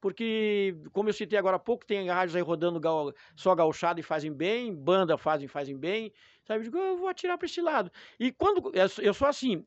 Porque, 0.01 0.75
como 0.91 1.09
eu 1.09 1.13
citei 1.13 1.37
agora 1.37 1.57
há 1.57 1.59
pouco, 1.59 1.85
tem 1.85 2.09
rádios 2.09 2.35
aí 2.35 2.41
rodando 2.41 2.79
gal, 2.79 3.13
só 3.35 3.53
gauchado 3.53 3.99
e 3.99 4.03
fazem 4.03 4.33
bem, 4.33 4.73
banda 4.73 5.15
fazem 5.15 5.47
fazem 5.47 5.77
bem, 5.77 6.11
sabe? 6.43 6.65
Eu 6.65 6.97
vou 6.97 7.07
atirar 7.07 7.37
para 7.37 7.45
esse 7.45 7.61
lado. 7.61 7.91
E 8.19 8.31
quando 8.31 8.71
eu 8.99 9.13
sou 9.13 9.27
assim, 9.27 9.63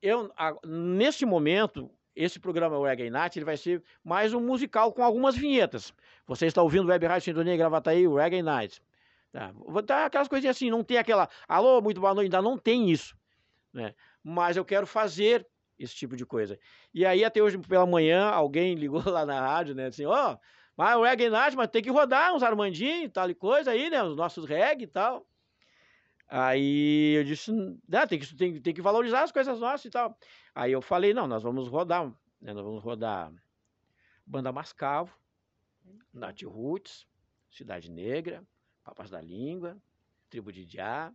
eu 0.00 0.32
nesse 0.64 1.26
momento, 1.26 1.90
esse 2.14 2.38
programa 2.38 2.78
Reggae 2.88 3.10
Night, 3.10 3.36
ele 3.36 3.44
vai 3.44 3.56
ser 3.56 3.82
mais 4.04 4.32
um 4.32 4.40
musical 4.40 4.92
com 4.92 5.02
algumas 5.02 5.36
vinhetas. 5.36 5.92
Você 6.24 6.46
está 6.46 6.62
ouvindo 6.62 6.86
o 6.86 6.88
Web 6.88 7.04
Rádio 7.04 7.24
Sintonia 7.24 7.56
e 7.94 8.06
o 8.06 8.14
Reggae 8.14 8.40
Night. 8.40 8.80
Tá. 9.32 9.52
Dar 9.84 10.06
aquelas 10.06 10.28
coisinhas 10.28 10.56
assim, 10.56 10.70
não 10.70 10.84
tem 10.84 10.96
aquela, 10.96 11.28
alô, 11.48 11.82
muito 11.82 12.00
boa 12.00 12.14
noite, 12.14 12.26
ainda 12.26 12.40
não 12.40 12.56
tem 12.56 12.88
isso. 12.88 13.16
Né? 13.72 13.94
Mas 14.22 14.56
eu 14.56 14.64
quero 14.64 14.86
fazer 14.86 15.44
esse 15.78 15.94
tipo 15.94 16.16
de 16.16 16.26
coisa. 16.26 16.58
E 16.92 17.06
aí, 17.06 17.24
até 17.24 17.42
hoje 17.42 17.58
pela 17.58 17.86
manhã, 17.86 18.24
alguém 18.28 18.74
ligou 18.74 19.02
lá 19.08 19.24
na 19.24 19.40
rádio, 19.40 19.74
né? 19.74 19.86
Assim, 19.86 20.04
ó, 20.04 20.32
oh, 20.34 20.38
mas 20.76 20.96
o 20.96 21.02
reggae 21.02 21.28
night, 21.28 21.56
mas 21.56 21.68
tem 21.68 21.82
que 21.82 21.90
rodar 21.90 22.34
uns 22.34 22.42
armandinhos 22.42 23.04
e 23.04 23.08
tal 23.08 23.28
e 23.30 23.34
coisa 23.34 23.70
aí, 23.70 23.90
né? 23.90 24.02
Os 24.02 24.16
nossos 24.16 24.44
reggae 24.44 24.84
e 24.84 24.88
tal. 24.88 25.26
Aí 26.28 27.14
eu 27.16 27.24
disse, 27.24 27.50
né, 27.88 28.06
tem, 28.06 28.18
que, 28.18 28.36
tem, 28.36 28.60
tem 28.60 28.74
que 28.74 28.82
valorizar 28.82 29.22
as 29.22 29.32
coisas 29.32 29.58
nossas 29.58 29.86
e 29.86 29.90
tal. 29.90 30.16
Aí 30.54 30.70
eu 30.70 30.82
falei, 30.82 31.14
não, 31.14 31.26
nós 31.26 31.42
vamos 31.42 31.68
rodar, 31.68 32.06
né, 32.38 32.52
nós 32.52 32.62
vamos 32.62 32.82
rodar 32.82 33.32
Banda 34.26 34.52
Mascavo, 34.52 35.18
Nat 36.12 36.42
Roots, 36.42 37.06
Cidade 37.50 37.90
Negra, 37.90 38.46
Papas 38.84 39.08
da 39.08 39.22
Língua, 39.22 39.80
Tribo 40.28 40.52
de 40.52 40.66
Diá, 40.66 41.10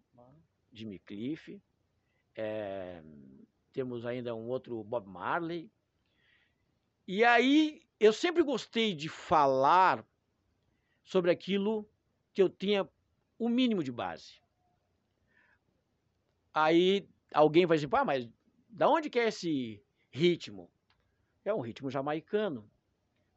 Jimmy 0.71 0.97
Cliff, 0.97 1.61
é, 2.35 3.03
temos 3.73 4.05
ainda 4.05 4.35
um 4.35 4.47
outro 4.47 4.83
Bob 4.83 5.09
Marley. 5.09 5.69
E 7.07 7.23
aí 7.25 7.81
eu 7.99 8.13
sempre 8.13 8.43
gostei 8.43 8.93
de 8.93 9.09
falar 9.09 10.05
sobre 11.03 11.31
aquilo 11.31 11.89
que 12.33 12.41
eu 12.41 12.47
tinha 12.47 12.87
o 13.37 13.49
mínimo 13.49 13.83
de 13.83 13.91
base. 13.91 14.41
Aí 16.53 17.07
alguém 17.33 17.65
vai 17.65 17.77
dizer, 17.77 17.89
ah, 17.93 18.05
mas 18.05 18.29
da 18.69 18.87
onde 18.87 19.09
que 19.09 19.19
é 19.19 19.27
esse 19.27 19.83
ritmo? 20.11 20.69
É 21.43 21.53
um 21.53 21.59
ritmo 21.59 21.89
jamaicano. 21.89 22.69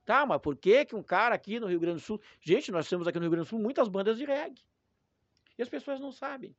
Tá, 0.05 0.25
mas 0.25 0.41
por 0.41 0.57
que, 0.57 0.85
que 0.85 0.95
um 0.95 1.03
cara 1.03 1.35
aqui 1.35 1.59
no 1.59 1.67
Rio 1.67 1.81
Grande 1.81 2.01
do 2.01 2.05
Sul. 2.05 2.21
Gente, 2.41 2.71
nós 2.71 2.89
temos 2.89 3.09
aqui 3.09 3.19
no 3.19 3.25
Rio 3.25 3.31
Grande 3.33 3.47
do 3.47 3.51
Sul 3.51 3.59
muitas 3.59 3.89
bandas 3.89 4.17
de 4.17 4.25
reggae. 4.25 4.63
E 5.59 5.63
as 5.63 5.69
pessoas 5.69 5.99
não 5.99 6.13
sabem. 6.13 6.55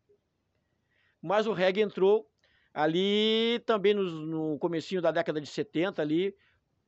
Mas 1.22 1.48
o 1.48 1.54
reggae 1.54 1.82
entrou 1.82 2.30
ali 2.78 3.60
também 3.66 3.96
no, 3.96 4.04
no 4.04 4.60
comecinho 4.60 5.02
da 5.02 5.10
década 5.10 5.42
de 5.42 5.48
70 5.48 6.00
ali, 6.00 6.36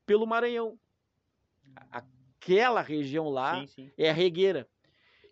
pelo 0.06 0.28
Maranhão. 0.28 0.78
Aquela 1.92 2.80
região 2.82 3.28
lá 3.28 3.62
sim, 3.62 3.68
sim. 3.68 3.92
é 3.98 4.12
regueira. 4.12 4.70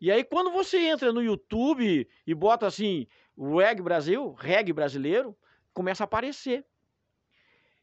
E 0.02 0.12
aí 0.12 0.24
quando 0.24 0.50
você 0.50 0.80
entra 0.80 1.14
no 1.14 1.22
YouTube 1.22 2.10
e 2.26 2.34
bota 2.34 2.66
assim, 2.66 3.06
reggae 3.38 3.84
Brasil, 3.84 4.34
reggae 4.34 4.74
brasileiro, 4.74 5.38
começa 5.76 6.04
a 6.04 6.06
aparecer. 6.06 6.66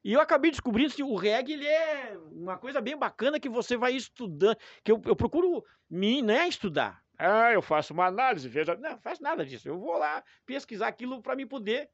E 0.03 0.13
eu 0.13 0.21
acabei 0.21 0.51
descobrindo 0.51 0.93
que 0.93 1.03
o 1.05 1.15
reggae 1.15 1.53
ele 1.53 1.69
é 1.69 2.19
uma 2.33 2.59
coisa 2.59 2.81
bem 2.81 2.97
bacana 2.97 3.39
que 3.39 3.49
você 3.49 3.77
vai 3.77 3.95
estudando, 3.95 4.57
que 4.83 4.91
eu, 4.91 5.01
eu 5.07 5.15
procuro 5.15 5.65
me, 5.89 6.21
né, 6.23 6.49
estudar. 6.49 7.05
Ah, 7.17 7.53
eu 7.53 7.63
faço 7.63 7.95
uma 7.95 8.07
análise, 8.07 8.49
veja, 8.49 8.75
não, 8.75 8.99
faço 8.99 9.23
nada 9.23 9.47
disso. 9.47 9.69
Eu 9.69 9.79
vou 9.79 9.97
lá 9.97 10.25
pesquisar 10.45 10.89
aquilo 10.89 11.23
para 11.23 11.37
me 11.37 11.47
poder? 11.47 11.89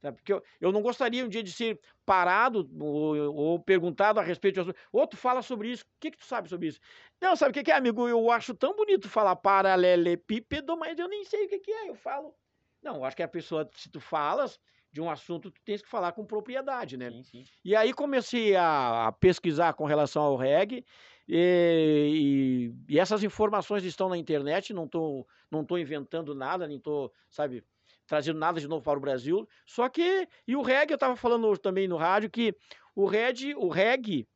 Porque 0.00 0.32
eu, 0.32 0.42
eu 0.60 0.72
não 0.72 0.80
gostaria 0.80 1.24
um 1.24 1.28
dia 1.28 1.42
de 1.42 1.52
ser 1.52 1.80
parado 2.06 2.68
ou, 2.80 3.16
ou 3.34 3.60
perguntado 3.60 4.20
a 4.20 4.22
respeito 4.22 4.64
de 4.64 4.74
outro 4.92 5.18
fala 5.18 5.42
sobre 5.42 5.70
isso. 5.70 5.84
O 5.84 5.86
que, 6.00 6.10
que 6.10 6.18
tu 6.18 6.24
sabe 6.24 6.48
sobre 6.48 6.68
isso? 6.68 6.80
Não, 7.20 7.34
sabe 7.34 7.50
o 7.50 7.54
que, 7.54 7.64
que 7.64 7.72
é, 7.72 7.76
amigo? 7.76 8.08
Eu 8.08 8.30
acho 8.30 8.54
tão 8.54 8.76
bonito 8.76 9.08
falar 9.08 9.34
paralelepípedo, 9.36 10.76
mas 10.76 10.98
eu 10.98 11.08
nem 11.08 11.24
sei 11.24 11.46
o 11.46 11.48
que, 11.48 11.58
que 11.58 11.72
é. 11.72 11.88
Eu 11.88 11.94
falo. 11.94 12.34
Não, 12.82 12.96
eu 12.96 13.04
acho 13.04 13.16
que 13.16 13.22
a 13.22 13.28
pessoa, 13.28 13.68
se 13.74 13.90
tu 13.90 14.00
falas, 14.00 14.60
de 14.92 15.00
um 15.00 15.10
assunto, 15.10 15.50
tu 15.50 15.60
tens 15.64 15.82
que 15.82 15.88
falar 15.88 16.12
com 16.12 16.24
propriedade, 16.24 16.96
né? 16.96 17.10
Sim, 17.10 17.22
sim. 17.22 17.44
E 17.64 17.74
aí 17.74 17.92
comecei 17.92 18.56
a, 18.56 19.08
a 19.08 19.12
pesquisar 19.12 19.74
com 19.74 19.84
relação 19.84 20.22
ao 20.22 20.36
reggae, 20.36 20.84
e, 21.28 22.72
e, 22.88 22.94
e 22.94 22.98
essas 22.98 23.22
informações 23.22 23.84
estão 23.84 24.08
na 24.08 24.16
internet, 24.16 24.72
não 24.72 24.84
estou 24.84 25.26
não 25.50 25.64
tô 25.64 25.78
inventando 25.78 26.34
nada, 26.34 26.66
nem 26.66 26.76
estou, 26.76 27.12
sabe, 27.28 27.64
trazendo 28.08 28.38
nada 28.38 28.58
de 28.58 28.66
novo 28.66 28.82
para 28.82 28.98
o 28.98 29.00
Brasil. 29.00 29.46
Só 29.64 29.88
que, 29.88 30.26
e 30.46 30.56
o 30.56 30.62
reggae, 30.62 30.92
eu 30.92 30.96
estava 30.96 31.14
falando 31.14 31.56
também 31.58 31.86
no 31.86 31.96
rádio, 31.96 32.30
que 32.30 32.52
o 32.96 33.06
reggae, 33.06 33.54
o 33.54 33.68
reggae, 33.68 34.26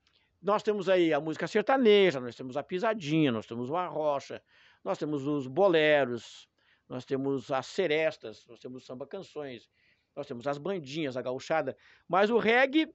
nós 0.41 0.63
temos 0.63 0.89
aí 0.89 1.13
a 1.13 1.21
música 1.21 1.47
sertaneja, 1.49 2.21
nós 2.21 2.37
temos 2.37 2.57
a 2.57 2.63
pisadinha, 2.63 3.33
nós 3.33 3.47
temos 3.47 3.71
o 3.71 3.77
arrocha, 3.77 4.43
nós 4.85 4.99
temos 4.99 5.27
os 5.27 5.47
boleros, 5.47 6.47
nós 6.89 7.05
temos 7.05 7.51
as 7.51 7.67
serestas, 7.67 8.45
nós 8.47 8.61
temos 8.61 8.85
samba 8.85 9.07
canções, 9.07 9.69
nós 10.15 10.27
temos 10.27 10.47
as 10.47 10.59
bandinhas, 10.59 11.17
a 11.17 11.23
gauchada, 11.23 11.77
mas 12.07 12.29
o 12.29 12.39
reggae 12.39 12.93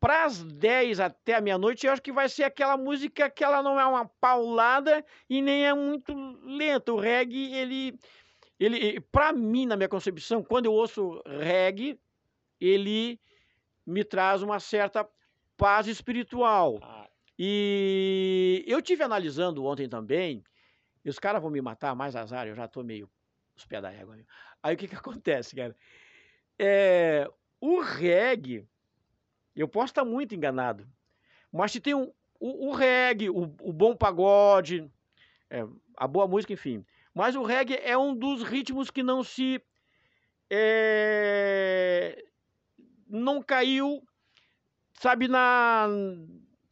para 0.00 0.24
as 0.24 0.42
10 0.42 1.00
até 1.00 1.34
a 1.34 1.40
meia-noite, 1.40 1.86
eu 1.86 1.92
acho 1.92 2.02
que 2.02 2.12
vai 2.12 2.28
ser 2.28 2.44
aquela 2.44 2.76
música 2.76 3.28
que 3.28 3.42
ela 3.42 3.62
não 3.62 3.78
é 3.78 3.84
uma 3.84 4.06
paulada 4.20 5.04
e 5.28 5.42
nem 5.42 5.66
é 5.66 5.74
muito 5.74 6.14
lenta. 6.44 6.92
O 6.92 7.00
reggae, 7.00 7.52
ele, 7.52 7.98
ele 8.58 9.00
para 9.00 9.32
mim, 9.32 9.66
na 9.66 9.76
minha 9.76 9.88
concepção, 9.88 10.42
quando 10.42 10.66
eu 10.66 10.72
ouço 10.72 11.22
reggae, 11.26 11.98
ele 12.60 13.20
me 13.86 14.04
traz 14.04 14.42
uma 14.42 14.60
certa 14.60 15.08
paz 15.56 15.86
espiritual. 15.86 16.78
Ah. 16.82 17.08
E 17.38 18.64
eu 18.66 18.82
tive 18.82 19.04
analisando 19.04 19.64
ontem 19.64 19.88
também, 19.88 20.42
e 21.04 21.08
os 21.08 21.18
caras 21.18 21.40
vão 21.40 21.50
me 21.50 21.60
matar, 21.60 21.94
mais 21.94 22.16
azar, 22.16 22.46
eu 22.48 22.54
já 22.54 22.66
tô 22.66 22.82
meio 22.82 23.08
os 23.56 23.64
pés 23.64 23.80
da 23.80 23.88
régua. 23.88 24.18
Aí 24.62 24.74
o 24.74 24.78
que 24.78 24.88
que 24.88 24.94
acontece, 24.96 25.54
cara? 25.54 25.76
É, 26.58 27.30
o 27.60 27.80
reggae 27.80 28.66
eu 29.54 29.68
posso 29.68 29.90
estar 29.90 30.04
muito 30.04 30.34
enganado. 30.34 30.86
Mas 31.52 31.72
se 31.72 31.80
tem 31.80 31.94
um, 31.94 32.12
o, 32.38 32.68
o 32.68 32.72
reggae, 32.72 33.28
o, 33.28 33.42
o, 33.60 33.72
bom 33.72 33.96
pagode, 33.96 34.88
é, 35.50 35.66
a 35.96 36.06
boa 36.06 36.28
música, 36.28 36.52
enfim. 36.52 36.84
Mas 37.18 37.34
o 37.34 37.42
reggae 37.42 37.74
é 37.82 37.98
um 37.98 38.14
dos 38.14 38.44
ritmos 38.44 38.92
que 38.92 39.02
não 39.02 39.24
se. 39.24 39.60
É, 40.48 42.24
não 43.08 43.42
caiu, 43.42 44.00
sabe, 44.92 45.26
na, 45.26 45.88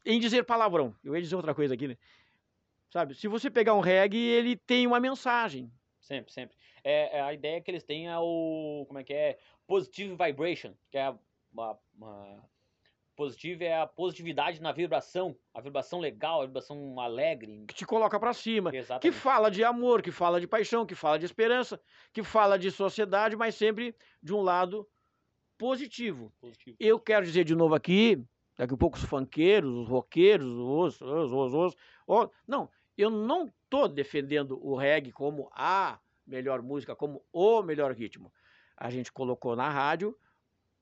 em 0.05 0.21
dizer 0.21 0.45
palavrão. 0.45 0.95
Eu 1.03 1.17
ia 1.17 1.21
dizer 1.21 1.35
outra 1.35 1.53
coisa 1.53 1.75
aqui, 1.75 1.89
né? 1.89 1.99
Sabe, 2.93 3.17
se 3.17 3.27
você 3.27 3.51
pegar 3.51 3.75
um 3.75 3.81
reggae, 3.81 4.17
ele 4.17 4.55
tem 4.55 4.87
uma 4.87 5.01
mensagem. 5.01 5.69
Sempre, 6.01 6.33
sempre. 6.33 6.57
É, 6.85 7.19
é 7.19 7.21
a 7.23 7.35
ideia 7.35 7.61
que 7.61 7.69
eles 7.69 7.83
têm 7.83 8.07
é 8.07 8.17
o. 8.17 8.85
Como 8.87 9.01
é 9.01 9.03
que 9.03 9.13
é? 9.13 9.41
Positive 9.67 10.15
vibration, 10.15 10.75
que 10.93 10.97
é 10.97 11.13
uma, 11.53 11.77
Positivo 13.17 13.65
é 13.65 13.81
a 13.81 13.87
positividade 13.87 14.61
na 14.61 14.73
vibração, 14.73 15.35
a 15.55 15.61
vibração 15.63 15.99
legal, 15.99 16.43
a 16.43 16.47
vibração 16.47 17.01
alegre. 17.01 17.65
Que 17.67 17.75
te 17.75 17.87
coloca 17.87 18.21
para 18.21 18.35
cima. 18.35 18.71
Exatamente. 18.77 19.03
Que 19.03 19.11
fala 19.11 19.51
de 19.51 19.65
amor, 19.65 20.03
que 20.03 20.11
fala 20.11 20.39
de 20.39 20.47
paixão, 20.47 20.85
que 20.85 20.95
fala 20.95 21.19
de 21.19 21.25
esperança, 21.25 21.81
que 22.13 22.23
fala 22.23 22.59
de 22.59 22.71
sociedade, 22.71 23.35
mas 23.35 23.55
sempre 23.55 23.97
de 24.23 24.35
um 24.35 24.43
lado 24.43 24.87
positivo. 25.57 26.31
positivo. 26.39 26.77
Eu 26.79 27.01
quero 27.01 27.25
dizer 27.25 27.45
de 27.45 27.55
novo 27.55 27.75
aqui, 27.75 28.23
daqui 28.55 28.75
a 28.75 28.77
pouco 28.77 28.99
os 28.99 29.05
funkeiros, 29.05 29.75
os 29.75 29.89
roqueiros, 29.89 30.47
os, 30.47 31.01
os, 31.01 31.33
os, 31.33 31.55
os, 31.55 31.77
os 32.07 32.31
não, 32.47 32.69
eu 32.99 33.09
não 33.09 33.51
tô 33.71 33.89
defendendo 33.89 34.63
o 34.63 34.77
reggae 34.77 35.11
como 35.11 35.49
a 35.53 35.99
melhor 36.27 36.61
música, 36.61 36.95
como 36.95 37.25
o 37.33 37.63
melhor 37.63 37.93
ritmo. 37.93 38.31
A 38.77 38.91
gente 38.91 39.11
colocou 39.11 39.57
na 39.57 39.71
rádio 39.71 40.15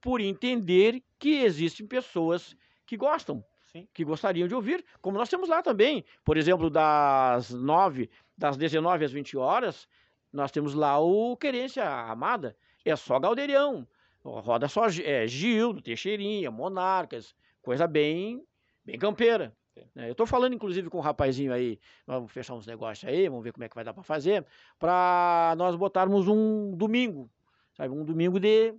por 0.05 0.21
entender 0.21 1.03
que 1.19 1.37
existem 1.37 1.87
pessoas 1.87 2.55
que 2.85 2.95
gostam, 2.95 3.43
Sim. 3.73 3.89
que 3.95 4.05
gostariam 4.05 4.47
de 4.47 4.55
ouvir, 4.55 4.85
como 5.01 5.17
nós 5.17 5.31
temos 5.31 5.49
lá 5.49 5.63
também. 5.63 6.05
Por 6.23 6.37
exemplo, 6.37 6.69
das 6.69 7.49
9, 7.49 8.11
das 8.37 8.59
19 8.59 9.03
às 9.03 9.13
20 9.13 9.35
horas, 9.39 9.89
nós 10.31 10.51
temos 10.51 10.75
lá 10.75 11.01
o 11.01 11.35
Querência 11.39 11.89
Amada, 11.89 12.55
é 12.85 12.95
só 12.95 13.19
Galderião, 13.19 13.89
roda 14.23 14.69
só 14.69 14.89
é, 15.03 15.27
Gildo, 15.27 15.81
Teixeirinha, 15.81 16.51
Monarcas, 16.51 17.35
coisa 17.63 17.87
bem, 17.87 18.45
bem 18.85 18.99
campeira. 18.99 19.57
É, 19.97 20.09
eu 20.09 20.13
estou 20.13 20.27
falando, 20.27 20.53
inclusive, 20.53 20.91
com 20.91 20.99
um 20.99 21.01
rapazinho 21.01 21.51
aí, 21.51 21.81
vamos 22.07 22.31
fechar 22.31 22.53
uns 22.53 22.67
negócios 22.67 23.11
aí, 23.11 23.27
vamos 23.27 23.43
ver 23.43 23.53
como 23.53 23.65
é 23.65 23.71
que 23.71 23.75
vai 23.75 23.85
dar 23.85 23.95
para 23.95 24.03
fazer, 24.03 24.45
para 24.79 25.55
nós 25.57 25.75
botarmos 25.77 26.29
um 26.29 26.77
domingo, 26.77 27.31
sabe, 27.73 27.95
um 27.95 28.05
domingo 28.05 28.39
de 28.39 28.75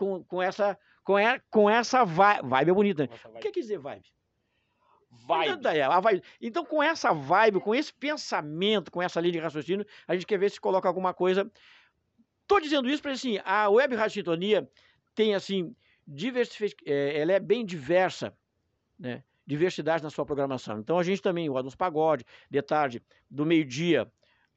com, 0.00 0.24
com 0.24 0.40
essa 0.40 0.78
com, 1.04 1.18
é, 1.18 1.38
com 1.50 1.68
essa 1.68 2.04
vibe, 2.04 2.48
vibe 2.48 2.70
é 2.70 2.74
bonita. 2.74 3.02
Né? 3.06 3.10
O 3.26 3.38
que 3.38 3.50
quer 3.50 3.60
dizer 3.60 3.78
vibe? 3.78 4.06
Vibe. 5.10 5.60
vibe. 6.02 6.22
Então, 6.40 6.64
com 6.64 6.82
essa 6.82 7.12
vibe, 7.12 7.60
com 7.60 7.74
esse 7.74 7.92
pensamento, 7.92 8.90
com 8.90 9.02
essa 9.02 9.20
linha 9.20 9.32
de 9.32 9.38
raciocínio, 9.38 9.84
a 10.08 10.14
gente 10.14 10.24
quer 10.24 10.38
ver 10.38 10.50
se 10.50 10.58
coloca 10.58 10.88
alguma 10.88 11.12
coisa. 11.12 11.50
Estou 12.42 12.60
dizendo 12.60 12.88
isso 12.88 13.02
para 13.02 13.12
assim, 13.12 13.38
a 13.44 13.68
Web 13.68 13.94
Rádio 13.94 14.14
Sintonia 14.14 14.70
tem 15.14 15.34
assim, 15.34 15.76
é, 16.86 17.20
ela 17.20 17.32
é 17.32 17.40
bem 17.40 17.66
diversa, 17.66 18.34
né? 18.98 19.22
Diversidade 19.46 20.02
na 20.02 20.10
sua 20.10 20.24
programação. 20.24 20.78
Então 20.78 20.98
a 20.98 21.02
gente 21.02 21.20
também 21.20 21.48
roda 21.48 21.68
uns 21.68 21.74
pagode, 21.74 22.24
de 22.48 22.62
tarde, 22.62 23.02
do 23.28 23.44
meio-dia 23.44 24.10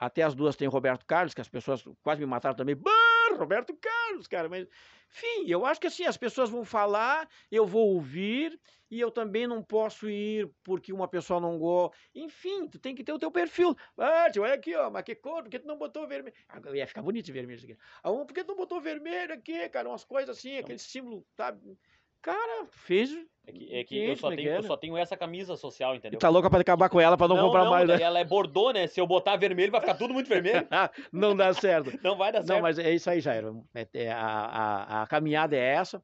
até 0.04 0.22
as 0.22 0.36
duas 0.36 0.56
tem 0.56 0.68
Roberto 0.68 1.06
Carlos, 1.06 1.34
que 1.34 1.42
as 1.42 1.48
pessoas 1.48 1.84
quase 2.02 2.20
me 2.20 2.26
mataram 2.26 2.56
também. 2.56 2.76
Bah, 2.76 2.92
Roberto 3.38 3.74
Carlos, 3.76 4.28
cara, 4.28 4.50
mas 4.50 4.68
enfim, 5.14 5.46
eu 5.48 5.64
acho 5.64 5.80
que 5.80 5.88
assim, 5.88 6.06
as 6.06 6.18
pessoas 6.18 6.50
vão 6.50 6.66
falar, 6.66 7.30
eu 7.52 7.68
vou 7.68 7.94
ouvir, 7.94 8.60
e 8.90 9.00
eu 9.00 9.12
também 9.12 9.46
não 9.46 9.64
posso 9.64 10.10
ir 10.10 10.52
porque 10.64 10.92
uma 10.92 11.08
pessoa 11.08 11.40
não 11.40 11.58
gosta. 11.60 11.96
Enfim, 12.16 12.68
tu 12.68 12.80
tem 12.80 12.96
que 12.96 13.04
ter 13.04 13.14
o 13.14 13.20
teu 13.20 13.32
perfil. 13.32 13.76
Ah, 13.98 14.30
tio, 14.32 14.42
olha 14.44 14.56
aqui, 14.56 14.76
ó, 14.76 14.90
mas 14.90 15.04
que 15.04 15.16
cor, 15.16 15.44
por 15.44 15.50
que 15.50 15.60
tu 15.60 15.68
não 15.68 15.78
botou 15.78 16.08
vermelho? 16.08 16.36
Ah, 16.50 16.60
ia 16.76 16.88
ficar 16.88 17.04
bonito 17.04 17.32
vermelho 17.32 17.58
isso 17.58 17.66
aqui. 17.66 17.78
Ah, 18.04 18.12
por 18.12 18.34
que 18.34 18.44
tu 18.44 18.50
não 18.50 18.56
botou 18.56 18.82
vermelho 18.82 19.34
aqui, 19.34 19.70
cara? 19.70 19.88
Umas 19.88 20.04
coisas 20.04 20.38
assim, 20.38 20.58
aquele 20.58 20.80
símbolo, 20.80 21.26
sabe? 21.38 21.78
Cara, 22.24 22.66
fez. 22.72 23.12
É 23.46 23.52
que, 23.52 23.76
é 23.76 23.84
que 23.84 23.98
eu, 23.98 24.16
só 24.16 24.30
tenho, 24.30 24.50
eu 24.50 24.64
só 24.64 24.78
tenho 24.78 24.98
essa 24.98 25.18
camisa 25.18 25.58
social, 25.58 25.94
entendeu? 25.94 26.18
E 26.18 26.20
tá 26.20 26.30
louca 26.30 26.50
pra 26.50 26.62
acabar 26.62 26.88
com 26.88 27.02
ela 27.02 27.18
pra 27.18 27.28
não, 27.28 27.36
não 27.36 27.46
comprar 27.48 27.66
não, 27.66 27.72
mais, 27.72 27.90
né? 27.90 28.02
Ela 28.02 28.20
é 28.20 28.24
bordô, 28.24 28.72
né? 28.72 28.88
Se 28.88 29.02
eu 29.02 29.06
botar 29.06 29.36
vermelho, 29.36 29.70
vai 29.70 29.82
ficar 29.82 29.96
tudo 29.96 30.14
muito 30.14 30.30
vermelho. 30.30 30.66
não 31.12 31.36
dá 31.36 31.54
certo. 31.54 31.92
não 32.02 32.16
vai 32.16 32.32
dar 32.32 32.40
certo. 32.40 32.50
Não, 32.50 32.62
mas 32.62 32.80
é 32.80 32.92
isso 32.92 33.10
aí, 33.10 33.20
Jairo. 33.20 33.66
É, 33.76 33.86
é, 33.94 34.12
a, 34.14 34.26
a, 34.26 35.02
a 35.04 35.08
caminhada 35.08 35.58
é 35.58 35.60
essa. 35.60 36.02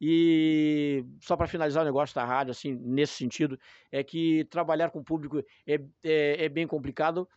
E 0.00 1.04
só 1.20 1.36
para 1.36 1.46
finalizar 1.46 1.82
o 1.82 1.86
negócio 1.86 2.14
da 2.14 2.24
rádio, 2.24 2.50
assim, 2.50 2.74
nesse 2.74 3.12
sentido, 3.12 3.56
é 3.92 4.02
que 4.02 4.44
trabalhar 4.46 4.90
com 4.90 4.98
o 4.98 5.04
público 5.04 5.38
é, 5.64 5.80
é, 6.02 6.44
é 6.46 6.48
bem 6.48 6.66
complicado. 6.66 7.28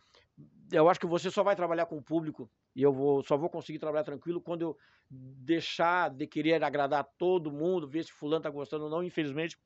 Eu 0.76 0.88
acho 0.88 1.00
que 1.00 1.06
você 1.06 1.30
só 1.30 1.42
vai 1.42 1.54
trabalhar 1.54 1.86
com 1.86 1.96
o 1.96 2.02
público 2.02 2.50
e 2.74 2.82
eu 2.82 2.92
vou, 2.92 3.22
só 3.22 3.36
vou 3.36 3.48
conseguir 3.48 3.78
trabalhar 3.78 4.04
tranquilo 4.04 4.40
quando 4.40 4.62
eu 4.62 4.76
deixar 5.10 6.10
de 6.10 6.26
querer 6.26 6.62
agradar 6.62 7.04
todo 7.16 7.52
mundo, 7.52 7.88
ver 7.88 8.04
se 8.04 8.12
fulano 8.12 8.42
tá 8.42 8.50
gostando 8.50 8.84
ou 8.84 8.90
não. 8.90 9.02
Infelizmente, 9.02 9.56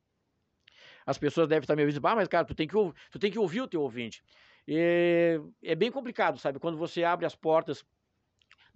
as 1.07 1.16
pessoas 1.16 1.49
devem 1.49 1.62
estar 1.62 1.75
me 1.75 1.83
ouvindo, 1.83 2.07
ah, 2.07 2.14
mas 2.14 2.29
cara, 2.29 2.44
tu 2.44 2.55
tem 2.55 2.68
que, 2.68 2.75
tu 3.11 3.18
tem 3.18 3.31
que 3.31 3.38
ouvir 3.38 3.62
o 3.62 3.68
teu 3.68 3.81
ouvinte. 3.81 4.23
E 4.66 5.40
é 5.62 5.75
bem 5.75 5.90
complicado, 5.90 6.38
sabe? 6.38 6.59
Quando 6.59 6.77
você 6.77 7.03
abre 7.03 7.25
as 7.25 7.35
portas 7.35 7.83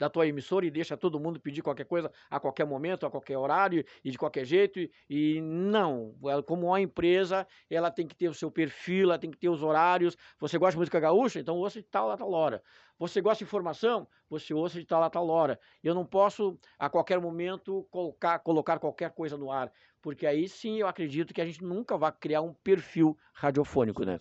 da 0.03 0.11
tua 0.11 0.27
emissora 0.27 0.67
e 0.67 0.71
deixa 0.71 0.97
todo 0.97 1.21
mundo 1.21 1.38
pedir 1.38 1.62
qualquer 1.62 1.85
coisa 1.85 2.11
a 2.29 2.41
qualquer 2.41 2.67
momento, 2.67 3.07
a 3.07 3.11
qualquer 3.11 3.38
horário 3.38 3.85
e 4.05 4.11
de 4.11 4.19
qualquer 4.19 4.45
jeito. 4.45 4.81
E 5.09 5.41
não, 5.41 6.17
ela, 6.25 6.43
como 6.43 6.67
uma 6.67 6.81
empresa, 6.81 7.47
ela 7.71 7.88
tem 7.88 8.05
que 8.05 8.17
ter 8.17 8.29
o 8.29 8.35
seu 8.35 8.51
perfil, 8.51 9.11
ela 9.11 9.19
tem 9.19 9.31
que 9.31 9.38
ter 9.38 9.49
os 9.49 9.62
horários. 9.62 10.17
Você 10.41 10.59
gosta 10.59 10.73
de 10.73 10.79
música 10.79 10.99
gaúcha? 10.99 11.38
Então 11.38 11.57
ouça 11.57 11.81
de 11.81 11.87
tal 11.87 12.11
a 12.11 12.17
tal 12.17 12.33
hora. 12.33 12.61
Você 12.99 13.21
gosta 13.21 13.45
de 13.45 13.45
informação? 13.45 14.09
Você 14.29 14.53
ouça 14.53 14.81
de 14.81 14.85
tal 14.85 15.05
a 15.05 15.09
tal 15.09 15.29
hora. 15.29 15.57
Eu 15.85 15.94
não 15.94 16.05
posso, 16.05 16.59
a 16.77 16.90
qualquer 16.90 17.21
momento, 17.21 17.87
colocar, 17.88 18.40
colocar 18.40 18.81
qualquer 18.81 19.13
coisa 19.13 19.37
no 19.37 19.53
ar, 19.53 19.73
porque 20.00 20.27
aí 20.27 20.48
sim 20.48 20.81
eu 20.81 20.88
acredito 20.88 21.33
que 21.33 21.40
a 21.40 21.46
gente 21.46 21.63
nunca 21.63 21.96
vai 21.96 22.11
criar 22.11 22.40
um 22.40 22.53
perfil 22.53 23.17
radiofônico, 23.33 24.05
né? 24.05 24.19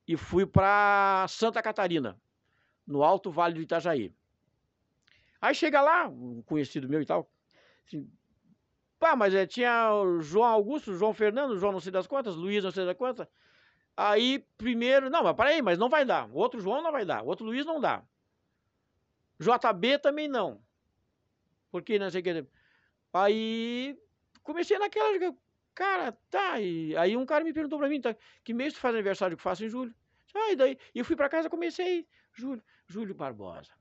e 0.06 0.18
fui 0.18 0.46
para 0.46 1.26
Santa 1.30 1.62
Catarina, 1.62 2.20
no 2.86 3.02
Alto 3.02 3.32
Vale 3.32 3.54
do 3.54 3.62
Itajaí. 3.62 4.14
Aí 5.40 5.56
chega 5.56 5.82
lá, 5.82 6.08
um 6.08 6.42
conhecido 6.42 6.90
meu 6.90 7.02
e 7.02 7.06
tal, 7.06 7.30
assim, 7.86 8.10
pá, 9.00 9.16
mas 9.16 9.34
é, 9.34 9.46
tinha 9.46 9.94
o 9.94 10.22
João 10.22 10.50
Augusto, 10.50 10.94
João 10.94 11.14
Fernando, 11.14 11.58
João 11.58 11.72
não 11.72 11.80
sei 11.80 11.92
das 11.92 12.08
quantas, 12.08 12.36
Luiz 12.36 12.64
não 12.64 12.72
sei 12.72 12.86
das 12.86 12.98
quantas. 12.98 13.28
Aí, 13.96 14.46
primeiro, 14.58 15.10
não, 15.10 15.24
mas 15.24 15.36
peraí, 15.36 15.62
mas 15.62 15.78
não 15.78 15.88
vai 15.88 16.04
dar. 16.04 16.30
O 16.30 16.36
outro 16.36 16.60
João 16.60 16.82
não 16.82 16.92
vai 16.92 17.06
dar, 17.06 17.24
o 17.24 17.28
outro 17.28 17.46
Luiz 17.46 17.66
não 17.66 17.80
dá. 17.80 18.04
JB 19.40 20.00
também 20.00 20.28
não. 20.28 20.62
Porque 21.72 21.98
não 21.98 22.10
sei 22.10 22.22
o 22.22 22.24
que. 22.24 22.48
Aí 23.14 23.96
comecei 24.42 24.78
naquela, 24.80 25.36
cara, 25.76 26.12
tá. 26.30 26.60
E 26.60 26.96
aí 26.98 27.16
um 27.16 27.26
cara 27.26 27.44
me 27.44 27.54
perguntou 27.54 27.78
pra 27.80 27.88
mim, 27.88 28.02
tá, 28.02 28.16
que 28.44 28.54
mês 28.54 28.74
tu 28.74 28.80
faz 28.80 28.96
aniversário 28.96 29.38
que 29.38 29.42
eu 29.42 29.44
faço 29.44 29.64
em 29.64 29.70
julho? 29.70 29.94
Ah, 30.36 30.52
e 30.52 30.56
daí? 30.56 30.78
E 30.96 31.00
eu 31.00 31.06
fui 31.06 31.16
pra 31.16 31.30
casa 31.30 31.50
comecei, 31.50 32.08
Júlio, 32.34 32.64
Júlio 32.88 33.14
Barbosa. 33.14 33.72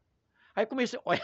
Aí 0.55 0.67
comecei, 0.67 1.01
olha, 1.07 1.23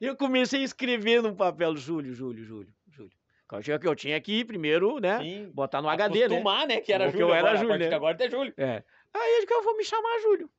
eu 0.00 0.14
comecei 0.14 0.60
a 0.60 0.64
escrever 0.64 1.22
num 1.22 1.34
papel, 1.34 1.74
Júlio, 1.74 2.12
Júlio, 2.12 2.44
Júlio, 2.44 2.74
Júlio. 2.90 3.16
Eu 3.50 3.62
tinha 3.62 3.78
que 3.78 3.86
eu 3.86 3.94
tinha 3.94 4.20
que 4.20 4.40
ir 4.40 4.44
primeiro, 4.44 4.98
né? 4.98 5.20
Sim. 5.20 5.50
Botar 5.54 5.80
no 5.80 5.88
HD, 5.88 6.18
né? 6.18 6.24
Acostumar, 6.24 6.66
né? 6.66 6.80
Que 6.80 6.92
era 6.92 7.04
Porque 7.04 7.18
Júlio. 7.18 7.32
eu 7.32 7.34
era 7.34 7.50
agora, 7.50 7.58
Júlio, 7.58 7.78
né? 7.90 7.94
agora 7.94 8.24
é 8.24 8.30
Júlio. 8.30 8.54
É. 8.56 8.84
Aí 9.14 9.34
eu 9.36 9.40
digo, 9.40 9.54
eu 9.54 9.62
vou 9.62 9.76
me 9.76 9.84
chamar 9.84 10.20
Júlio. 10.20 10.50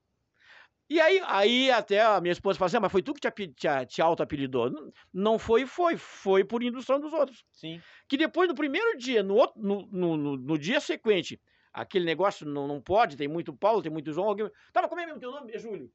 E 0.89 1.01
aí, 1.01 1.21
aí 1.25 1.69
até 1.71 2.01
a 2.01 2.21
minha 2.21 2.31
esposa 2.31 2.57
fala 2.57 2.67
assim, 2.67 2.77
"Ah, 2.77 2.81
mas 2.81 2.91
foi 2.91 3.01
tu 3.03 3.13
que 3.13 3.19
te, 3.19 3.47
te, 3.49 3.85
te 3.85 4.01
auto-apelidou. 4.01 4.69
Não- 4.69 4.91
Não 5.13 5.39
foi, 5.39 5.65
foi. 5.65 5.97
Foi 5.97 6.43
por 6.45 6.63
indução 6.63 6.99
dos 6.99 7.11
outros. 7.11 7.45
Sim. 7.51 7.81
Que 8.07 8.15
depois, 8.17 8.47
no 8.47 8.55
primeiro 8.55 8.97
dia, 8.97 9.21
no, 9.21 9.35
outro, 9.35 9.61
no, 9.61 9.85
no, 9.91 10.15
no- 10.17 10.37
no 10.37 10.57
dia 10.57 10.79
sequente, 10.79 11.41
aquele 11.73 12.05
negócio 12.05 12.45
não, 12.47 12.67
não 12.67 12.81
pode, 12.81 13.17
tem 13.17 13.27
muito 13.27 13.53
Paulo, 13.53 13.81
tem 13.81 13.91
muito 13.91 14.13
João. 14.13 14.29
Alguém... 14.29 14.49
Tava 14.71 14.87
como 14.87 15.01
é 15.01 15.05
mesmo 15.05 15.19
teu 15.19 15.31
nome? 15.31 15.51
É 15.53 15.59
Júlio. 15.59 15.91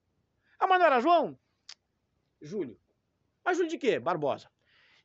Ah, 0.58 0.66
mas 0.66 0.78
não 0.78 0.86
era 0.86 1.00
João? 1.00 1.38
Júlio. 2.40 2.78
Mas 3.44 3.56
Júlio 3.56 3.70
de 3.70 3.78
quê? 3.78 3.98
Barbosa. 3.98 4.50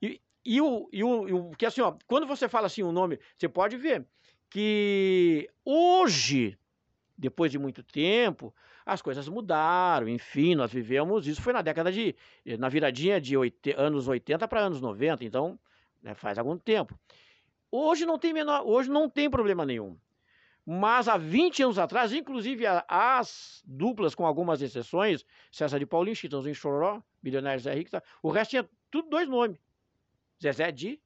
E, 0.01 0.21
e, 0.45 0.61
o, 0.61 0.89
e, 0.91 1.03
o, 1.03 1.27
e 1.29 1.33
o. 1.33 1.51
Que 1.51 1.65
assim, 1.65 1.81
ó, 1.81 1.95
quando 2.05 2.27
você 2.27 2.47
fala 2.49 2.67
assim 2.67 2.83
o 2.83 2.91
nome, 2.91 3.19
você 3.38 3.47
pode 3.47 3.77
ver 3.77 4.05
que 4.49 5.49
hoje, 5.65 6.57
depois 7.17 7.51
de 7.51 7.59
muito 7.59 7.83
tempo, 7.83 8.53
as 8.88 9.01
coisas 9.01 9.27
mudaram, 9.27 10.07
enfim, 10.07 10.55
nós 10.55 10.71
vivemos, 10.71 11.27
isso 11.27 11.41
foi 11.41 11.51
na 11.51 11.61
década 11.61 11.91
de, 11.91 12.15
na 12.57 12.69
viradinha 12.69 13.19
de 13.19 13.35
oite- 13.35 13.75
anos 13.77 14.07
80 14.07 14.47
para 14.47 14.61
anos 14.61 14.79
90, 14.79 15.25
então, 15.25 15.59
né, 16.01 16.13
faz 16.15 16.38
algum 16.38 16.57
tempo. 16.57 16.97
Hoje 17.69 18.05
não 18.05 18.17
tem 18.17 18.31
menor, 18.31 18.65
hoje 18.65 18.89
não 18.89 19.09
tem 19.09 19.29
problema 19.29 19.65
nenhum. 19.65 19.97
Mas 20.65 21.09
há 21.09 21.17
20 21.17 21.63
anos 21.63 21.77
atrás, 21.77 22.13
inclusive 22.13 22.63
as 22.88 23.61
duplas, 23.65 24.15
com 24.15 24.25
algumas 24.25 24.61
exceções, 24.61 25.25
César 25.51 25.79
de 25.79 25.85
Paulinho, 25.85 26.15
Chitãozinho 26.15 26.55
Chororó, 26.55 27.03
Bilionário 27.21 27.59
Zé 27.59 27.73
Rico, 27.73 27.91
tá? 27.91 28.01
o 28.23 28.29
resto 28.29 28.51
tinha 28.51 28.69
tudo 28.89 29.09
dois 29.09 29.27
nomes. 29.27 29.59
Zezé 30.41 30.71
de 30.71 31.01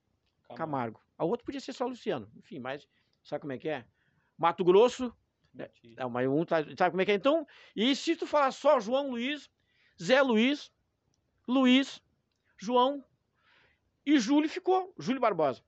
Camargo. 0.56 1.00
A 1.18 1.26
outra 1.26 1.44
podia 1.44 1.60
ser 1.60 1.74
só 1.74 1.88
Luciano. 1.88 2.30
Enfim, 2.36 2.60
mas 2.60 2.88
sabe 3.24 3.42
como 3.42 3.54
é 3.54 3.58
que 3.58 3.70
é? 3.70 3.86
Mato 4.38 4.64
Grosso, 4.64 5.16
Mentira. 5.54 6.04
não, 6.04 6.10
mas 6.10 6.28
um 6.28 6.46
tá, 6.46 6.64
sabe 6.78 6.92
como 6.92 7.02
é 7.02 7.06
que 7.06 7.12
é? 7.12 7.16
Então, 7.16 7.46
e 7.76 7.96
se 7.96 8.16
tu 8.16 8.26
falar 8.26 8.52
só 8.52 8.80
João 8.80 9.12
Luiz, 9.12 9.50
Zé 10.02 10.22
Luiz, 10.22 10.72
Luiz, 11.48 12.02
João 12.58 13.04
e 14.06 14.20
Júlio 14.20 14.50
ficou, 14.50 14.94
Júlio 14.98 15.22
Barbosa. 15.22 15.64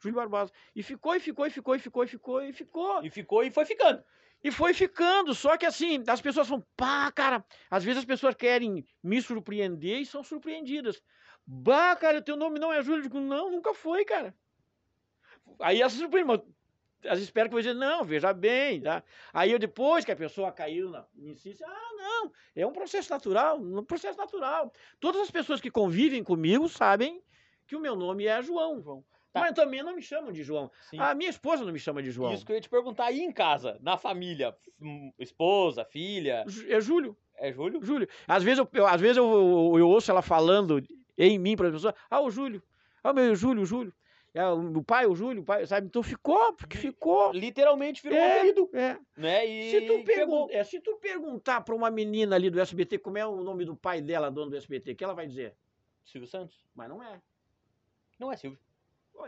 Júlio 0.00 0.16
Barbosa. 0.16 0.52
E 0.74 0.82
ficou, 0.82 1.14
e 1.14 1.20
ficou, 1.20 1.46
e 1.46 1.50
ficou, 1.50 1.74
e 1.74 1.78
ficou, 1.78 2.04
e 2.04 2.08
ficou, 2.08 2.42
e 2.42 2.52
ficou. 2.52 3.04
E 3.04 3.10
ficou 3.10 3.44
e 3.44 3.50
foi 3.50 3.64
ficando. 3.64 4.02
E 4.44 4.50
foi 4.50 4.74
ficando, 4.74 5.34
só 5.34 5.56
que 5.56 5.66
assim, 5.66 6.04
as 6.06 6.20
pessoas 6.20 6.46
falam, 6.46 6.64
pá, 6.76 7.10
cara, 7.10 7.44
às 7.70 7.82
vezes 7.82 8.00
as 8.00 8.04
pessoas 8.04 8.34
querem 8.34 8.84
me 9.02 9.22
surpreender 9.22 10.00
e 10.00 10.06
são 10.06 10.22
surpreendidas. 10.22 11.02
Bah, 11.46 11.96
cara, 11.96 12.22
teu 12.22 12.36
nome 12.36 12.58
não 12.58 12.72
é 12.72 12.82
Júlio? 12.82 12.98
Eu 12.98 13.02
digo, 13.02 13.20
não, 13.20 13.50
nunca 13.50 13.72
foi, 13.72 14.04
cara. 14.04 14.34
Aí 15.60 15.88
surpreendem, 15.88 16.24
mas 16.36 16.40
elas 17.06 17.20
esperam 17.20 17.48
que 17.50 17.56
dizer, 17.56 17.74
não, 17.74 18.04
veja 18.04 18.32
bem, 18.32 18.80
tá? 18.80 19.02
Aí 19.32 19.50
eu, 19.52 19.58
depois 19.58 20.04
que 20.04 20.12
a 20.12 20.16
pessoa 20.16 20.52
caiu 20.52 20.90
na 20.90 21.06
insiste, 21.16 21.62
ah, 21.64 21.88
não, 21.96 22.32
é 22.54 22.66
um 22.66 22.72
processo 22.72 23.10
natural, 23.10 23.58
um 23.60 23.84
processo 23.84 24.18
natural. 24.18 24.72
Todas 25.00 25.22
as 25.22 25.30
pessoas 25.30 25.60
que 25.60 25.70
convivem 25.70 26.22
comigo 26.22 26.68
sabem 26.68 27.22
que 27.66 27.74
o 27.76 27.80
meu 27.80 27.96
nome 27.96 28.26
é 28.26 28.42
João. 28.42 28.80
João. 28.82 29.04
Tá. 29.32 29.40
Mas 29.40 29.52
também 29.54 29.82
não 29.82 29.94
me 29.94 30.00
chamam 30.02 30.32
de 30.32 30.42
João. 30.42 30.70
Sim. 30.88 30.98
A 30.98 31.14
minha 31.14 31.28
esposa 31.28 31.62
não 31.64 31.72
me 31.72 31.78
chama 31.78 32.02
de 32.02 32.10
João. 32.10 32.32
Isso 32.32 32.44
que 32.46 32.52
eu 32.52 32.56
ia 32.56 32.60
te 32.62 32.70
perguntar 32.70 33.04
aí 33.06 33.20
em 33.20 33.30
casa, 33.30 33.76
na 33.82 33.98
família, 33.98 34.56
hum, 34.80 35.12
esposa, 35.18 35.84
filha, 35.84 36.44
É 36.68 36.80
Júlio. 36.80 37.16
é 37.36 37.52
Júlio? 37.52 37.84
Júlio. 37.84 38.08
Às 38.26 38.42
vezes 38.42 38.58
eu, 38.60 38.68
eu- 38.72 38.86
às 38.86 39.00
vezes 39.00 39.18
eu, 39.18 39.24
eu, 39.30 39.78
eu 39.78 39.88
ouço 39.90 40.10
ela 40.10 40.22
falando 40.22 40.82
em 41.18 41.38
mim 41.38 41.54
para 41.54 41.68
as 41.68 41.74
pessoas. 41.74 41.94
Ah, 42.08 42.20
o 42.22 42.30
Júlio. 42.30 42.62
Ah, 43.04 43.10
o 43.10 43.14
meu 43.14 43.34
Júlio, 43.34 43.62
o 43.62 43.66
Júlio. 43.66 43.92
É, 44.36 44.46
o 44.50 44.82
pai, 44.84 45.06
o 45.06 45.14
Júlio, 45.14 45.40
o 45.40 45.44
pai, 45.46 45.66
sabe? 45.66 45.86
Então 45.86 46.02
ficou, 46.02 46.52
porque 46.52 46.76
ficou. 46.76 47.32
Literalmente 47.32 48.02
virou 48.02 48.18
É, 48.18 48.36
apelido, 48.38 48.68
é. 48.74 48.98
né? 49.16 49.46
E 49.46 49.70
Se, 49.70 49.80
tu 49.86 50.04
pergun 50.04 50.46
é, 50.50 50.62
se 50.62 50.78
tu 50.78 50.96
perguntar 50.96 51.62
para 51.62 51.74
uma 51.74 51.90
menina 51.90 52.36
ali 52.36 52.50
do 52.50 52.60
SBT 52.60 52.98
como 52.98 53.16
é 53.16 53.26
o 53.26 53.42
nome 53.42 53.64
do 53.64 53.74
pai 53.74 54.02
dela, 54.02 54.30
dono 54.30 54.50
do 54.50 54.56
SBT, 54.58 54.92
o 54.92 54.96
que 54.96 55.02
ela 55.02 55.14
vai 55.14 55.26
dizer? 55.26 55.54
Silvio 56.04 56.28
Santos? 56.28 56.60
Mas 56.74 56.86
não 56.86 57.02
é. 57.02 57.18
Não 58.18 58.30
é 58.30 58.36
Silvio. 58.36 58.58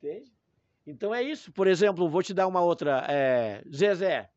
Entende? 0.00 0.32
Então 0.86 1.12
é 1.12 1.22
isso. 1.22 1.50
Por 1.52 1.66
exemplo, 1.66 2.08
vou 2.08 2.22
te 2.22 2.32
dar 2.32 2.46
uma 2.46 2.60
outra. 2.60 3.04
É, 3.08 3.62
Zezé, 3.74 4.30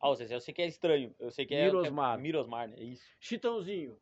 Ah, 0.00 0.10
o 0.10 0.14
Zezé, 0.16 0.34
eu 0.34 0.40
sei 0.40 0.52
que 0.52 0.62
é 0.62 0.66
estranho. 0.66 1.14
Eu 1.20 1.30
sei 1.30 1.46
que 1.46 1.54
é. 1.54 1.66
Mirosmar. 1.66 2.18
É 2.18 2.20
Mirosmar, 2.20 2.68
né? 2.68 2.76
Isso. 2.80 3.04
Chitãozinho. 3.20 3.96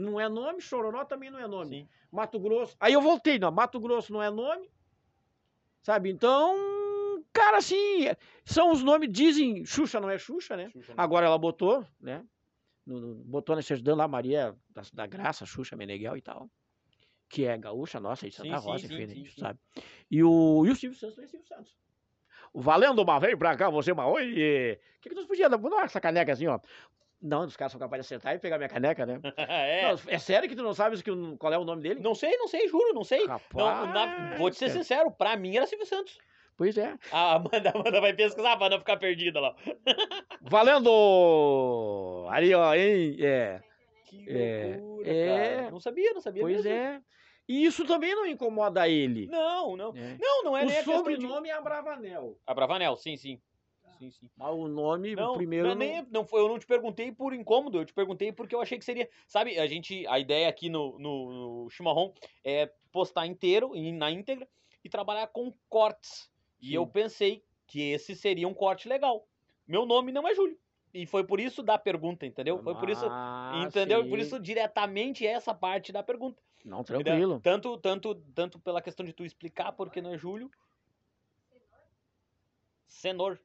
Não 0.00 0.18
é 0.18 0.28
nome, 0.28 0.60
Chororó 0.60 1.04
também 1.04 1.30
não 1.30 1.38
é 1.38 1.46
nome. 1.46 1.82
Sim. 1.82 1.88
Mato 2.10 2.40
Grosso. 2.40 2.76
Aí 2.80 2.92
eu 2.92 3.02
voltei, 3.02 3.38
não. 3.38 3.50
Mato 3.52 3.78
Grosso 3.78 4.12
não 4.12 4.22
é 4.22 4.30
nome. 4.30 4.68
Sabe? 5.82 6.10
Então, 6.10 6.54
cara, 7.32 7.58
assim, 7.58 8.06
são 8.44 8.72
os 8.72 8.82
nomes, 8.82 9.10
dizem. 9.12 9.64
Xuxa 9.64 10.00
não 10.00 10.08
é 10.08 10.18
Xuxa, 10.18 10.56
né? 10.56 10.70
Xuxa, 10.70 10.94
né? 10.94 11.02
Agora 11.02 11.26
ela 11.26 11.38
botou, 11.38 11.86
né? 12.00 12.24
botou 12.86 13.54
na 13.54 13.62
certidão 13.62 13.94
lá 13.94 14.08
Maria 14.08 14.56
da, 14.70 14.82
da 14.92 15.06
Graça, 15.06 15.46
Xuxa 15.46 15.76
Meneghel 15.76 16.16
e 16.16 16.22
tal. 16.22 16.50
Que 17.28 17.44
é 17.44 17.56
gaúcha 17.56 18.00
nossa, 18.00 18.28
de 18.28 18.34
Santa 18.34 18.58
Sim, 18.58 18.66
Rosa, 18.66 18.88
sim, 18.88 18.94
enfim, 18.94 19.06
né, 19.06 19.14
sim, 19.14 19.40
sabe. 19.40 19.60
E 20.10 20.24
o, 20.24 20.66
e 20.66 20.70
o 20.70 20.74
Silvio 20.74 20.98
Santos 20.98 21.16
não 21.18 21.24
é 21.24 21.28
Silvio 21.28 21.46
Santos. 21.46 21.76
Valendo 22.52 23.02
uma 23.02 23.20
vem 23.20 23.36
pra 23.36 23.56
cá, 23.56 23.70
você 23.70 23.92
uma 23.92 24.08
oi. 24.08 24.32
O 24.32 25.00
que, 25.00 25.10
que 25.10 25.14
nós 25.14 25.26
podíamos 25.26 25.60
dar? 25.60 25.70
Dar 25.70 25.84
essa 25.84 26.00
caneca 26.00 26.32
assim, 26.32 26.48
ó. 26.48 26.58
Não, 27.22 27.44
os 27.44 27.56
caras 27.56 27.72
são 27.72 27.78
capazes 27.80 28.06
de 28.06 28.14
acertar 28.14 28.34
e 28.34 28.38
pegar 28.38 28.56
minha 28.56 28.68
caneca, 28.68 29.04
né? 29.04 29.20
é. 29.36 29.82
Não, 29.92 29.98
é 30.08 30.18
sério 30.18 30.48
que 30.48 30.56
tu 30.56 30.62
não 30.62 30.72
sabes 30.72 31.02
que, 31.02 31.10
qual 31.38 31.52
é 31.52 31.58
o 31.58 31.64
nome 31.64 31.82
dele? 31.82 32.00
Não 32.00 32.14
sei, 32.14 32.36
não 32.38 32.48
sei, 32.48 32.66
juro, 32.68 32.94
não 32.94 33.04
sei. 33.04 33.26
Rapaz, 33.26 33.54
Não, 33.54 33.86
na- 33.92 34.34
vou 34.36 34.50
te 34.50 34.56
ser 34.56 34.68
cara. 34.68 34.78
sincero, 34.78 35.10
pra 35.10 35.36
mim 35.36 35.56
era 35.56 35.66
Silvio 35.66 35.86
Santos. 35.86 36.18
Pois 36.56 36.76
é. 36.78 36.94
A 37.12 37.34
Amanda, 37.36 37.70
Amanda 37.74 38.00
vai 38.00 38.12
pesquisar 38.14 38.56
pra 38.56 38.68
não 38.70 38.78
ficar 38.78 38.96
perdida 38.98 39.38
lá. 39.40 39.54
Valendo! 40.42 42.26
Ali, 42.30 42.54
ó, 42.54 42.74
hein? 42.74 43.16
É. 43.20 43.60
Que 44.06 44.24
É, 44.28 44.76
loucura, 44.80 45.08
é. 45.10 45.56
cara. 45.56 45.70
Não 45.70 45.80
sabia, 45.80 46.12
não 46.12 46.20
sabia 46.20 46.42
Pois 46.42 46.56
mesmo. 46.64 46.70
é. 46.72 47.00
E 47.48 47.64
isso 47.64 47.84
também 47.84 48.14
não 48.14 48.26
incomoda 48.26 48.88
ele. 48.88 49.26
Não, 49.26 49.76
não. 49.76 49.92
né? 49.92 50.16
Não, 50.20 50.44
não 50.44 50.56
é 50.56 50.64
o 50.64 50.66
questão 50.68 51.02
de... 51.02 51.14
sobrenome 51.16 51.48
é 51.48 51.52
Abravanel. 51.52 52.36
A 52.46 52.54
Bravanel, 52.54 52.96
sim, 52.96 53.16
sim. 53.16 53.40
Sim, 54.00 54.10
sim. 54.10 54.30
Mas 54.34 54.54
o 54.54 54.66
nome, 54.66 55.14
Não, 55.14 55.32
o 55.32 55.36
primeiro. 55.36 55.68
não, 55.68 55.74
não- 55.74 55.78
nem, 55.78 56.02
não 56.10 56.24
foi, 56.24 56.40
eu 56.40 56.48
não 56.48 56.58
te 56.58 56.64
perguntei 56.66 57.12
por 57.12 57.34
incômodo, 57.34 57.76
eu 57.78 57.84
te 57.84 57.92
perguntei 57.92 58.32
porque 58.32 58.54
eu 58.54 58.60
achei 58.62 58.78
que 58.78 58.84
seria, 58.84 59.10
sabe, 59.26 59.58
a 59.58 59.66
gente, 59.66 60.06
a 60.06 60.18
ideia 60.18 60.48
aqui 60.48 60.70
no, 60.70 60.98
no, 60.98 61.64
no 61.64 61.70
Chimarrão 61.70 62.14
é 62.42 62.72
postar 62.90 63.26
inteiro, 63.26 63.72
na 63.92 64.10
íntegra, 64.10 64.48
e 64.82 64.88
trabalhar 64.88 65.26
com 65.26 65.52
cortes. 65.68 66.30
E 66.62 66.68
Sim. 66.68 66.76
eu 66.76 66.86
pensei 66.86 67.44
que 67.66 67.90
esse 67.90 68.16
seria 68.16 68.48
um 68.48 68.54
corte 68.54 68.88
legal. 68.88 69.28
Meu 69.68 69.84
nome 69.84 70.12
não 70.12 70.26
é 70.26 70.34
Júlio. 70.34 70.58
E 70.94 71.04
foi 71.04 71.22
por 71.22 71.38
isso 71.38 71.62
da 71.62 71.76
pergunta, 71.76 72.24
entendeu? 72.24 72.58
Foi 72.62 72.74
por 72.74 72.88
isso, 72.88 73.04
Ah, 73.06 73.64
entendeu? 73.66 74.08
Por 74.08 74.18
sim. 74.18 74.24
isso 74.24 74.40
diretamente 74.40 75.26
essa 75.26 75.54
parte 75.54 75.92
da 75.92 76.02
pergunta. 76.02 76.42
Não, 76.64 76.80
entendeu? 76.80 77.04
tranquilo. 77.04 77.40
Tanto, 77.40 77.76
tanto, 77.76 78.14
tanto 78.34 78.58
pela 78.58 78.80
questão 78.80 79.04
de 79.04 79.12
tu 79.12 79.26
explicar 79.26 79.72
porque 79.72 80.00
não 80.00 80.14
é 80.14 80.16
Júlio. 80.18 80.50
Senor. 82.88 83.38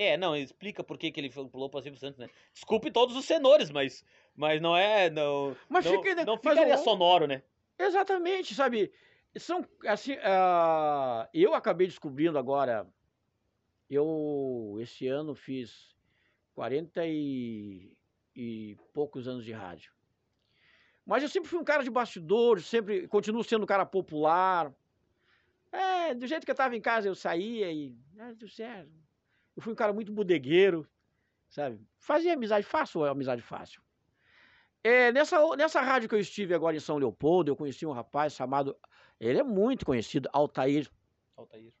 É, 0.00 0.16
não, 0.16 0.36
explica 0.36 0.84
por 0.84 0.96
que, 0.96 1.10
que 1.10 1.18
ele 1.18 1.28
pulou 1.28 1.68
para 1.68 1.82
Silvio 1.82 1.98
Santos, 1.98 2.20
né? 2.20 2.30
Desculpe 2.54 2.88
todos 2.88 3.16
os 3.16 3.24
senhores, 3.24 3.68
mas, 3.68 4.04
mas 4.36 4.60
não 4.62 4.76
é. 4.76 5.10
Não, 5.10 5.56
Mas 5.68 5.84
não, 5.84 5.92
fica- 6.00 6.24
não 6.24 6.38
mas 6.40 6.54
ficaria 6.56 6.74
o- 6.76 6.84
sonoro, 6.84 7.26
né? 7.26 7.42
Exatamente, 7.76 8.54
sabe? 8.54 8.92
São 9.36 9.66
assim, 9.86 10.12
ah, 10.22 11.28
eu 11.34 11.52
acabei 11.52 11.88
descobrindo 11.88 12.38
agora. 12.38 12.86
Eu 13.90 14.76
esse 14.80 15.08
ano 15.08 15.34
fiz 15.34 15.96
40 16.54 17.04
e, 17.04 17.92
e 18.36 18.76
poucos 18.92 19.26
anos 19.26 19.44
de 19.44 19.50
rádio. 19.52 19.92
Mas 21.04 21.24
eu 21.24 21.28
sempre 21.28 21.48
fui 21.48 21.58
um 21.58 21.64
cara 21.64 21.82
de 21.82 21.90
bastidores, 21.90 22.66
sempre 22.66 23.08
continuo 23.08 23.42
sendo 23.42 23.64
um 23.64 23.66
cara 23.66 23.84
popular. 23.84 24.72
É, 25.72 26.14
do 26.14 26.24
jeito 26.24 26.44
que 26.44 26.50
eu 26.52 26.54
estava 26.54 26.76
em 26.76 26.80
casa, 26.80 27.08
eu 27.08 27.16
saía 27.16 27.72
e. 27.72 27.96
Ah, 28.16 28.28
tudo 28.38 28.48
certo. 28.48 29.07
Eu 29.58 29.62
fui 29.62 29.72
um 29.72 29.76
cara 29.76 29.92
muito 29.92 30.12
bodegueiro, 30.12 30.88
sabe? 31.48 31.84
Fazia 31.98 32.34
amizade 32.34 32.64
fácil, 32.64 33.04
amizade 33.04 33.42
fácil. 33.42 33.82
É, 34.84 35.10
nessa, 35.10 35.44
nessa 35.56 35.80
rádio 35.80 36.08
que 36.08 36.14
eu 36.14 36.20
estive 36.20 36.54
agora 36.54 36.76
em 36.76 36.80
São 36.80 36.96
Leopoldo, 36.96 37.50
eu 37.50 37.56
conheci 37.56 37.84
um 37.84 37.90
rapaz 37.90 38.34
chamado. 38.34 38.78
Ele 39.18 39.40
é 39.40 39.42
muito 39.42 39.84
conhecido, 39.84 40.28
Altair. 40.32 40.88
Altair. 41.36 41.72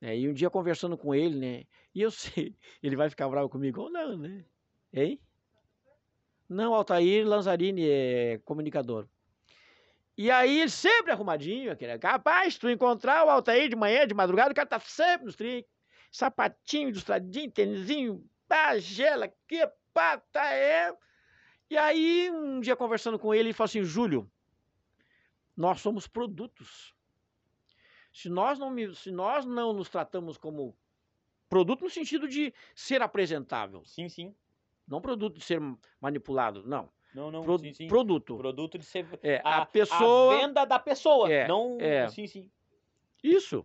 né? 0.00 0.16
E 0.16 0.28
um 0.28 0.32
dia 0.32 0.48
conversando 0.48 0.96
com 0.96 1.12
ele, 1.12 1.36
né? 1.40 1.64
E 1.92 2.02
eu 2.02 2.10
sei, 2.14 2.54
ele 2.80 2.94
vai 2.94 3.10
ficar 3.10 3.28
bravo 3.28 3.48
comigo 3.48 3.80
ou 3.80 3.90
não, 3.90 4.16
né? 4.16 4.44
Hein? 4.92 5.20
Não, 6.48 6.72
Altair 6.72 7.26
Lanzarini 7.26 7.82
é 7.84 8.40
comunicador. 8.44 9.08
E 10.16 10.30
aí, 10.30 10.60
ele 10.60 10.70
sempre 10.70 11.10
arrumadinho, 11.10 11.72
aquele 11.72 11.98
capaz, 11.98 12.56
tu 12.56 12.70
encontrar 12.70 13.26
o 13.26 13.28
Altair 13.28 13.68
de 13.68 13.74
manhã, 13.74 14.06
de 14.06 14.14
madrugada, 14.14 14.52
o 14.52 14.54
cara 14.54 14.68
tá 14.68 14.78
sempre 14.78 15.24
nos 15.24 15.34
trinques, 15.34 15.71
sapatinho, 16.12 16.90
ilustradinho, 16.90 17.50
tênisinho, 17.50 18.30
pá, 18.46 18.78
gela, 18.78 19.26
que 19.48 19.66
pata 19.94 20.40
é. 20.44 20.94
E 21.70 21.76
aí, 21.76 22.30
um 22.30 22.60
dia 22.60 22.76
conversando 22.76 23.18
com 23.18 23.34
ele, 23.34 23.48
ele 23.48 23.52
falou 23.54 23.64
assim: 23.64 23.82
Júlio, 23.82 24.30
nós 25.56 25.80
somos 25.80 26.06
produtos. 26.06 26.94
Se 28.12 28.28
nós 28.28 28.58
não, 28.58 28.74
se 28.94 29.10
nós 29.10 29.46
não 29.46 29.72
nos 29.72 29.88
tratamos 29.88 30.36
como 30.36 30.76
produto 31.48 31.82
no 31.82 31.90
sentido 31.90 32.28
de 32.28 32.52
ser 32.74 33.00
apresentável, 33.00 33.82
Sim, 33.86 34.08
sim. 34.08 34.34
não 34.86 35.00
produto 35.00 35.38
de 35.38 35.44
ser 35.44 35.60
manipulado, 35.98 36.62
não. 36.66 36.90
Não, 37.14 37.30
não, 37.30 37.42
Pro- 37.42 37.58
sim, 37.58 37.72
sim. 37.74 37.88
Produto. 37.88 38.36
Produto 38.36 38.78
de 38.78 38.84
ser. 38.84 39.06
É, 39.22 39.40
a 39.44 39.64
pessoa- 39.66 40.34
A 40.34 40.38
venda 40.38 40.64
da 40.64 40.78
pessoa. 40.78 41.30
É, 41.32 41.46
não. 41.48 41.78
é. 41.80 42.08
Sim, 42.08 42.26
sim. 42.26 42.50
Isso. 43.22 43.64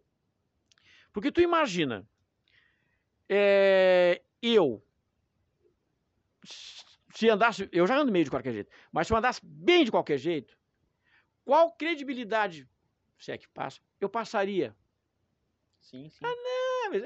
Porque 1.13 1.31
tu 1.31 1.41
imagina, 1.41 2.07
é, 3.29 4.21
eu, 4.41 4.83
se 7.13 7.29
andasse, 7.29 7.67
eu 7.71 7.87
já 7.87 7.97
ando 7.97 8.11
meio 8.11 8.25
de 8.25 8.31
qualquer 8.31 8.53
jeito, 8.53 8.71
mas 8.91 9.07
se 9.07 9.13
eu 9.13 9.17
andasse 9.17 9.41
bem 9.43 9.83
de 9.83 9.91
qualquer 9.91 10.17
jeito, 10.17 10.57
qual 11.43 11.71
credibilidade, 11.71 12.67
se 13.17 13.31
é 13.31 13.37
que 13.37 13.47
passa, 13.47 13.81
eu 13.99 14.09
passaria? 14.09 14.75
Sim, 15.79 16.09
sim. 16.09 16.25
Ah, 16.25 16.89
mas- 16.89 17.03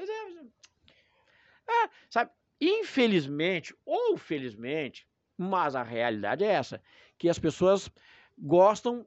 Ah, 1.68 1.90
sabe, 2.10 2.30
infelizmente, 2.60 3.74
ou 3.84 4.16
felizmente, 4.16 5.06
mas 5.38 5.74
a 5.74 5.82
realidade 5.82 6.44
é 6.44 6.48
essa, 6.48 6.82
que 7.16 7.28
as 7.28 7.38
pessoas 7.38 7.90
gostam 8.36 9.06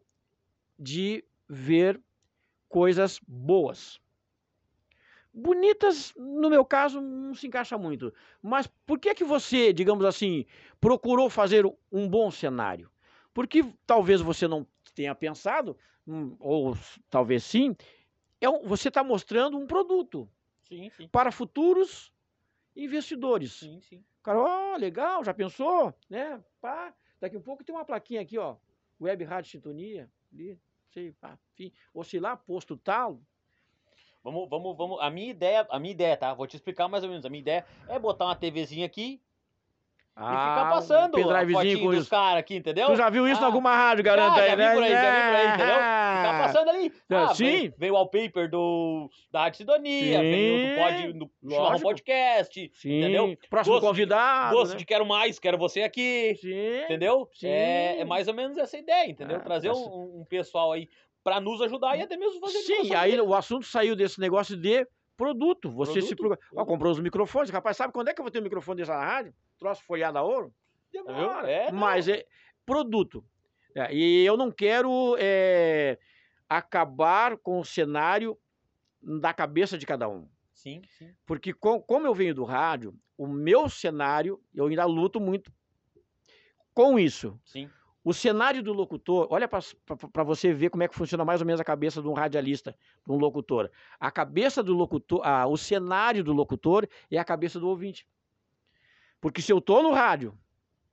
de 0.79 1.23
ver 1.47 2.01
coisas 2.69 3.19
boas. 3.27 3.99
Bonitas, 5.37 6.13
no 6.15 6.49
meu 6.49 6.63
caso, 6.63 7.01
não 7.01 7.35
se 7.35 7.45
encaixa 7.45 7.77
muito. 7.77 8.13
Mas 8.41 8.67
por 8.85 8.97
que 8.97 9.13
que 9.13 9.23
você, 9.25 9.73
digamos 9.73 10.05
assim, 10.05 10.45
procurou 10.79 11.29
fazer 11.29 11.65
um 11.91 12.07
bom 12.07 12.31
cenário? 12.31 12.89
Porque 13.33 13.61
talvez 13.85 14.21
você 14.21 14.47
não 14.47 14.65
tenha 14.93 15.13
pensado, 15.13 15.77
hum, 16.07 16.37
ou 16.39 16.73
talvez 17.09 17.43
sim, 17.43 17.75
é 18.39 18.49
um- 18.49 18.63
você 18.63 18.87
está 18.87 19.03
mostrando 19.03 19.57
um 19.57 19.67
produto 19.67 20.29
Sim, 20.69 20.89
sim. 20.91 21.09
para 21.09 21.33
futuros 21.33 22.13
investidores. 22.73 23.53
Sim, 23.53 23.81
sim. 23.81 23.97
O 24.21 24.23
cara, 24.23 24.39
ó, 24.39 24.77
legal, 24.77 25.21
já 25.21 25.33
pensou? 25.33 25.93
Né? 26.09 26.41
Pá, 26.61 26.95
daqui 27.19 27.35
a 27.35 27.41
pouco 27.41 27.61
tem 27.61 27.75
uma 27.75 27.83
plaquinha 27.83 28.21
aqui, 28.21 28.37
ó. 28.37 28.55
Web 29.01 29.25
Rádio 29.25 29.51
Sintonia, 29.51 30.09
ali, 30.33 30.57
sei, 30.93 31.11
pá, 31.11 31.37
enfim, 31.53 31.73
oscilar, 31.93 32.37
posto 32.37 32.77
tal. 32.77 33.21
Vamos, 34.25 34.49
vamos, 34.49 34.75
vamos. 34.75 34.97
A 35.01 35.09
minha 35.11 35.29
ideia, 35.29 35.67
a 35.69 35.77
minha 35.79 35.91
ideia, 35.91 36.17
tá? 36.17 36.33
Vou 36.33 36.47
te 36.47 36.55
explicar 36.55 36.87
mais 36.87 37.03
ou 37.03 37.09
menos. 37.11 37.23
A 37.25 37.29
minha 37.29 37.41
ideia 37.41 37.63
é 37.87 37.99
botar 37.99 38.25
uma 38.25 38.35
TVzinha 38.35 38.83
aqui 38.87 39.21
e 40.17 40.37
ficar 40.37 40.69
passando 40.69 41.17
um 41.19 41.51
fotinho 41.51 41.79
com 41.81 41.91
dos 41.91 42.07
caras 42.07 42.39
aqui, 42.39 42.55
entendeu? 42.55 42.87
Tu 42.87 42.95
já 42.95 43.09
viu 43.09 43.27
isso 43.27 43.41
em 43.41 43.43
Ah, 43.43 43.47
alguma 43.47 43.75
rádio, 43.75 44.01
garanto 44.03 44.35
já 44.37 44.43
aí, 44.43 44.49
vi 44.51 44.55
né? 44.57 44.73
por 44.73 44.81
aí, 44.83 44.91
já 44.93 45.11
vi 45.11 45.27
por 45.27 45.35
aí, 45.35 45.47
entendeu? 45.49 45.75
Ficar 45.75 46.29
Ah, 46.33 46.39
passando 46.47 46.69
ali. 46.69 46.93
É, 47.09 47.15
Ah, 47.15 47.35
sim. 47.35 47.43
Veio, 47.45 47.73
veio 47.77 47.93
o 47.93 47.95
wallpaper 47.97 48.49
do, 48.49 49.09
da 49.29 49.41
Rádio 49.41 49.57
Sidonia, 49.57 50.19
Sim, 50.21 50.29
veio 50.29 50.59
do, 50.61 50.75
pod, 50.75 51.13
do 51.13 51.31
Chimarrão. 51.51 51.79
Podcast, 51.81 52.71
Sim, 52.73 52.97
entendeu? 52.97 53.37
próximo 53.49 53.73
Gosto 53.75 53.83
de- 53.83 53.87
convidado, 53.89 54.55
gosto 54.55 54.71
né? 54.71 54.77
de 54.77 54.85
quero 54.85 55.05
mais, 55.05 55.37
quero 55.37 55.57
você 55.57 55.83
aqui, 55.83 56.35
Sim, 56.41 56.83
entendeu? 56.85 57.29
sim. 57.33 57.47
É, 57.47 57.99
é 57.99 58.05
mais 58.05 58.27
ou 58.29 58.33
menos 58.33 58.57
essa 58.57 58.77
ideia, 58.77 59.09
entendeu? 59.11 59.35
Ah, 59.37 59.41
Trazer 59.41 59.69
um, 59.69 60.21
um 60.21 60.25
pessoal 60.25 60.71
aí 60.71 60.87
pra 61.25 61.41
nos 61.41 61.59
ajudar 61.63 61.97
e 61.97 62.03
até 62.03 62.15
mesmo 62.15 62.39
fazer 62.39 62.59
Sim, 62.59 62.93
aí 62.93 63.11
dele. 63.11 63.23
o 63.23 63.33
assunto 63.33 63.65
saiu 63.65 63.95
desse 63.95 64.19
negócio 64.19 64.55
de 64.55 64.87
produto. 65.17 65.71
Você 65.71 65.99
se 65.99 66.15
Produto, 66.15 66.37
procura. 66.37 66.61
Ó, 66.61 66.65
comprou 66.65 66.91
os 66.91 66.99
microfones. 66.99 67.49
Rapaz, 67.49 67.75
sabe 67.77 67.91
quando 67.91 68.09
é 68.09 68.13
que 68.13 68.21
eu 68.21 68.23
vou 68.23 68.31
ter 68.31 68.39
um 68.39 68.43
microfone 68.43 68.77
desse 68.77 68.91
na 68.91 69.03
rádio? 69.03 69.33
Troço 69.57 69.83
folhado 69.83 70.19
a 70.19 70.21
ouro? 70.21 70.53
Demora. 70.93 71.49
É. 71.49 71.71
Mas 71.71 72.07
é 72.07 72.25
produto. 72.63 73.25
É, 73.73 73.91
e 73.91 74.23
eu 74.23 74.37
não 74.37 74.51
quero 74.51 75.15
é, 75.17 75.97
acabar 76.47 77.37
com 77.37 77.59
o 77.59 77.65
cenário 77.65 78.37
da 79.01 79.33
cabeça 79.33 79.77
de 79.79 79.85
cada 79.85 80.07
um. 80.07 80.29
Sim, 80.53 80.81
sim. 80.97 81.11
Porque 81.25 81.53
com- 81.53 81.81
como 81.81 82.05
eu 82.05 82.13
venho 82.13 82.35
do 82.35 82.43
rádio, 82.43 82.93
o 83.17 83.25
meu 83.27 83.67
cenário, 83.67 84.39
eu 84.53 84.67
ainda 84.67 84.85
luto 84.85 85.19
muito 85.19 85.51
com 86.73 86.99
isso. 86.99 87.39
Sim. 87.43 87.67
O 88.05 88.13
cenário 88.13 88.61
do 88.61 88.71
locutor, 88.71 89.27
olha 89.31 89.47
para 89.47 90.23
você 90.23 90.53
ver 90.53 90.69
como 90.69 90.83
é 90.83 90.87
que 90.87 90.93
funciona 90.93 91.25
mais 91.25 91.41
ou 91.41 91.47
menos 91.47 91.59
a 91.59 91.63
cabeça 91.63 92.03
de 92.03 92.07
um 92.07 92.13
radialista, 92.13 92.77
de 93.03 93.11
um 93.11 93.17
locutor. 93.17 93.71
A 93.99 94.11
cabeça 94.11 94.61
do 94.61 94.75
locutor, 94.75 95.21
ah, 95.23 95.47
o 95.47 95.57
cenário 95.57 96.23
do 96.23 96.31
locutor 96.31 96.87
é 97.09 97.17
a 97.17 97.25
cabeça 97.25 97.59
do 97.59 97.67
ouvinte. 97.67 98.07
Porque 99.19 99.41
se 99.41 99.51
eu 99.51 99.59
tô 99.59 99.81
no 99.81 99.91
rádio, 99.91 100.37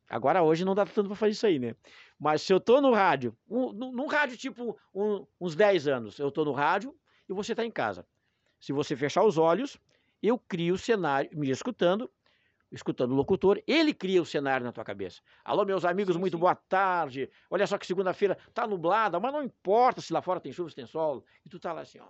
agora 0.08 0.42
hoje 0.42 0.64
não 0.64 0.74
dá 0.74 0.86
tanto 0.86 1.08
para 1.08 1.16
fazer 1.16 1.32
isso 1.32 1.46
aí, 1.46 1.58
né? 1.58 1.76
Mas 2.18 2.40
se 2.40 2.52
eu 2.52 2.58
tô 2.58 2.80
no 2.80 2.94
rádio, 2.94 3.36
um, 3.46 3.72
num 3.72 4.06
rádio 4.06 4.38
tipo 4.38 4.78
um- 4.94 5.26
uns 5.38 5.54
10 5.54 5.86
anos, 5.86 6.18
eu 6.18 6.30
tô 6.30 6.46
no 6.46 6.52
rádio 6.52 6.96
e 7.28 7.34
você 7.34 7.54
tá 7.54 7.62
em 7.64 7.70
casa. 7.70 8.06
Se 8.58 8.72
você 8.72 8.96
fechar 8.96 9.22
os 9.24 9.36
olhos, 9.36 9.78
eu 10.22 10.38
crio 10.38 10.76
o 10.76 10.78
cenário, 10.78 11.30
me 11.38 11.50
escutando, 11.50 12.10
escutando 12.72 13.12
o 13.12 13.14
locutor, 13.14 13.62
ele 13.66 13.92
cria 13.92 14.20
o 14.22 14.26
cenário 14.26 14.64
na 14.64 14.72
tua 14.72 14.84
cabeça. 14.84 15.20
Alô, 15.44 15.64
meus 15.64 15.84
amigos, 15.84 16.14
Sim, 16.14 16.20
muito 16.20 16.36
sim. 16.36 16.40
boa 16.40 16.54
tarde. 16.54 17.30
Olha 17.50 17.66
só 17.66 17.78
que 17.78 17.86
segunda-feira 17.86 18.36
tá 18.54 18.66
nublada, 18.66 19.20
mas 19.20 19.32
não 19.32 19.42
importa 19.42 20.00
se 20.00 20.12
lá 20.12 20.22
fora 20.22 20.40
tem 20.40 20.52
chuva, 20.52 20.70
se 20.70 20.76
tem 20.76 20.86
sol. 20.86 21.24
E 21.44 21.48
tu 21.48 21.58
tá 21.60 21.72
lá 21.72 21.82
assim, 21.82 21.98
ó. 22.00 22.06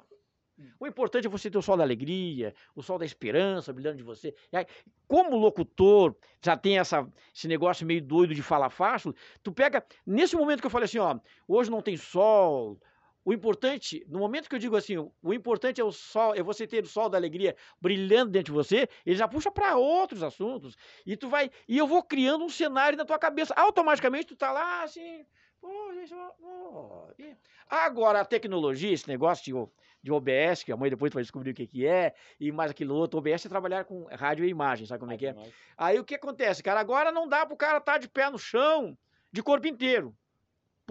Hum. 0.59 0.71
O 0.79 0.87
importante 0.87 1.27
é 1.27 1.31
você 1.31 1.51
ter 1.51 1.59
o 1.59 1.63
sol 1.63 1.77
da 1.77 1.83
alegria, 1.83 2.55
o 2.75 2.83
sol 2.83 2.99
da 2.99 3.05
esperança 3.05 3.73
brilhando 3.73 3.97
de 3.97 4.03
você. 4.03 4.35
E 4.53 4.57
aí, 4.57 4.67
como 5.09 5.37
o 5.37 5.39
locutor 5.39 6.15
já 6.43 6.57
tem 6.57 6.79
essa, 6.79 7.09
esse 7.35 7.49
negócio 7.49 7.87
meio 7.87 8.03
doido 8.03 8.35
de 8.35 8.43
falar 8.43 8.71
fácil, 8.71 9.15
tu 9.43 9.53
pega. 9.53 9.85
Nesse 10.07 10.37
momento 10.37 10.61
que 10.61 10.67
eu 10.67 10.71
falei 10.71 10.85
assim, 10.85 10.99
ó, 10.99 11.19
hoje 11.49 11.71
não 11.71 11.83
tem 11.83 11.97
sol. 11.97 12.79
O 13.25 13.33
importante, 13.33 14.05
no 14.09 14.19
momento 14.19 14.49
que 14.49 14.55
eu 14.55 14.59
digo 14.59 14.77
assim, 14.77 14.97
o 15.23 15.33
importante 15.33 15.81
é 15.81 15.85
o 15.85 15.93
sol, 15.93 16.35
é 16.35 16.43
você 16.43 16.67
ter 16.67 16.83
o 16.83 16.89
sol 16.89 17.09
da 17.09 17.17
alegria 17.17 17.57
brilhando 17.81 18.33
dentro 18.33 18.53
de 18.53 18.57
você, 18.57 18.89
ele 19.07 19.17
já 19.17 19.29
puxa 19.29 19.51
para 19.51 19.77
outros 19.77 20.23
assuntos. 20.23 20.77
E 21.07 21.17
tu 21.17 21.29
vai, 21.29 21.51
e 21.69 21.79
eu 21.79 21.87
vou 21.87 22.03
criando 22.03 22.45
um 22.45 22.49
cenário 22.49 22.99
na 22.99 23.05
tua 23.05 23.19
cabeça. 23.19 23.55
Automaticamente 23.55 24.27
tu 24.27 24.37
tá 24.37 24.51
lá 24.51 24.83
assim, 24.83 25.25
gente, 25.95 26.15
oh. 26.15 27.07
Agora, 27.69 28.21
a 28.21 28.25
tecnologia, 28.25 28.93
esse 28.93 29.09
negócio 29.09 29.45
de, 29.45 29.73
de 30.03 30.13
OBS, 30.13 30.63
que 30.65 30.73
a 30.73 30.77
mãe 30.77 30.91
depois 30.91 31.13
vai 31.13 31.23
descobrir 31.23 31.53
o 31.53 31.55
que, 31.55 31.67
que 31.67 31.87
é, 31.87 32.15
e 32.39 32.51
mais 32.51 32.71
aquilo 32.71 32.95
outro, 32.95 33.19
OBS 33.19 33.47
é 33.47 33.49
trabalhar 33.49 33.85
com 33.85 34.05
rádio 34.07 34.45
e 34.45 34.49
imagem, 34.49 34.87
sabe 34.87 35.01
como 35.01 35.13
é 35.13 35.17
que 35.17 35.27
é? 35.27 35.37
Aí 35.77 35.99
o 35.99 36.05
que 36.05 36.15
acontece, 36.15 36.63
cara? 36.63 36.81
Agora 36.81 37.13
não 37.13 37.29
dá 37.29 37.47
pro 37.47 37.57
cara 37.57 37.79
estar 37.79 37.93
tá 37.93 37.99
de 37.99 38.09
pé 38.09 38.29
no 38.29 38.39
chão, 38.39 38.97
de 39.31 39.43
corpo 39.43 39.67
inteiro. 39.67 40.15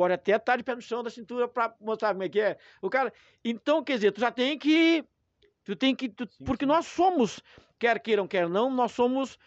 Pode 0.02 0.16
até 0.16 0.36
estar 0.36 0.58
de 0.58 0.64
pé 0.64 0.74
no 0.74 0.82
chão 0.82 1.04
da 1.04 1.12
cintura 1.12 1.48
para 1.48 1.76
mostrar 1.80 2.10
como 2.14 2.24
é 2.24 2.30
que 2.30 2.42
é. 2.42 2.58
O 2.82 2.90
cara. 2.90 3.14
Então, 3.46 3.84
quer 3.84 3.98
dizer, 3.98 4.12
tu 4.12 4.20
já 4.20 4.32
tem 4.32 4.58
que. 4.58 5.06
Tu 5.64 5.76
tem 5.76 5.96
que. 5.96 6.10
Tu, 6.10 6.28
sim, 6.28 6.44
porque 6.44 6.66
sim. 6.66 6.70
nós 6.70 6.88
somos, 6.88 7.40
quer 7.78 8.00
queiram, 8.00 8.28
quer 8.28 8.50
não, 8.50 8.72
nós 8.72 8.94
somos 8.94 9.38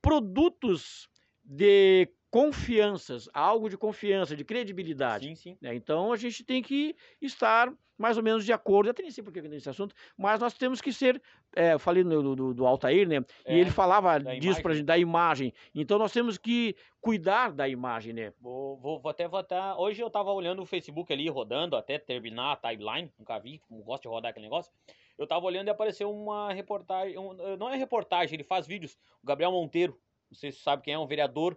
produtos 0.00 1.06
de 1.44 2.08
confianças, 2.30 3.28
algo 3.34 3.68
de 3.68 3.76
confiança, 3.76 4.36
de 4.36 4.44
credibilidade. 4.44 5.28
Sim, 5.28 5.34
sim. 5.34 5.58
Né? 5.60 5.74
Então 5.74 6.12
a 6.12 6.16
gente 6.16 6.44
tem 6.44 6.62
que 6.62 6.94
estar 7.20 7.72
mais 7.98 8.16
ou 8.16 8.22
menos 8.22 8.46
de 8.46 8.52
acordo, 8.52 8.86
eu 8.86 8.92
até 8.92 9.02
nem 9.02 9.10
sei 9.10 9.22
por 9.22 9.30
que 9.30 9.42
nesse 9.42 9.68
assunto, 9.68 9.94
mas 10.16 10.40
nós 10.40 10.54
temos 10.54 10.80
que 10.80 10.90
ser, 10.90 11.20
é, 11.54 11.74
eu 11.74 11.78
falei 11.78 12.02
do, 12.02 12.34
do, 12.34 12.54
do 12.54 12.66
Altair, 12.66 13.06
né? 13.06 13.16
É, 13.44 13.54
e 13.54 13.60
ele 13.60 13.70
falava 13.70 14.18
disso 14.18 14.62
para 14.62 14.72
gente, 14.72 14.86
da 14.86 14.96
imagem. 14.96 15.52
Então 15.74 15.98
nós 15.98 16.10
temos 16.10 16.38
que 16.38 16.74
cuidar 16.98 17.52
da 17.52 17.68
imagem, 17.68 18.14
né? 18.14 18.32
Vou, 18.40 18.78
vou, 18.78 18.98
vou 18.98 19.10
até 19.10 19.28
votar. 19.28 19.78
Hoje 19.78 20.02
eu 20.02 20.06
estava 20.06 20.32
olhando 20.32 20.62
o 20.62 20.66
Facebook 20.66 21.12
ali, 21.12 21.28
rodando, 21.28 21.76
até 21.76 21.98
terminar 21.98 22.52
a 22.52 22.56
timeline, 22.56 23.12
nunca 23.18 23.38
vi, 23.38 23.58
como 23.68 23.84
gosto 23.84 24.04
de 24.04 24.08
rodar 24.08 24.30
aquele 24.30 24.46
negócio. 24.46 24.72
Eu 25.18 25.24
estava 25.24 25.44
olhando 25.44 25.68
e 25.68 25.70
apareceu 25.70 26.10
uma 26.10 26.54
reportagem, 26.54 27.18
um, 27.18 27.34
não 27.58 27.68
é 27.68 27.76
reportagem, 27.76 28.36
ele 28.36 28.44
faz 28.44 28.66
vídeos, 28.66 28.96
o 29.22 29.26
Gabriel 29.26 29.52
Monteiro, 29.52 30.00
não 30.30 30.38
sei 30.38 30.52
se 30.52 30.60
sabe 30.60 30.84
quem 30.84 30.94
é, 30.94 30.98
um 30.98 31.06
vereador 31.06 31.54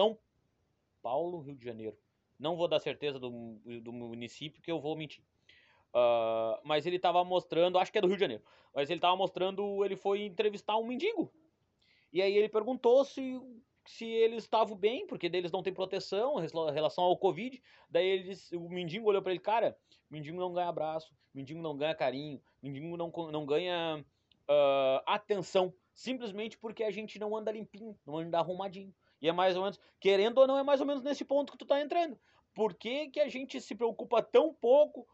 São 0.00 0.16
Paulo, 1.02 1.40
Rio 1.40 1.54
de 1.54 1.62
Janeiro. 1.62 1.94
Não 2.38 2.56
vou 2.56 2.66
dar 2.66 2.80
certeza 2.80 3.18
do, 3.18 3.60
do 3.82 3.92
município, 3.92 4.62
que 4.62 4.72
eu 4.72 4.80
vou 4.80 4.96
mentir. 4.96 5.22
Uh, 5.90 6.56
mas 6.64 6.86
ele 6.86 6.96
estava 6.96 7.22
mostrando, 7.22 7.78
acho 7.78 7.92
que 7.92 7.98
é 7.98 8.00
do 8.00 8.06
Rio 8.06 8.16
de 8.16 8.20
Janeiro, 8.22 8.42
mas 8.74 8.88
ele 8.88 8.96
estava 8.96 9.14
mostrando, 9.14 9.84
ele 9.84 9.96
foi 9.96 10.22
entrevistar 10.22 10.78
um 10.78 10.86
mendigo. 10.86 11.30
E 12.10 12.22
aí 12.22 12.34
ele 12.34 12.48
perguntou 12.48 13.04
se, 13.04 13.38
se 13.84 14.06
eles 14.06 14.44
estavam 14.44 14.74
bem, 14.74 15.06
porque 15.06 15.28
deles 15.28 15.52
não 15.52 15.62
tem 15.62 15.74
proteção 15.74 16.42
em 16.42 16.72
relação 16.72 17.04
ao 17.04 17.18
Covid. 17.18 17.62
Daí 17.90 18.06
eles, 18.06 18.50
o 18.52 18.70
mendigo 18.70 19.06
olhou 19.06 19.20
para 19.20 19.32
ele, 19.32 19.40
cara, 19.40 19.76
mendigo 20.10 20.40
não 20.40 20.54
ganha 20.54 20.68
abraço, 20.68 21.14
mendigo 21.34 21.60
não 21.60 21.76
ganha 21.76 21.94
carinho, 21.94 22.40
mendigo 22.62 22.96
não, 22.96 23.12
não 23.30 23.44
ganha 23.44 24.02
uh, 24.48 25.02
atenção, 25.04 25.74
simplesmente 25.92 26.56
porque 26.56 26.84
a 26.84 26.90
gente 26.90 27.18
não 27.18 27.36
anda 27.36 27.52
limpinho, 27.52 27.94
não 28.06 28.16
anda 28.16 28.38
arrumadinho. 28.38 28.94
E 29.20 29.28
é 29.28 29.32
mais 29.32 29.56
ou 29.56 29.62
menos, 29.62 29.78
querendo 29.98 30.38
ou 30.38 30.46
não, 30.46 30.58
é 30.58 30.62
mais 30.62 30.80
ou 30.80 30.86
menos 30.86 31.02
nesse 31.02 31.24
ponto 31.24 31.52
que 31.52 31.58
tu 31.58 31.66
tá 31.66 31.80
entrando. 31.80 32.18
Por 32.54 32.74
que, 32.74 33.08
que 33.08 33.20
a 33.20 33.28
gente 33.28 33.60
se 33.60 33.74
preocupa 33.74 34.22
tão 34.22 34.52
pouco 34.52 35.06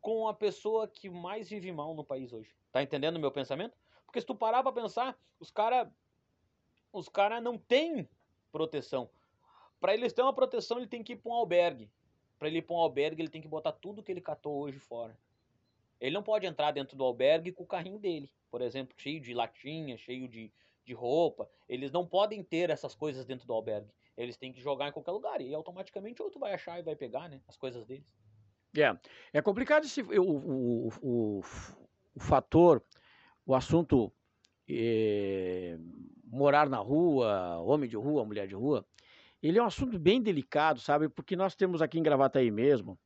com 0.00 0.28
a 0.28 0.34
pessoa 0.34 0.88
que 0.88 1.08
mais 1.10 1.48
vive 1.48 1.70
mal 1.72 1.94
no 1.94 2.04
país 2.04 2.32
hoje. 2.32 2.54
Tá 2.72 2.82
entendendo 2.82 3.16
o 3.16 3.20
meu 3.20 3.30
pensamento? 3.30 3.76
Porque 4.06 4.20
se 4.20 4.26
tu 4.26 4.34
parar 4.34 4.62
pra 4.62 4.72
pensar, 4.72 5.18
os 5.38 5.50
caras 5.50 5.88
os 6.92 7.08
cara 7.08 7.40
não 7.40 7.58
têm 7.58 8.08
proteção. 8.50 9.10
Para 9.78 9.92
eles 9.92 10.12
ter 10.12 10.22
uma 10.22 10.32
proteção, 10.32 10.78
ele 10.78 10.86
tem 10.86 11.02
que 11.02 11.12
ir 11.12 11.16
pra 11.16 11.30
um 11.30 11.34
albergue. 11.34 11.90
Para 12.38 12.48
ele 12.48 12.58
ir 12.58 12.62
pra 12.62 12.74
um 12.74 12.78
albergue, 12.78 13.20
ele 13.20 13.28
tem 13.28 13.42
que 13.42 13.48
botar 13.48 13.72
tudo 13.72 14.02
que 14.02 14.10
ele 14.10 14.20
catou 14.20 14.56
hoje 14.56 14.78
fora. 14.78 15.16
Ele 16.00 16.14
não 16.14 16.22
pode 16.22 16.46
entrar 16.46 16.70
dentro 16.70 16.96
do 16.96 17.04
albergue 17.04 17.52
com 17.52 17.64
o 17.64 17.66
carrinho 17.66 17.98
dele, 17.98 18.30
por 18.50 18.62
exemplo, 18.62 18.94
cheio 18.96 19.20
de 19.20 19.34
latinha, 19.34 19.98
cheio 19.98 20.28
de, 20.28 20.50
de 20.88 20.94
roupa. 20.94 21.48
Eles 21.68 21.92
não 21.92 22.06
podem 22.06 22.42
ter 22.42 22.70
essas 22.70 22.94
coisas 22.94 23.24
dentro 23.24 23.46
do 23.46 23.52
albergue. 23.52 23.92
Eles 24.16 24.36
têm 24.36 24.52
que 24.52 24.60
jogar 24.60 24.88
em 24.88 24.92
qualquer 24.92 25.12
lugar. 25.12 25.40
E 25.40 25.54
automaticamente 25.54 26.20
outro 26.22 26.40
vai 26.40 26.52
achar 26.52 26.78
e 26.80 26.82
vai 26.82 26.96
pegar, 26.96 27.28
né? 27.28 27.40
As 27.46 27.56
coisas 27.56 27.84
deles. 27.86 28.06
É, 28.76 28.96
é 29.32 29.42
complicado 29.42 29.84
esse, 29.84 30.02
o, 30.02 30.22
o, 30.22 30.88
o, 31.00 31.40
o 32.14 32.20
fator, 32.20 32.82
o 33.46 33.54
assunto 33.54 34.12
é, 34.68 35.78
morar 36.24 36.68
na 36.68 36.78
rua, 36.78 37.58
homem 37.60 37.88
de 37.88 37.96
rua, 37.96 38.24
mulher 38.24 38.46
de 38.46 38.54
rua, 38.54 38.84
ele 39.42 39.58
é 39.58 39.62
um 39.62 39.66
assunto 39.66 39.98
bem 39.98 40.20
delicado, 40.20 40.80
sabe? 40.80 41.08
Porque 41.08 41.36
nós 41.36 41.54
temos 41.54 41.80
aqui 41.80 41.98
em 41.98 42.02
Gravataí 42.02 42.50
mesmo 42.50 42.98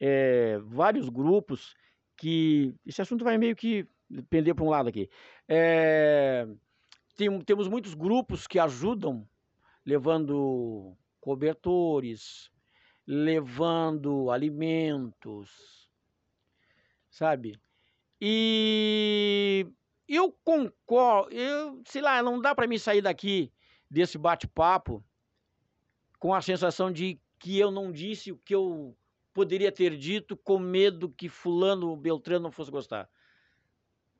é, 0.00 0.58
vários 0.58 1.08
grupos 1.08 1.74
que. 2.16 2.74
Esse 2.84 3.02
assunto 3.02 3.24
vai 3.24 3.38
meio 3.38 3.56
que 3.56 3.86
pender 4.28 4.54
para 4.54 4.64
um 4.64 4.70
lado 4.70 4.88
aqui. 4.88 5.08
É, 5.48 6.46
tem, 7.16 7.40
temos 7.42 7.68
muitos 7.68 7.94
grupos 7.94 8.46
que 8.46 8.58
ajudam 8.58 9.28
levando 9.84 10.96
cobertores, 11.20 12.50
levando 13.06 14.30
alimentos, 14.30 15.90
sabe? 17.10 17.60
E 18.20 19.66
eu 20.08 20.32
concordo, 20.44 21.34
eu, 21.34 21.82
sei 21.86 22.02
lá, 22.02 22.22
não 22.22 22.40
dá 22.40 22.54
para 22.54 22.66
mim 22.66 22.78
sair 22.78 23.02
daqui 23.02 23.52
desse 23.90 24.16
bate-papo 24.16 25.04
com 26.18 26.34
a 26.34 26.40
sensação 26.40 26.90
de 26.90 27.20
que 27.38 27.58
eu 27.58 27.70
não 27.70 27.92
disse 27.92 28.32
o 28.32 28.38
que 28.38 28.54
eu 28.54 28.96
poderia 29.34 29.70
ter 29.70 29.96
dito 29.96 30.36
com 30.36 30.58
medo 30.58 31.10
que 31.10 31.28
fulano 31.28 31.94
Beltrano 31.96 32.44
não 32.44 32.50
fosse 32.52 32.70
gostar. 32.70 33.10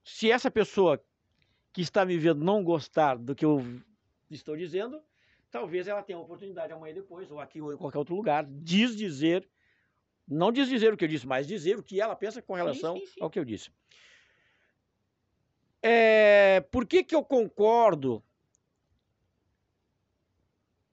Se 0.04 0.30
essa 0.30 0.50
pessoa 0.50 1.02
que 1.74 1.82
está 1.82 2.06
me 2.06 2.16
vendo 2.16 2.42
não 2.44 2.62
gostar 2.62 3.18
do 3.18 3.34
que 3.34 3.44
eu 3.44 3.60
estou 4.30 4.56
dizendo, 4.56 5.02
talvez 5.50 5.88
ela 5.88 6.04
tenha 6.04 6.16
a 6.16 6.22
oportunidade 6.22 6.72
amanhã 6.72 6.94
depois, 6.94 7.28
ou 7.32 7.40
aqui 7.40 7.60
ou 7.60 7.74
em 7.74 7.76
qualquer 7.76 7.98
outro 7.98 8.14
lugar, 8.14 8.44
de 8.44 8.94
dizer, 8.94 9.46
não 10.26 10.52
diz 10.52 10.68
dizer 10.68 10.94
o 10.94 10.96
que 10.96 11.04
eu 11.04 11.08
disse, 11.08 11.26
mas 11.26 11.48
dizer 11.48 11.76
o 11.76 11.82
que 11.82 12.00
ela 12.00 12.14
pensa 12.14 12.40
com 12.40 12.54
relação 12.54 12.94
sim, 12.94 13.00
sim, 13.00 13.12
sim. 13.14 13.20
ao 13.20 13.28
que 13.28 13.40
eu 13.40 13.44
disse. 13.44 13.72
É, 15.82 16.60
por 16.70 16.86
que, 16.86 17.02
que 17.02 17.14
eu 17.14 17.24
concordo 17.24 18.22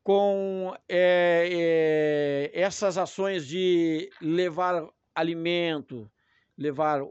com 0.04 0.76
é, 0.90 2.50
é, 2.54 2.60
essas 2.60 2.98
ações 2.98 3.46
de 3.46 4.10
levar 4.20 4.92
alimento, 5.14 6.12
levar 6.58 7.06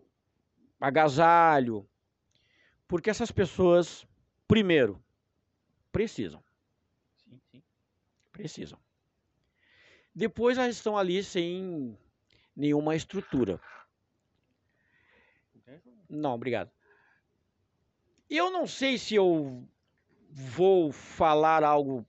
agasalho? 0.80 1.88
Porque 2.90 3.08
essas 3.08 3.30
pessoas, 3.30 4.04
primeiro, 4.48 5.00
precisam. 5.92 6.42
Precisam. 8.32 8.80
Depois 10.12 10.58
elas 10.58 10.74
estão 10.74 10.98
ali 10.98 11.22
sem 11.22 11.96
nenhuma 12.56 12.96
estrutura. 12.96 13.60
Não, 16.08 16.34
obrigado. 16.34 16.72
Eu 18.28 18.50
não 18.50 18.66
sei 18.66 18.98
se 18.98 19.14
eu 19.14 19.64
vou 20.28 20.90
falar 20.90 21.62
algo 21.62 22.04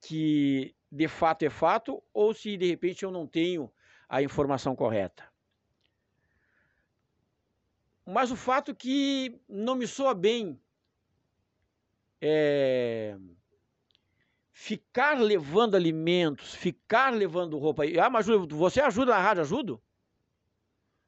que 0.00 0.72
de 0.88 1.08
fato 1.08 1.42
é 1.42 1.50
fato 1.50 2.00
ou 2.12 2.32
se 2.32 2.56
de 2.56 2.68
repente 2.68 3.04
eu 3.04 3.10
não 3.10 3.26
tenho 3.26 3.68
a 4.08 4.22
informação 4.22 4.76
correta. 4.76 5.28
Mas 8.06 8.30
o 8.30 8.36
fato 8.36 8.70
é 8.70 8.74
que 8.74 9.40
não 9.48 9.74
me 9.74 9.86
soa 9.86 10.14
bem 10.14 10.60
é, 12.20 13.16
ficar 14.52 15.18
levando 15.20 15.74
alimentos, 15.74 16.54
ficar 16.54 17.12
levando 17.12 17.58
roupa. 17.58 17.82
Ah, 18.02 18.08
mas 18.08 18.26
você 18.26 18.80
ajuda 18.80 19.12
na 19.12 19.20
rádio, 19.20 19.42
ajudo? 19.42 19.82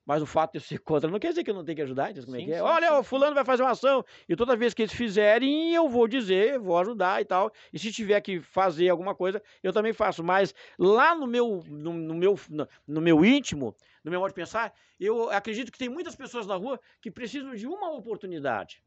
Mas 0.07 0.23
o 0.23 0.27
fato 0.27 0.53
de 0.53 0.59
eu 0.59 0.63
ser 0.63 0.79
contra 0.79 1.11
não 1.11 1.19
quer 1.19 1.31
dizer 1.31 1.43
que 1.43 1.51
eu 1.51 1.55
não 1.55 1.65
tenho 1.65 1.75
que 1.75 1.83
ajudar. 1.83 2.13
Então, 2.13 2.25
como 2.25 2.37
sim, 2.37 2.43
é 2.43 2.47
que 2.47 2.53
é? 2.53 2.59
Sim, 2.59 2.63
Olha, 2.63 2.89
sim. 2.91 2.95
o 2.95 3.03
fulano 3.03 3.35
vai 3.35 3.45
fazer 3.45 3.65
uma 3.65 3.73
ação. 3.73 4.05
E 4.29 4.37
toda 4.37 4.55
vez 4.55 4.73
que 4.73 4.83
eles 4.83 4.93
fizerem, 4.93 5.75
eu 5.75 5.89
vou 5.89 6.07
dizer, 6.07 6.61
vou 6.61 6.79
ajudar 6.79 7.21
e 7.21 7.25
tal. 7.25 7.51
E 7.73 7.79
se 7.79 7.91
tiver 7.91 8.21
que 8.21 8.41
fazer 8.41 8.89
alguma 8.89 9.17
coisa, 9.17 9.43
eu 9.65 9.73
também 9.73 9.93
faço. 9.93 10.23
Mas 10.23 10.55
lá 10.79 11.13
no 11.13 11.27
meu, 11.27 11.65
no, 11.67 11.93
no 11.93 12.15
meu, 12.15 12.39
no, 12.49 12.69
no, 12.87 13.01
meu 13.01 13.25
íntimo, 13.25 13.75
no 14.07 14.11
meu 14.11 14.21
modo 14.21 14.31
de 14.31 14.37
pensar, 14.37 14.73
eu 15.01 15.29
acredito 15.31 15.73
que 15.73 15.79
tem 15.79 15.89
muitas 15.89 16.15
pessoas 16.15 16.47
na 16.47 16.55
rua 16.55 16.81
que 17.01 17.11
precisam 17.11 17.57
de 17.57 17.67
uma 17.67 17.91
oportunidade. 17.91 18.81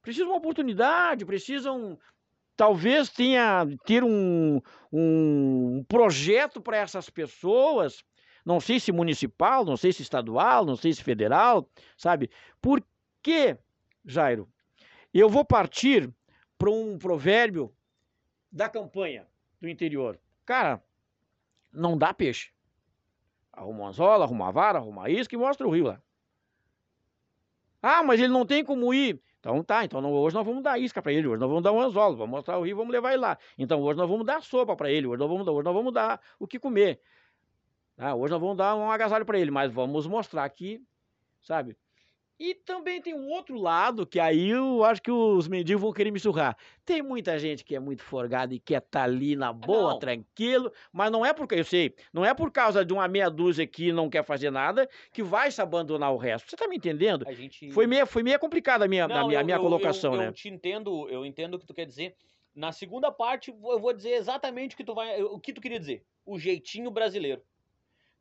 Precisam 0.00 0.28
de 0.28 0.32
uma 0.32 0.38
oportunidade, 0.38 1.26
precisam 1.26 1.98
talvez 2.56 3.10
tenha 3.10 3.66
ter 3.84 4.02
um, 4.02 4.62
um 4.90 5.84
projeto 5.86 6.58
para 6.58 6.78
essas 6.78 7.10
pessoas, 7.10 8.02
não 8.46 8.60
sei 8.60 8.80
se 8.80 8.90
municipal, 8.92 9.62
não 9.62 9.76
sei 9.76 9.92
se 9.92 10.00
estadual, 10.00 10.64
não 10.64 10.74
sei 10.74 10.94
se 10.94 11.04
federal, 11.04 11.68
sabe? 11.98 12.30
Por 12.62 12.82
que, 13.22 13.58
Jairo? 14.06 14.48
Eu 15.12 15.28
vou 15.28 15.44
partir 15.44 16.10
para 16.56 16.70
um 16.70 16.96
provérbio 16.96 17.70
da 18.50 18.70
campanha 18.70 19.26
do 19.60 19.68
interior. 19.68 20.18
Cara, 20.46 20.82
não 21.70 21.98
dá 21.98 22.14
peixe. 22.14 22.52
Arruma 23.60 23.80
uma 23.80 23.88
anzola, 23.88 24.24
arruma 24.24 24.46
uma 24.46 24.52
vara, 24.52 24.78
arruma 24.78 25.02
uma 25.02 25.10
isca 25.10 25.34
e 25.34 25.38
mostra 25.38 25.68
o 25.68 25.70
rio 25.70 25.84
lá. 25.84 26.00
Ah, 27.82 28.02
mas 28.02 28.18
ele 28.18 28.32
não 28.32 28.46
tem 28.46 28.64
como 28.64 28.92
ir. 28.94 29.20
Então 29.38 29.62
tá, 29.62 29.84
então 29.84 30.00
não, 30.00 30.12
hoje 30.12 30.34
nós 30.34 30.46
vamos 30.46 30.62
dar 30.62 30.78
isca 30.78 31.02
para 31.02 31.12
ele, 31.12 31.26
hoje 31.28 31.40
nós 31.40 31.48
vamos 31.48 31.62
dar 31.62 31.72
um 31.72 31.80
anzolo, 31.80 32.16
vamos 32.16 32.30
mostrar 32.30 32.58
o 32.58 32.62
rio, 32.62 32.76
vamos 32.76 32.90
levar 32.90 33.12
ele 33.12 33.20
lá. 33.20 33.38
Então 33.58 33.80
hoje 33.82 33.98
nós 33.98 34.08
vamos 34.08 34.24
dar 34.24 34.42
sopa 34.42 34.74
para 34.74 34.90
ele, 34.90 35.06
hoje 35.06 35.18
nós 35.18 35.28
vamos, 35.28 35.46
hoje 35.46 35.64
nós 35.64 35.74
vamos 35.74 35.92
dar 35.92 36.20
o 36.38 36.46
que 36.46 36.58
comer. 36.58 37.00
Ah, 37.98 38.14
hoje 38.14 38.32
nós 38.32 38.40
vamos 38.40 38.56
dar 38.56 38.74
um 38.76 38.90
agasalho 38.90 39.26
para 39.26 39.38
ele, 39.38 39.50
mas 39.50 39.70
vamos 39.70 40.06
mostrar 40.06 40.44
aqui, 40.44 40.82
sabe? 41.42 41.76
E 42.40 42.54
também 42.54 43.02
tem 43.02 43.12
um 43.12 43.28
outro 43.28 43.54
lado 43.60 44.06
que 44.06 44.18
aí 44.18 44.48
eu 44.48 44.82
acho 44.82 45.02
que 45.02 45.10
os 45.10 45.46
mendigos 45.46 45.82
vão 45.82 45.92
querer 45.92 46.10
me 46.10 46.18
surrar. 46.18 46.56
Tem 46.86 47.02
muita 47.02 47.38
gente 47.38 47.62
que 47.62 47.76
é 47.76 47.78
muito 47.78 48.02
forgada 48.02 48.54
e 48.54 48.58
quer 48.58 48.78
estar 48.78 49.00
tá 49.00 49.04
ali 49.04 49.36
na 49.36 49.52
boa, 49.52 49.90
não. 49.90 49.98
tranquilo, 49.98 50.72
mas 50.90 51.12
não 51.12 51.24
é 51.24 51.34
porque, 51.34 51.56
eu 51.56 51.64
sei, 51.64 51.94
não 52.10 52.24
é 52.24 52.32
por 52.32 52.50
causa 52.50 52.82
de 52.82 52.94
uma 52.94 53.06
meia 53.06 53.28
dúzia 53.28 53.66
que 53.66 53.92
não 53.92 54.08
quer 54.08 54.24
fazer 54.24 54.50
nada 54.50 54.88
que 55.12 55.22
vai 55.22 55.50
se 55.50 55.60
abandonar 55.60 56.14
o 56.14 56.16
resto. 56.16 56.48
Você 56.48 56.56
tá 56.56 56.66
me 56.66 56.76
entendendo? 56.76 57.26
Gente... 57.30 57.70
Foi 57.72 57.86
meio, 57.86 58.06
foi 58.06 58.22
meio 58.22 58.38
complicada 58.38 58.86
a 58.86 58.88
minha, 58.88 59.06
não, 59.06 59.16
a 59.16 59.26
minha, 59.26 59.40
eu, 59.40 59.44
minha 59.44 59.58
colocação, 59.58 60.14
eu, 60.14 60.18
né? 60.20 60.28
Eu 60.28 60.32
te 60.32 60.48
entendo, 60.48 61.10
eu 61.10 61.26
entendo 61.26 61.56
o 61.56 61.58
que 61.58 61.66
tu 61.66 61.74
quer 61.74 61.84
dizer. 61.84 62.16
Na 62.54 62.72
segunda 62.72 63.12
parte, 63.12 63.50
eu 63.50 63.78
vou 63.78 63.92
dizer 63.92 64.12
exatamente 64.12 64.74
o 64.74 64.78
que 64.78 64.84
tu 64.84 64.94
vai, 64.94 65.22
o 65.22 65.38
que 65.38 65.52
tu 65.52 65.60
queria 65.60 65.78
dizer. 65.78 66.06
O 66.24 66.38
jeitinho 66.38 66.90
brasileiro. 66.90 67.42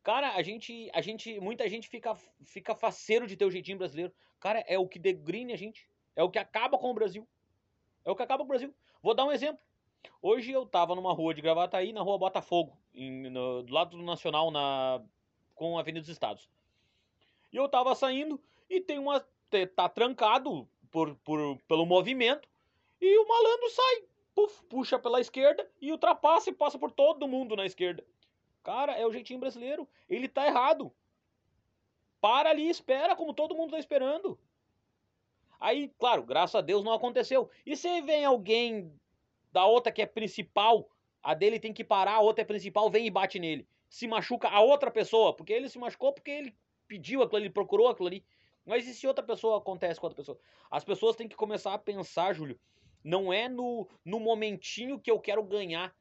Cara, 0.03 0.35
a 0.35 0.41
gente, 0.41 0.89
a 0.93 1.01
gente, 1.01 1.39
muita 1.39 1.67
gente 1.67 1.87
fica, 1.87 2.15
fica 2.43 2.75
faceiro 2.75 3.27
de 3.27 3.35
ter 3.35 3.45
o 3.45 3.51
jeitinho 3.51 3.77
brasileiro. 3.77 4.13
Cara, 4.39 4.63
é 4.67 4.77
o 4.79 4.87
que 4.87 4.97
degrine 4.97 5.53
a 5.53 5.57
gente. 5.57 5.87
É 6.15 6.23
o 6.23 6.29
que 6.29 6.39
acaba 6.39 6.77
com 6.77 6.89
o 6.89 6.93
Brasil. 6.93 7.27
É 8.05 8.11
o 8.11 8.15
que 8.15 8.23
acaba 8.23 8.39
com 8.39 8.45
o 8.45 8.47
Brasil. 8.47 8.73
Vou 9.01 9.13
dar 9.13 9.25
um 9.25 9.31
exemplo. 9.31 9.61
Hoje 10.21 10.51
eu 10.51 10.65
tava 10.65 10.95
numa 10.95 11.13
rua 11.13 11.33
de 11.33 11.41
Gravataí, 11.41 11.91
na 11.91 12.01
rua 12.01 12.17
Botafogo, 12.17 12.77
em, 12.93 13.29
no, 13.29 13.63
do 13.63 13.73
lado 13.73 13.97
do 13.97 14.03
Nacional, 14.03 14.49
na, 14.49 15.01
com 15.53 15.77
a 15.77 15.81
Avenida 15.81 16.01
dos 16.01 16.09
Estados. 16.09 16.49
E 17.51 17.57
eu 17.57 17.67
tava 17.67 17.93
saindo 17.95 18.41
e 18.69 18.79
tem 18.79 18.97
uma. 18.99 19.25
tá 19.75 19.89
trancado 19.89 20.67
por, 20.89 21.15
por, 21.17 21.57
pelo 21.67 21.85
movimento. 21.85 22.47
E 23.01 23.17
o 23.17 23.27
malandro 23.27 23.69
sai, 23.69 24.03
puf, 24.35 24.63
puxa 24.65 24.99
pela 24.99 25.21
esquerda 25.21 25.69
e 25.81 25.91
ultrapassa 25.91 26.49
e 26.49 26.53
passa 26.53 26.77
por 26.77 26.91
todo 26.91 27.27
mundo 27.27 27.55
na 27.55 27.65
esquerda. 27.65 28.05
Cara, 28.63 28.93
é 28.93 29.05
o 29.05 29.11
jeitinho 29.11 29.39
brasileiro. 29.39 29.87
Ele 30.09 30.27
tá 30.27 30.45
errado. 30.45 30.93
Para 32.21 32.49
ali, 32.49 32.69
espera, 32.69 33.15
como 33.15 33.33
todo 33.33 33.55
mundo 33.55 33.71
tá 33.71 33.79
esperando. 33.79 34.37
Aí, 35.59 35.91
claro, 35.97 36.23
graças 36.23 36.55
a 36.55 36.61
Deus 36.61 36.83
não 36.83 36.93
aconteceu. 36.93 37.49
E 37.65 37.75
se 37.75 38.01
vem 38.01 38.25
alguém 38.25 38.93
da 39.51 39.65
outra 39.65 39.91
que 39.91 40.01
é 40.01 40.05
principal, 40.05 40.89
a 41.21 41.33
dele 41.33 41.59
tem 41.59 41.73
que 41.73 41.83
parar, 41.83 42.15
a 42.15 42.19
outra 42.21 42.43
é 42.43 42.45
principal, 42.45 42.89
vem 42.89 43.07
e 43.07 43.11
bate 43.11 43.39
nele. 43.39 43.67
Se 43.89 44.07
machuca 44.07 44.47
a 44.47 44.61
outra 44.61 44.91
pessoa, 44.91 45.35
porque 45.35 45.51
ele 45.51 45.67
se 45.67 45.79
machucou 45.79 46.13
porque 46.13 46.31
ele 46.31 46.55
pediu 46.87 47.21
aquilo, 47.21 47.41
ele 47.41 47.49
procurou 47.49 47.87
aquilo 47.87 48.07
ali. 48.07 48.25
Mas 48.65 48.87
e 48.87 48.93
se 48.93 49.07
outra 49.07 49.23
pessoa 49.23 49.57
acontece 49.57 49.99
com 49.99 50.05
outra 50.05 50.17
pessoa? 50.17 50.39
As 50.69 50.83
pessoas 50.83 51.15
têm 51.15 51.27
que 51.27 51.35
começar 51.35 51.73
a 51.73 51.79
pensar, 51.79 52.33
Júlio, 52.33 52.59
não 53.03 53.33
é 53.33 53.49
no, 53.49 53.87
no 54.05 54.19
momentinho 54.19 54.99
que 54.99 55.09
eu 55.09 55.19
quero 55.19 55.43
ganhar, 55.43 55.93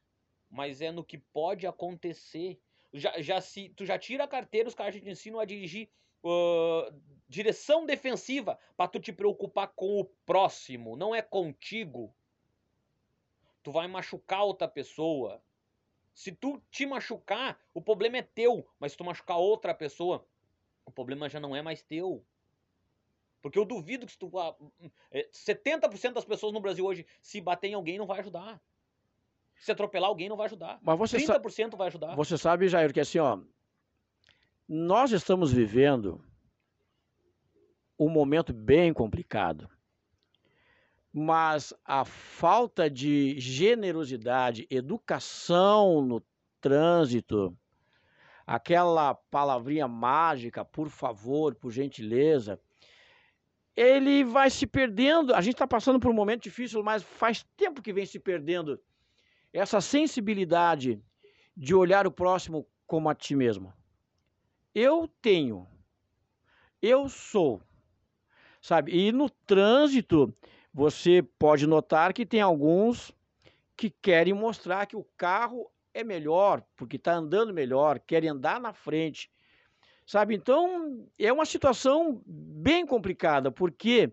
mas 0.51 0.81
é 0.81 0.91
no 0.91 1.05
que 1.05 1.19
pode 1.19 1.67
acontecer. 1.67 2.61
Já, 2.93 3.21
já 3.21 3.41
se 3.41 3.69
tu 3.71 3.85
já 3.85 3.99
tira 3.99 4.25
a 4.25 4.29
carteira, 4.29 4.69
os 4.69 4.75
caras 4.75 4.95
te 4.95 5.09
ensinam 5.09 5.41
a 5.41 5.45
dirigir 5.45 5.89
uh, 6.23 6.93
direção 7.29 7.85
defensiva 7.85 8.59
para 8.77 8.89
tu 8.89 8.99
te 8.99 9.13
preocupar 9.13 9.69
com 9.69 10.01
o 10.01 10.05
próximo, 10.05 10.97
não 10.97 11.15
é 11.15 11.21
contigo. 11.21 12.15
Tu 13.63 13.71
vai 13.71 13.87
machucar 13.87 14.45
outra 14.45 14.67
pessoa. 14.67 15.43
Se 16.15 16.33
tu 16.33 16.61
te 16.71 16.87
machucar, 16.87 17.61
o 17.75 17.81
problema 17.81 18.17
é 18.17 18.23
teu, 18.23 18.67
mas 18.81 18.93
se 18.93 18.99
tu 18.99 19.05
machucar 19.05 19.37
outra 19.37 19.75
pessoa, 19.75 20.27
o 20.85 20.91
problema 20.91 21.29
já 21.29 21.39
não 21.39 21.55
é 21.55 21.63
mais 21.63 21.83
teu. 21.83 22.25
Porque 23.41 23.59
eu 23.59 23.65
duvido 23.65 24.07
que 24.07 24.13
se 24.13 24.19
tu 24.19 24.31
70% 25.13 26.13
das 26.13 26.25
pessoas 26.25 26.53
no 26.53 26.61
Brasil 26.61 26.85
hoje 26.85 27.07
se 27.23 27.41
bater 27.41 27.69
em 27.69 27.75
alguém 27.75 27.99
não 27.99 28.07
vai 28.07 28.19
ajudar. 28.21 28.61
Se 29.61 29.73
atropelar 29.73 30.09
alguém 30.09 30.29
não 30.29 30.37
vai 30.37 30.47
ajudar. 30.47 30.79
Mas 30.83 30.99
você 30.99 31.19
30% 31.19 31.77
vai 31.77 31.89
ajudar. 31.89 32.15
Você 32.15 32.39
sabe, 32.39 32.69
Jair, 32.69 32.93
que 32.93 33.01
assim, 33.01 33.19
ó, 33.19 33.39
nós 34.69 35.13
estamos 35.13 35.53
vivendo 35.53 36.23
um 37.99 38.09
momento 38.09 38.53
bem 38.53 38.93
complicado. 38.93 39.69
Mas 41.13 41.75
a 41.85 42.05
falta 42.05 42.89
de 42.89 43.39
generosidade, 43.41 44.67
educação 44.71 46.03
no 46.03 46.23
trânsito, 46.61 47.57
aquela 48.47 49.15
palavrinha 49.15 49.89
mágica, 49.89 50.65
por 50.65 50.89
favor, 50.89 51.55
por 51.55 51.73
gentileza, 51.73 52.61
ele 53.75 54.23
vai 54.23 54.51
se 54.51 54.67
perdendo. 54.67 55.35
A 55.35 55.41
gente 55.41 55.55
está 55.55 55.67
passando 55.67 55.99
por 55.99 56.11
um 56.11 56.15
momento 56.15 56.43
difícil, 56.43 56.83
mas 56.83 57.03
faz 57.03 57.45
tempo 57.57 57.83
que 57.83 57.93
vem 57.93 58.07
se 58.07 58.21
perdendo 58.21 58.81
essa 59.59 59.81
sensibilidade 59.81 61.03
de 61.57 61.75
olhar 61.75 62.07
o 62.07 62.13
próximo 62.13 62.67
como 62.87 63.09
a 63.09 63.15
ti 63.15 63.35
mesmo. 63.35 63.73
Eu 64.75 65.09
tenho, 65.21 65.67
eu 66.81 67.09
sou, 67.09 67.61
sabe? 68.63 68.97
E 68.97 69.11
no 69.11 69.29
trânsito, 69.29 70.33
você 70.73 71.23
pode 71.39 71.67
notar 71.67 72.13
que 72.13 72.25
tem 72.25 72.41
alguns 72.41 73.13
que 73.77 73.91
querem 73.91 74.33
mostrar 74.33 74.87
que 74.87 74.97
o 74.97 75.07
carro 75.17 75.71
é 75.93 76.05
melhor, 76.05 76.63
porque 76.77 76.97
está 76.97 77.15
andando 77.15 77.53
melhor, 77.53 77.99
querem 77.99 78.31
andar 78.31 78.61
na 78.61 78.73
frente, 78.73 79.31
sabe? 80.07 80.35
Então, 80.35 81.07
é 81.19 81.33
uma 81.33 81.45
situação 81.45 82.23
bem 82.25 82.87
complicada, 82.87 83.51
porque 83.51 84.13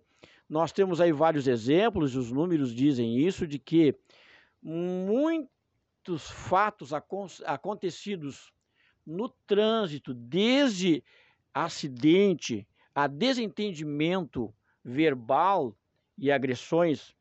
nós 0.49 0.71
temos 0.71 0.99
aí 0.99 1.11
vários 1.11 1.47
exemplos, 1.47 2.15
os 2.15 2.31
números 2.31 2.73
dizem 2.73 3.19
isso, 3.19 3.45
de 3.45 3.59
que 3.59 3.95
muitos 4.67 6.27
fatos 6.31 6.91
acontecidos 7.45 8.51
no 9.05 9.29
trânsito, 9.29 10.11
desde 10.11 11.03
acidente 11.53 12.67
a 12.95 13.05
desentendimento 13.05 14.51
verbal 14.83 15.77
e 16.17 16.31
agressões 16.31 17.15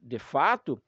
de 0.00 0.18
fato, 0.18 0.82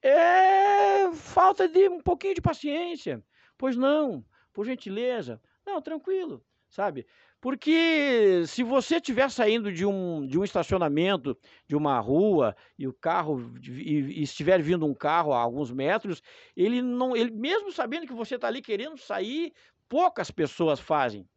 é 0.00 1.12
falta 1.12 1.68
de 1.68 1.88
um 1.90 2.00
pouquinho 2.00 2.34
de 2.34 2.40
paciência. 2.40 3.22
Pois 3.58 3.76
não, 3.76 4.24
por 4.50 4.64
gentileza. 4.64 5.42
Não, 5.66 5.82
tranquilo, 5.82 6.42
sabe? 6.70 7.06
Porque 7.42 8.44
se 8.46 8.62
você 8.62 8.98
estiver 8.98 9.28
saindo 9.28 9.72
de 9.72 9.84
um, 9.84 10.24
de 10.24 10.38
um 10.38 10.44
estacionamento, 10.44 11.36
de 11.66 11.74
uma 11.74 11.98
rua, 11.98 12.54
e 12.78 12.86
o 12.86 12.92
carro 12.92 13.52
e, 13.60 14.20
e 14.20 14.22
estiver 14.22 14.62
vindo 14.62 14.86
um 14.86 14.94
carro 14.94 15.32
a 15.32 15.40
alguns 15.40 15.72
metros, 15.72 16.22
ele 16.56 16.80
não, 16.80 17.16
ele 17.16 17.32
mesmo 17.32 17.72
sabendo 17.72 18.06
que 18.06 18.12
você 18.12 18.36
está 18.36 18.46
ali 18.46 18.62
querendo 18.62 18.96
sair, 18.96 19.52
poucas 19.88 20.30
pessoas 20.30 20.78
fazem, 20.78 21.28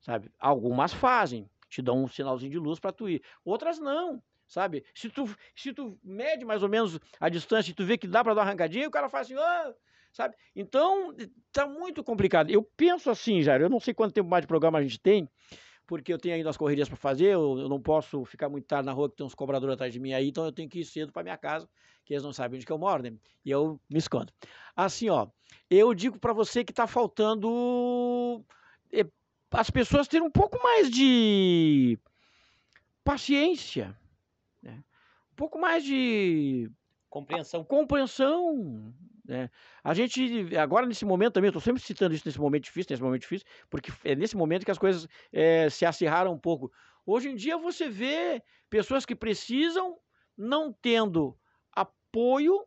sabe? 0.00 0.30
Algumas 0.38 0.92
fazem, 0.92 1.50
te 1.68 1.82
dão 1.82 2.04
um 2.04 2.06
sinalzinho 2.06 2.52
de 2.52 2.58
luz 2.58 2.78
para 2.78 2.92
tu 2.92 3.08
ir, 3.08 3.20
outras 3.44 3.80
não, 3.80 4.22
sabe? 4.46 4.84
Se 4.94 5.10
tu, 5.10 5.28
se 5.56 5.72
tu 5.72 5.98
mede 6.00 6.44
mais 6.44 6.62
ou 6.62 6.68
menos 6.68 6.96
a 7.18 7.28
distância 7.28 7.72
e 7.72 7.74
tu 7.74 7.84
vê 7.84 7.98
que 7.98 8.06
dá 8.06 8.22
para 8.22 8.34
dar 8.34 8.42
uma 8.42 8.46
arrancadinha, 8.46 8.86
o 8.86 8.92
cara 8.92 9.08
faz 9.08 9.26
assim, 9.26 9.36
oh! 9.36 9.74
Sabe? 10.12 10.34
Então, 10.54 11.14
tá 11.52 11.66
muito 11.66 12.02
complicado. 12.02 12.50
Eu 12.50 12.62
penso 12.76 13.10
assim, 13.10 13.42
Jair, 13.42 13.62
eu 13.62 13.70
não 13.70 13.80
sei 13.80 13.94
quanto 13.94 14.14
tempo 14.14 14.28
mais 14.28 14.42
de 14.42 14.48
programa 14.48 14.78
a 14.78 14.82
gente 14.82 14.98
tem, 14.98 15.28
porque 15.86 16.12
eu 16.12 16.18
tenho 16.18 16.36
ainda 16.36 16.50
as 16.50 16.56
correrias 16.56 16.88
para 16.88 16.96
fazer, 16.96 17.26
eu, 17.26 17.58
eu, 17.58 17.68
não 17.68 17.80
posso 17.80 18.24
ficar 18.24 18.48
muito 18.48 18.64
tarde 18.64 18.86
na 18.86 18.92
rua 18.92 19.10
que 19.10 19.16
tem 19.16 19.26
uns 19.26 19.34
cobradores 19.34 19.74
atrás 19.74 19.92
de 19.92 19.98
mim 19.98 20.12
aí, 20.12 20.28
então 20.28 20.44
eu 20.44 20.52
tenho 20.52 20.68
que 20.68 20.80
ir 20.80 20.84
cedo 20.84 21.12
para 21.12 21.24
minha 21.24 21.36
casa, 21.36 21.68
que 22.04 22.14
eles 22.14 22.22
não 22.22 22.32
sabem 22.32 22.56
onde 22.56 22.66
que 22.66 22.72
eu 22.72 22.78
moro, 22.78 23.02
né? 23.02 23.12
E 23.44 23.50
eu 23.50 23.80
me 23.90 23.98
escondo. 23.98 24.32
Assim, 24.76 25.08
ó, 25.08 25.26
eu 25.68 25.92
digo 25.92 26.18
para 26.18 26.32
você 26.32 26.64
que 26.64 26.72
tá 26.72 26.86
faltando 26.86 28.44
é, 28.92 29.04
as 29.50 29.68
pessoas 29.68 30.06
terem 30.06 30.24
um 30.26 30.30
pouco 30.30 30.62
mais 30.62 30.88
de 30.88 31.98
paciência, 33.02 33.96
né? 34.62 34.84
um 35.32 35.34
pouco 35.34 35.58
mais 35.58 35.82
de 35.82 36.70
compreensão. 37.08 37.64
compreensão, 37.64 38.94
né? 39.30 39.48
A 39.84 39.94
gente, 39.94 40.56
agora 40.56 40.84
nesse 40.84 41.04
momento 41.04 41.34
também, 41.34 41.48
estou 41.48 41.62
sempre 41.62 41.80
citando 41.80 42.12
isso 42.12 42.24
nesse 42.26 42.40
momento 42.40 42.64
difícil, 42.64 42.88
nesse 42.90 43.02
momento 43.02 43.22
difícil, 43.22 43.46
porque 43.70 43.92
é 44.04 44.16
nesse 44.16 44.36
momento 44.36 44.64
que 44.64 44.72
as 44.72 44.78
coisas 44.78 45.06
é, 45.32 45.70
se 45.70 45.86
acirraram 45.86 46.32
um 46.32 46.38
pouco. 46.38 46.70
Hoje 47.06 47.30
em 47.30 47.36
dia 47.36 47.56
você 47.56 47.88
vê 47.88 48.42
pessoas 48.68 49.06
que 49.06 49.14
precisam 49.14 49.96
não 50.36 50.72
tendo 50.72 51.38
apoio 51.72 52.66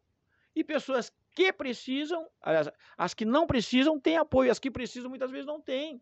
e 0.55 0.63
pessoas 0.63 1.11
que 1.35 1.51
precisam, 1.51 2.25
aliás, 2.41 2.69
as 2.97 3.13
que 3.13 3.25
não 3.25 3.45
precisam 3.45 3.99
têm 3.99 4.15
apoio, 4.15 4.49
as 4.49 4.59
que 4.59 4.71
precisam 4.71 5.09
muitas 5.09 5.31
vezes 5.31 5.45
não 5.45 5.59
têm. 5.59 6.01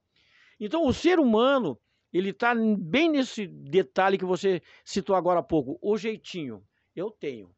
Então 0.60 0.86
o 0.86 0.94
ser 0.94 1.20
humano, 1.20 1.80
ele 2.14 2.30
está 2.30 2.54
bem 2.54 3.10
nesse 3.10 3.48
detalhe 3.48 4.18
que 4.18 4.26
você 4.26 4.62
citou 4.86 5.16
agora 5.16 5.40
há 5.40 5.44
pouco, 5.44 5.80
o 5.82 5.98
jeitinho. 5.98 6.64
Eu 6.96 7.10
tenho. 7.10 7.50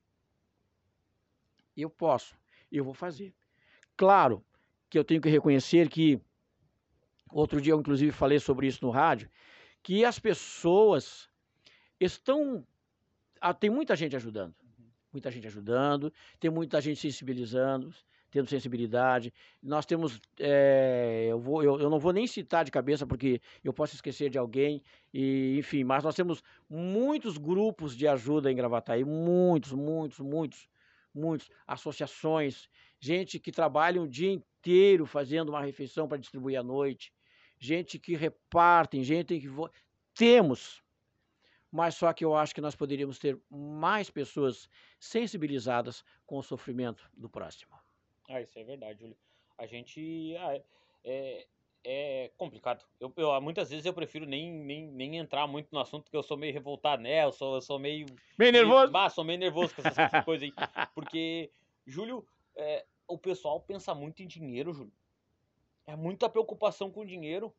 Eu 1.76 1.90
posso 1.90 2.43
eu 2.78 2.84
vou 2.84 2.94
fazer. 2.94 3.34
Claro 3.96 4.44
que 4.90 4.98
eu 4.98 5.04
tenho 5.04 5.22
que 5.22 5.30
reconhecer 5.30 5.90
que, 5.90 6.20
outro 7.32 7.62
dia 7.62 7.74
eu 7.74 7.80
inclusive 7.80 8.12
falei 8.12 8.40
sobre 8.40 8.68
isso 8.68 8.84
no 8.86 8.92
rádio, 8.92 9.30
que 9.82 10.06
as 10.06 10.20
pessoas 10.20 11.30
estão 12.00 12.66
ah, 13.44 13.54
tem 13.54 13.70
muita 13.70 13.94
gente 13.94 14.16
ajudando. 14.16 14.56
Muita 15.12 15.30
gente 15.30 15.46
ajudando, 15.46 16.14
tem 16.40 16.50
muita 16.50 16.80
gente 16.80 16.98
sensibilizando, 16.98 17.94
tendo 18.32 18.48
sensibilidade. 18.48 19.34
Nós 19.62 19.86
temos, 19.86 20.20
é, 20.40 21.28
eu, 21.30 21.38
vou, 21.38 21.62
eu, 21.62 21.78
eu, 21.78 21.90
não 21.90 22.00
vou 22.00 22.14
nem 22.14 22.26
citar 22.26 22.64
de 22.64 22.72
cabeça 22.72 23.06
porque 23.06 23.42
eu 23.62 23.74
posso 23.74 23.96
esquecer 23.96 24.30
de 24.30 24.38
alguém, 24.38 24.82
e, 25.14 25.58
enfim, 25.60 25.84
mas 25.84 26.06
nós 26.06 26.16
temos 26.16 26.42
muitos 26.70 27.38
grupos 27.38 27.98
de 27.98 28.08
ajuda 28.08 28.50
em 28.50 28.56
Gravataí, 28.56 29.04
muitos, 29.04 29.74
muitos, 29.74 30.20
muitos, 30.20 30.68
muitos, 31.14 31.50
associações, 31.68 32.70
gente 33.00 33.40
que 33.40 33.52
trabalha 33.52 34.02
o 34.02 34.08
dia 34.08 34.32
inteiro 34.32 35.06
fazendo 35.06 35.50
uma 35.50 35.62
refeição 35.62 36.08
para 36.08 36.18
distribuir 36.18 36.60
à 36.60 36.64
noite, 36.64 37.14
gente 37.60 38.00
que 38.00 38.16
repartem, 38.16 39.04
gente 39.04 39.40
que... 39.40 39.48
Temos, 40.16 40.84
mas 41.72 41.96
só 41.96 42.14
que 42.14 42.24
eu 42.24 42.36
acho 42.36 42.54
que 42.54 42.62
nós 42.62 42.76
poderíamos 42.76 43.18
ter 43.18 43.36
mais 43.50 44.12
pessoas 44.12 44.70
sensibilizadas 45.00 46.06
com 46.24 46.38
o 46.38 46.44
sofrimento 46.44 47.10
do 47.16 47.28
próximo. 47.28 47.76
Ah, 48.30 48.40
isso 48.40 48.60
é 48.60 48.64
verdade, 48.64 49.00
Júlio. 49.00 49.18
A 49.58 49.66
gente. 49.66 50.36
Ah, 50.38 50.62
é, 51.04 51.48
é 51.84 52.32
complicado. 52.38 52.86
Eu, 53.00 53.12
eu, 53.18 53.42
muitas 53.42 53.70
vezes 53.70 53.86
eu 53.86 53.94
prefiro 53.94 54.26
nem, 54.26 54.52
nem, 54.52 54.88
nem 54.88 55.18
entrar 55.18 55.46
muito 55.48 55.68
no 55.72 55.80
assunto, 55.80 56.04
porque 56.04 56.18
eu 56.18 56.24
sou 56.24 56.38
meio 56.38 56.54
revoltado, 56.54 57.02
né? 57.02 57.24
Eu 57.24 57.32
sou, 57.32 57.56
eu 57.56 57.62
sou 57.62 57.78
meio. 57.78 58.06
Meio 58.38 58.52
nervoso? 58.52 58.92
Meio, 58.92 59.06
ah, 59.06 59.10
sou 59.10 59.24
meio 59.24 59.40
nervoso 59.40 59.76
com 59.76 59.82
essas 59.82 59.96
coisas 60.24 60.50
aí. 60.50 60.88
Porque, 60.96 61.52
Júlio, 61.86 62.26
é, 62.56 62.86
o 63.08 63.18
pessoal 63.18 63.60
pensa 63.60 63.94
muito 63.94 64.24
em 64.24 64.28
dinheiro, 64.28 64.74
Júlio. 64.74 64.94
É 65.86 65.96
muita 65.96 66.30
preocupação 66.30 66.90
com 66.90 67.06
dinheiro. 67.06 67.54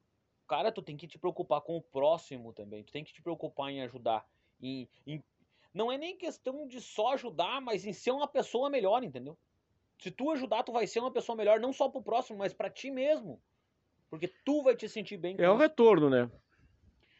Cara, 0.48 0.72
tu 0.72 0.82
tem 0.82 0.96
que 0.96 1.06
te 1.06 1.18
preocupar 1.18 1.60
com 1.60 1.76
o 1.76 1.82
próximo 1.82 2.52
também. 2.52 2.82
Tu 2.82 2.92
tem 2.92 3.04
que 3.04 3.12
te 3.12 3.22
preocupar 3.22 3.70
em 3.70 3.82
ajudar. 3.82 4.26
Em, 4.60 4.88
em... 5.06 5.22
Não 5.72 5.92
é 5.92 5.98
nem 5.98 6.16
questão 6.16 6.66
de 6.66 6.80
só 6.80 7.14
ajudar, 7.14 7.60
mas 7.60 7.84
em 7.84 7.92
ser 7.92 8.12
uma 8.12 8.28
pessoa 8.28 8.70
melhor, 8.70 9.02
entendeu? 9.02 9.36
Se 9.98 10.10
tu 10.10 10.30
ajudar, 10.30 10.62
tu 10.62 10.72
vai 10.72 10.86
ser 10.86 11.00
uma 11.00 11.10
pessoa 11.10 11.36
melhor, 11.36 11.60
não 11.60 11.72
só 11.72 11.88
pro 11.88 12.02
próximo, 12.02 12.38
mas 12.38 12.52
para 12.52 12.70
ti 12.70 12.90
mesmo. 12.90 13.40
Porque 14.14 14.32
tu 14.44 14.62
vai 14.62 14.76
te 14.76 14.88
sentir 14.88 15.16
bem. 15.16 15.34
é 15.38 15.50
o 15.50 15.56
retorno, 15.56 16.08
né? 16.08 16.30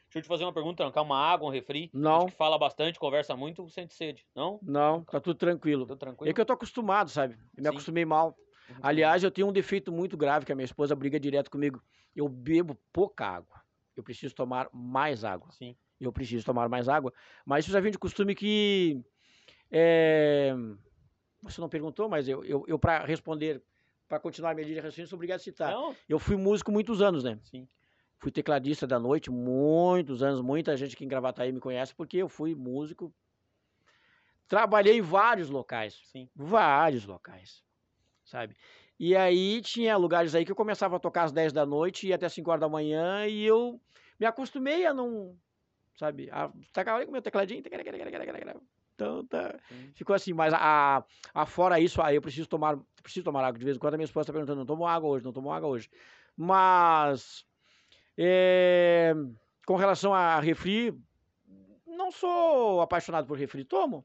Deixa 0.05 0.18
eu 0.18 0.22
te 0.22 0.28
fazer 0.28 0.45
uma 0.45 0.53
pergunta, 0.53 0.76
trancar 0.76 1.03
uma 1.03 1.18
água, 1.18 1.49
um 1.49 1.51
refri. 1.51 1.90
Não. 1.92 2.26
Que 2.26 2.32
fala 2.32 2.57
bastante, 2.57 3.01
conversa 3.01 3.36
muito, 3.36 3.68
sente 3.68 3.92
sede, 3.95 4.24
não? 4.32 4.61
Não, 4.62 5.03
tá 5.03 5.18
tudo 5.20 5.36
tranquilo. 5.36 5.84
Tudo 5.84 5.99
tranquilo. 5.99 6.30
É 6.30 6.32
que 6.32 6.40
eu 6.40 6.47
tô 6.47 6.53
acostumado, 6.53 7.11
sabe? 7.11 7.34
Eu 7.34 7.62
me 7.62 7.64
Sim. 7.64 7.68
acostumei 7.70 8.05
mal. 8.05 8.36
Aliás, 8.80 9.24
eu 9.24 9.30
tenho 9.32 9.49
um 9.49 9.53
defeito 9.53 9.90
muito 9.90 10.16
grave 10.16 10.47
que 10.47 10.53
a 10.53 10.55
minha 10.55 10.64
esposa 10.64 10.95
briga 10.95 11.18
direto 11.18 11.51
comigo. 11.51 11.82
Eu 12.14 12.28
bebo 12.28 12.78
pouca 12.92 13.26
água. 13.26 13.61
Eu 13.97 14.05
preciso 14.05 14.32
tomar 14.36 14.68
mais 14.72 15.24
água. 15.24 15.51
Sim. 15.51 15.74
Eu 16.01 16.12
preciso 16.12 16.47
tomar 16.47 16.68
mais 16.68 16.88
água. 16.88 17.12
Mas 17.45 17.64
isso 17.64 17.72
já 17.72 17.80
vem 17.80 17.90
de 17.90 17.99
costume 17.99 18.36
que. 18.36 19.03
É... 19.68 20.55
Você 21.42 21.61
não 21.61 21.68
perguntou, 21.68 22.09
mas 22.09 22.28
eu, 22.28 22.45
eu, 22.45 22.64
eu 22.68 22.78
para 22.78 23.05
responder, 23.05 23.61
para 24.09 24.20
continuar 24.20 24.55
minha 24.55 24.64
linha 24.64 24.76
de 24.76 24.80
raciocínio, 24.80 25.09
sou 25.09 25.16
obrigado 25.16 25.36
a 25.36 25.42
citar. 25.42 25.72
Não. 25.72 25.94
Eu 26.09 26.18
fui 26.18 26.36
músico 26.36 26.70
muitos 26.70 27.00
anos, 27.00 27.24
né? 27.24 27.38
Sim. 27.42 27.68
Fui 28.18 28.30
tecladista 28.30 28.86
da 28.86 28.98
noite 28.98 29.30
muitos 29.30 30.22
anos. 30.22 30.40
Muita 30.40 30.76
gente 30.76 30.96
que 30.96 31.05
em 31.05 31.09
Gravataí 31.09 31.52
me 31.52 31.61
conhece 31.61 31.94
porque 31.94 32.16
eu 32.18 32.28
fui 32.28 32.55
músico. 32.55 33.12
Trabalhei 34.46 34.98
em 34.98 35.02
vários 35.02 35.50
locais. 35.50 36.00
Sim. 36.07 36.28
Vários 36.34 37.07
locais 37.07 37.64
sabe? 38.24 38.57
E 38.98 39.14
aí 39.16 39.61
tinha 39.61 39.96
lugares 39.96 40.34
aí 40.34 40.44
que 40.44 40.52
eu 40.52 40.57
começava 40.57 40.96
a 40.96 41.00
tocar 41.00 41.24
às 41.24 41.32
10 41.32 41.52
da 41.52 41.66
noite 41.66 42.09
e 42.09 42.12
até 42.12 42.28
5 42.28 42.50
horas 42.50 42.61
da 42.61 42.68
manhã 42.68 43.26
e 43.26 43.44
eu 43.44 43.80
me 44.18 44.26
acostumei 44.26 44.86
a 44.86 44.94
não, 44.94 45.36
sabe? 45.96 46.30
A 46.30 46.50
ali 46.94 47.07
com 47.07 47.12
meu 47.12 47.22
tecladinho. 47.22 47.62
Então 48.95 49.24
tá. 49.26 49.59
Ficou 49.95 50.14
assim, 50.14 50.32
mas 50.32 50.53
a, 50.55 51.05
a 51.34 51.47
fora 51.47 51.80
isso, 51.80 52.01
aí 52.01 52.16
eu 52.16 52.22
preciso 52.22 52.49
tomar, 52.49 52.78
preciso 53.03 53.24
tomar 53.24 53.45
água 53.45 53.59
de 53.59 53.64
vez 53.64 53.76
em 53.76 53.80
quando. 53.80 53.95
A 53.95 53.97
minha 53.97 54.05
esposa 54.05 54.24
está 54.24 54.32
perguntando, 54.32 54.59
não 54.59 54.66
tomo 54.66 54.86
água 54.86 55.11
hoje, 55.11 55.24
não 55.24 55.32
tomo 55.32 55.53
água 55.53 55.68
hoje. 55.68 55.90
Mas 56.36 57.45
é, 58.16 59.12
com 59.66 59.76
relação 59.76 60.14
a 60.14 60.38
refri, 60.40 60.97
não 61.86 62.11
sou 62.11 62.80
apaixonado 62.80 63.26
por 63.26 63.38
refri, 63.38 63.64
tomo. 63.64 64.05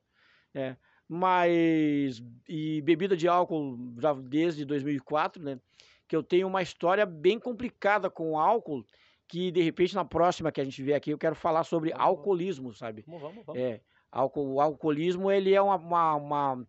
É, 0.53 0.75
mas 1.07 2.23
e 2.47 2.81
bebida 2.81 3.15
de 3.15 3.27
álcool 3.27 3.77
já 3.99 4.13
desde 4.13 4.65
2004, 4.65 5.41
né? 5.41 5.59
Que 6.07 6.15
eu 6.15 6.23
tenho 6.23 6.47
uma 6.47 6.61
história 6.61 7.05
bem 7.05 7.39
complicada 7.39 8.09
com 8.09 8.39
álcool, 8.39 8.83
que 9.27 9.51
de 9.51 9.61
repente 9.61 9.93
na 9.93 10.03
próxima 10.03 10.51
que 10.51 10.59
a 10.59 10.63
gente 10.63 10.81
vê 10.81 10.95
aqui 10.95 11.11
eu 11.11 11.17
quero 11.17 11.35
falar 11.35 11.63
sobre 11.63 11.91
vamos, 11.91 12.05
alcoolismo, 12.05 12.73
sabe? 12.73 13.03
Vamos, 13.05 13.21
vamos, 13.21 13.45
vamos. 13.45 13.61
É, 13.61 13.81
o 14.11 14.61
alcoolismo 14.61 15.31
ele 15.31 15.53
é 15.53 15.61
uma, 15.61 15.75
uma, 15.75 16.15
uma, 16.15 16.67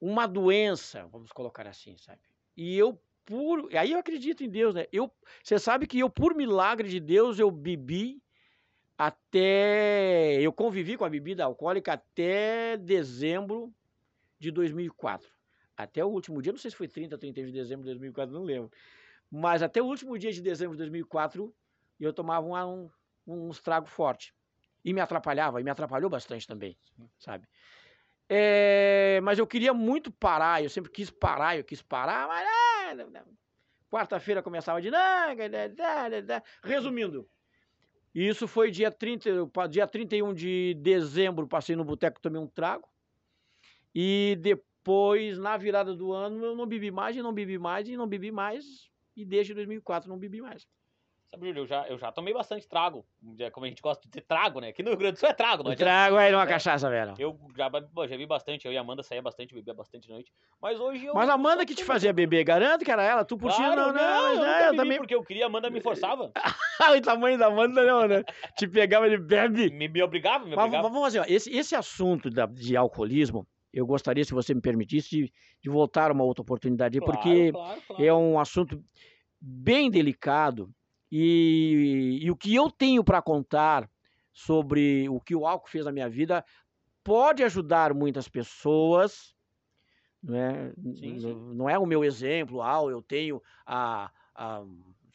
uma 0.00 0.26
doença, 0.26 1.06
vamos 1.06 1.32
colocar 1.32 1.66
assim, 1.66 1.96
sabe? 1.96 2.20
E 2.56 2.76
eu 2.76 2.98
por, 3.24 3.68
aí 3.74 3.90
eu 3.90 3.98
acredito 3.98 4.44
em 4.44 4.48
Deus, 4.48 4.74
né? 4.74 4.86
Eu, 4.92 5.10
você 5.42 5.58
sabe 5.58 5.86
que 5.86 5.98
eu 5.98 6.08
por 6.08 6.34
milagre 6.34 6.88
de 6.88 7.00
Deus 7.00 7.38
eu 7.38 7.50
bebi 7.50 8.22
até. 8.96 10.40
Eu 10.40 10.52
convivi 10.52 10.96
com 10.96 11.04
a 11.04 11.10
bebida 11.10 11.44
alcoólica 11.44 11.94
até 11.94 12.76
dezembro 12.76 13.74
de 14.38 14.50
2004. 14.50 15.28
Até 15.76 16.04
o 16.04 16.08
último 16.08 16.40
dia, 16.40 16.52
não 16.52 16.58
sei 16.58 16.70
se 16.70 16.76
foi 16.76 16.88
30 16.88 17.16
ou 17.16 17.18
31 17.18 17.46
de 17.46 17.52
dezembro 17.52 17.84
de 17.84 17.90
2004, 17.90 18.34
não 18.34 18.44
lembro. 18.44 18.70
Mas 19.30 19.62
até 19.62 19.82
o 19.82 19.86
último 19.86 20.18
dia 20.18 20.32
de 20.32 20.40
dezembro 20.40 20.74
de 20.74 20.78
2004, 20.78 21.54
eu 22.00 22.12
tomava 22.12 22.46
um, 22.46 22.90
um, 23.26 23.48
um 23.48 23.50
estrago 23.50 23.86
forte. 23.86 24.34
E 24.86 24.92
me 24.92 25.00
atrapalhava, 25.00 25.60
e 25.60 25.64
me 25.64 25.70
atrapalhou 25.70 26.08
bastante 26.08 26.46
também, 26.46 26.78
sabe? 27.18 27.48
É, 28.28 29.20
mas 29.20 29.36
eu 29.36 29.46
queria 29.46 29.74
muito 29.74 30.12
parar, 30.12 30.62
eu 30.62 30.70
sempre 30.70 30.92
quis 30.92 31.10
parar, 31.10 31.56
eu 31.56 31.64
quis 31.64 31.82
parar, 31.82 32.28
mas. 32.28 32.48
Ah, 32.48 33.24
Quarta-feira 33.90 34.44
começava 34.44 34.80
de. 34.80 34.88
Resumindo, 36.62 37.28
e 38.16 38.28
isso 38.28 38.48
foi 38.48 38.70
dia, 38.70 38.90
30, 38.90 39.28
dia 39.68 39.86
31 39.86 40.32
de 40.32 40.72
dezembro, 40.80 41.46
passei 41.46 41.76
no 41.76 41.84
boteco, 41.84 42.18
tomei 42.18 42.40
um 42.40 42.46
trago. 42.46 42.88
E 43.94 44.38
depois, 44.40 45.36
na 45.36 45.56
virada 45.58 45.94
do 45.94 46.12
ano, 46.12 46.42
eu 46.42 46.56
não 46.56 46.64
bebi 46.66 46.90
mais, 46.90 47.14
e 47.14 47.20
não 47.20 47.30
bebi 47.30 47.58
mais, 47.58 47.86
e 47.88 47.94
não 47.94 48.06
bebi 48.06 48.30
mais. 48.32 48.88
E 49.14 49.22
desde 49.22 49.52
2004 49.52 50.08
não 50.08 50.16
bebi 50.16 50.40
mais. 50.40 50.66
Sabe, 51.36 51.48
Júlio, 51.48 51.62
eu 51.62 51.66
já, 51.66 51.86
eu 51.86 51.98
já 51.98 52.10
tomei 52.10 52.32
bastante 52.32 52.66
trago. 52.66 53.04
Como 53.52 53.66
a 53.66 53.68
gente 53.68 53.82
gosta 53.82 54.02
de 54.02 54.08
ter 54.10 54.22
trago, 54.22 54.58
né? 54.58 54.68
Aqui 54.68 54.82
no 54.82 54.90
Rio 54.90 54.98
Grande 54.98 55.14
do 55.14 55.18
Sul 55.18 55.28
é 55.28 55.34
trago, 55.34 55.62
não 55.62 55.72
é? 55.72 55.76
Trago 55.76 56.16
é 56.16 56.34
uma 56.34 56.44
é, 56.44 56.46
cachaça, 56.46 56.88
velho. 56.88 57.14
Eu 57.18 57.38
já, 57.54 57.70
já 58.06 58.16
vi 58.16 58.26
bastante, 58.26 58.66
eu 58.66 58.72
e 58.72 58.78
a 58.78 58.80
Amanda 58.80 59.02
saía 59.02 59.20
bastante, 59.20 59.54
bebia 59.54 59.74
bastante 59.74 60.08
noite. 60.08 60.32
Mas 60.60 60.80
hoje 60.80 61.04
eu. 61.04 61.14
Mas 61.14 61.28
a 61.28 61.34
Amanda 61.34 61.66
que 61.66 61.74
te 61.74 61.84
fazia 61.84 62.12
beber, 62.12 62.42
garanto 62.42 62.84
que 62.84 62.90
era 62.90 63.02
ela, 63.02 63.24
tu 63.24 63.36
por 63.36 63.54
claro, 63.54 63.76
não, 63.76 63.92
não, 63.92 63.94
não, 63.94 64.34
eu, 64.34 64.44
é, 64.44 64.68
eu 64.68 64.76
também. 64.76 64.96
Porque 64.96 65.14
eu 65.14 65.22
queria, 65.22 65.44
a 65.44 65.48
Amanda 65.48 65.68
me 65.68 65.80
forçava. 65.80 66.32
o 66.96 67.00
tamanho 67.02 67.38
da 67.38 67.46
Amanda 67.46 67.84
não, 67.84 68.08
né? 68.08 68.24
Te 68.56 68.66
pegava, 68.66 69.06
ele 69.06 69.18
bebe. 69.18 69.70
Me, 69.70 69.88
me 69.88 70.02
obrigava, 70.02 70.46
me 70.46 70.54
obrigava. 70.54 70.70
Mas, 70.70 70.82
vamos 70.82 71.00
fazer, 71.00 71.20
ó, 71.20 71.24
esse, 71.28 71.54
esse 71.54 71.76
assunto 71.76 72.30
da, 72.30 72.46
de 72.46 72.76
alcoolismo, 72.76 73.46
eu 73.74 73.86
gostaria, 73.86 74.24
se 74.24 74.32
você 74.32 74.54
me 74.54 74.62
permitisse, 74.62 75.10
de, 75.10 75.32
de 75.60 75.68
voltar 75.68 76.10
uma 76.10 76.24
outra 76.24 76.40
oportunidade, 76.40 76.98
claro, 76.98 77.12
porque 77.12 77.52
claro, 77.52 77.82
claro. 77.86 78.04
é 78.04 78.14
um 78.14 78.40
assunto 78.40 78.82
bem 79.38 79.90
delicado 79.90 80.70
e, 81.10 82.18
e 82.22 82.30
o 82.30 82.36
que 82.36 82.54
eu 82.54 82.70
tenho 82.70 83.04
para 83.04 83.22
contar 83.22 83.88
sobre 84.32 85.08
o 85.08 85.20
que 85.20 85.34
o 85.34 85.46
álcool 85.46 85.68
fez 85.68 85.84
na 85.84 85.92
minha 85.92 86.08
vida 86.08 86.44
pode 87.02 87.42
ajudar 87.42 87.94
muitas 87.94 88.28
pessoas. 88.28 89.34
Né? 90.22 90.72
Sim, 90.94 91.20
sim. 91.20 91.54
Não 91.54 91.70
é 91.70 91.78
o 91.78 91.86
meu 91.86 92.04
exemplo, 92.04 92.60
ah, 92.60 92.82
eu 92.90 93.00
tenho 93.00 93.40
a, 93.64 94.10
a 94.34 94.62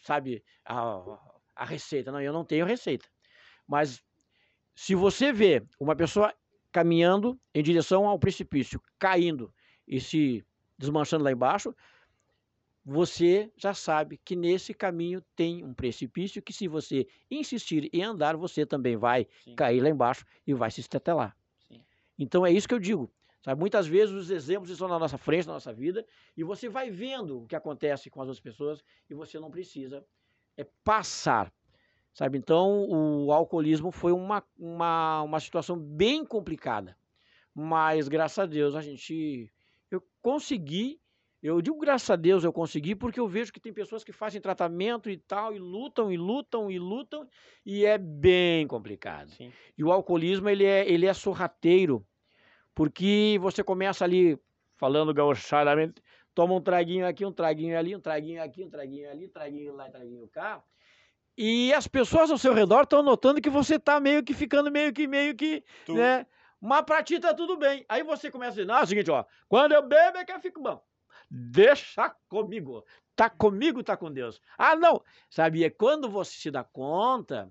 sabe, 0.01 0.43
a, 0.65 1.01
a 1.55 1.65
receita. 1.65 2.11
Não, 2.11 2.21
eu 2.21 2.33
não 2.33 2.45
tenho 2.45 2.65
receita. 2.65 3.07
Mas 3.67 4.03
se 4.75 4.95
você 4.95 5.31
vê 5.31 5.63
uma 5.79 5.95
pessoa 5.95 6.33
caminhando 6.71 7.39
em 7.53 7.61
direção 7.61 8.07
ao 8.07 8.17
precipício, 8.17 8.81
caindo 8.97 9.53
e 9.87 9.99
se 9.99 10.45
desmanchando 10.77 11.23
lá 11.23 11.31
embaixo, 11.31 11.75
você 12.83 13.51
já 13.55 13.73
sabe 13.73 14.19
que 14.23 14.35
nesse 14.35 14.73
caminho 14.73 15.21
tem 15.35 15.63
um 15.63 15.73
precipício 15.73 16.41
que 16.41 16.51
se 16.51 16.67
você 16.67 17.07
insistir 17.29 17.89
em 17.93 18.03
andar, 18.03 18.35
você 18.35 18.65
também 18.65 18.97
vai 18.97 19.27
Sim. 19.43 19.55
cair 19.55 19.81
lá 19.81 19.89
embaixo 19.89 20.25
e 20.45 20.53
vai 20.53 20.71
se 20.71 20.81
estetelar. 20.81 21.37
Sim. 21.67 21.83
Então 22.17 22.45
é 22.45 22.51
isso 22.51 22.67
que 22.67 22.73
eu 22.73 22.79
digo. 22.79 23.11
Sabe? 23.43 23.59
Muitas 23.59 23.87
vezes 23.87 24.13
os 24.13 24.29
exemplos 24.29 24.69
estão 24.69 24.87
na 24.87 24.99
nossa 24.99 25.17
frente, 25.17 25.47
na 25.47 25.53
nossa 25.53 25.73
vida, 25.73 26.05
e 26.37 26.43
você 26.43 26.69
vai 26.69 26.91
vendo 26.91 27.41
o 27.41 27.47
que 27.47 27.55
acontece 27.55 28.09
com 28.09 28.21
as 28.21 28.27
outras 28.27 28.41
pessoas 28.41 28.83
e 29.09 29.15
você 29.15 29.39
não 29.39 29.49
precisa 29.49 30.05
é 30.57 30.63
passar. 30.83 31.51
Sabe? 32.13 32.37
Então 32.37 32.87
o 32.89 33.31
alcoolismo 33.31 33.91
foi 33.91 34.11
uma, 34.11 34.43
uma, 34.57 35.21
uma 35.23 35.39
situação 35.39 35.77
bem 35.77 36.25
complicada. 36.25 36.97
Mas 37.53 38.07
graças 38.07 38.39
a 38.39 38.45
Deus 38.45 38.75
a 38.75 38.81
gente 38.81 39.51
eu 39.89 40.03
consegui 40.21 41.00
Eu 41.41 41.59
digo 41.59 41.77
graças 41.79 42.09
a 42.09 42.15
Deus 42.15 42.43
eu 42.43 42.53
consegui, 42.53 42.93
porque 42.93 43.19
eu 43.19 43.27
vejo 43.27 43.51
que 43.51 43.59
tem 43.59 43.73
pessoas 43.73 44.03
que 44.03 44.11
fazem 44.11 44.39
tratamento 44.39 45.09
e 45.09 45.17
tal, 45.17 45.55
e 45.55 45.59
lutam, 45.59 46.11
e 46.11 46.17
lutam, 46.17 46.69
e 46.69 46.77
lutam, 46.77 47.27
e 47.65 47.83
é 47.83 47.97
bem 47.97 48.67
complicado. 48.67 49.31
Sim. 49.31 49.51
E 49.75 49.83
o 49.83 49.91
alcoolismo, 49.91 50.47
ele 50.49 50.65
é, 50.65 50.87
ele 50.87 51.07
é 51.07 51.13
sorrateiro, 51.13 52.05
porque 52.75 53.39
você 53.41 53.63
começa 53.63 54.03
ali, 54.03 54.37
falando 54.77 55.13
gauchadamente, 55.13 56.01
toma 56.35 56.53
um 56.53 56.61
traguinho 56.61 57.07
aqui, 57.07 57.25
um 57.25 57.31
traguinho 57.31 57.77
ali, 57.77 57.95
um 57.95 57.99
traguinho 57.99 58.43
aqui, 58.43 58.63
um 58.63 58.69
traguinho 58.69 59.09
ali, 59.09 59.25
um 59.25 59.29
traguinho 59.29 59.73
lá, 59.73 59.85
um 59.87 59.91
traguinho 59.91 60.27
cá, 60.27 60.63
e 61.35 61.73
as 61.73 61.87
pessoas 61.87 62.29
ao 62.29 62.37
seu 62.37 62.53
redor 62.53 62.83
estão 62.83 63.01
notando 63.01 63.41
que 63.41 63.49
você 63.49 63.75
está 63.75 63.99
meio 63.99 64.23
que 64.23 64.33
ficando 64.33 64.71
meio 64.71 64.93
que, 64.93 65.07
meio 65.07 65.35
que, 65.35 65.63
Tu- 65.85 65.95
né? 65.95 66.27
Mas 66.59 66.83
pra 66.83 67.01
ti 67.01 67.19
tá 67.19 67.33
tudo 67.33 67.57
bem. 67.57 67.83
Aí 67.89 68.03
você 68.03 68.29
começa 68.29 68.51
a 68.51 68.55
dizer, 68.55 68.65
não, 68.67 68.77
é 68.77 68.83
o 68.83 68.85
seguinte, 68.85 69.09
ó, 69.09 69.25
quando 69.49 69.71
eu 69.71 69.81
bebo 69.81 70.19
é 70.19 70.23
que 70.25 70.31
eu 70.31 70.39
fico 70.39 70.61
bom. 70.61 70.79
Deixa 71.33 72.09
comigo. 72.27 72.85
Tá 73.15 73.29
comigo, 73.29 73.81
tá 73.81 73.95
com 73.95 74.11
Deus. 74.11 74.41
Ah, 74.57 74.75
não. 74.75 75.01
Sabe, 75.29 75.63
é 75.63 75.69
quando 75.69 76.09
você 76.09 76.33
se 76.33 76.51
dá 76.51 76.61
conta, 76.63 77.49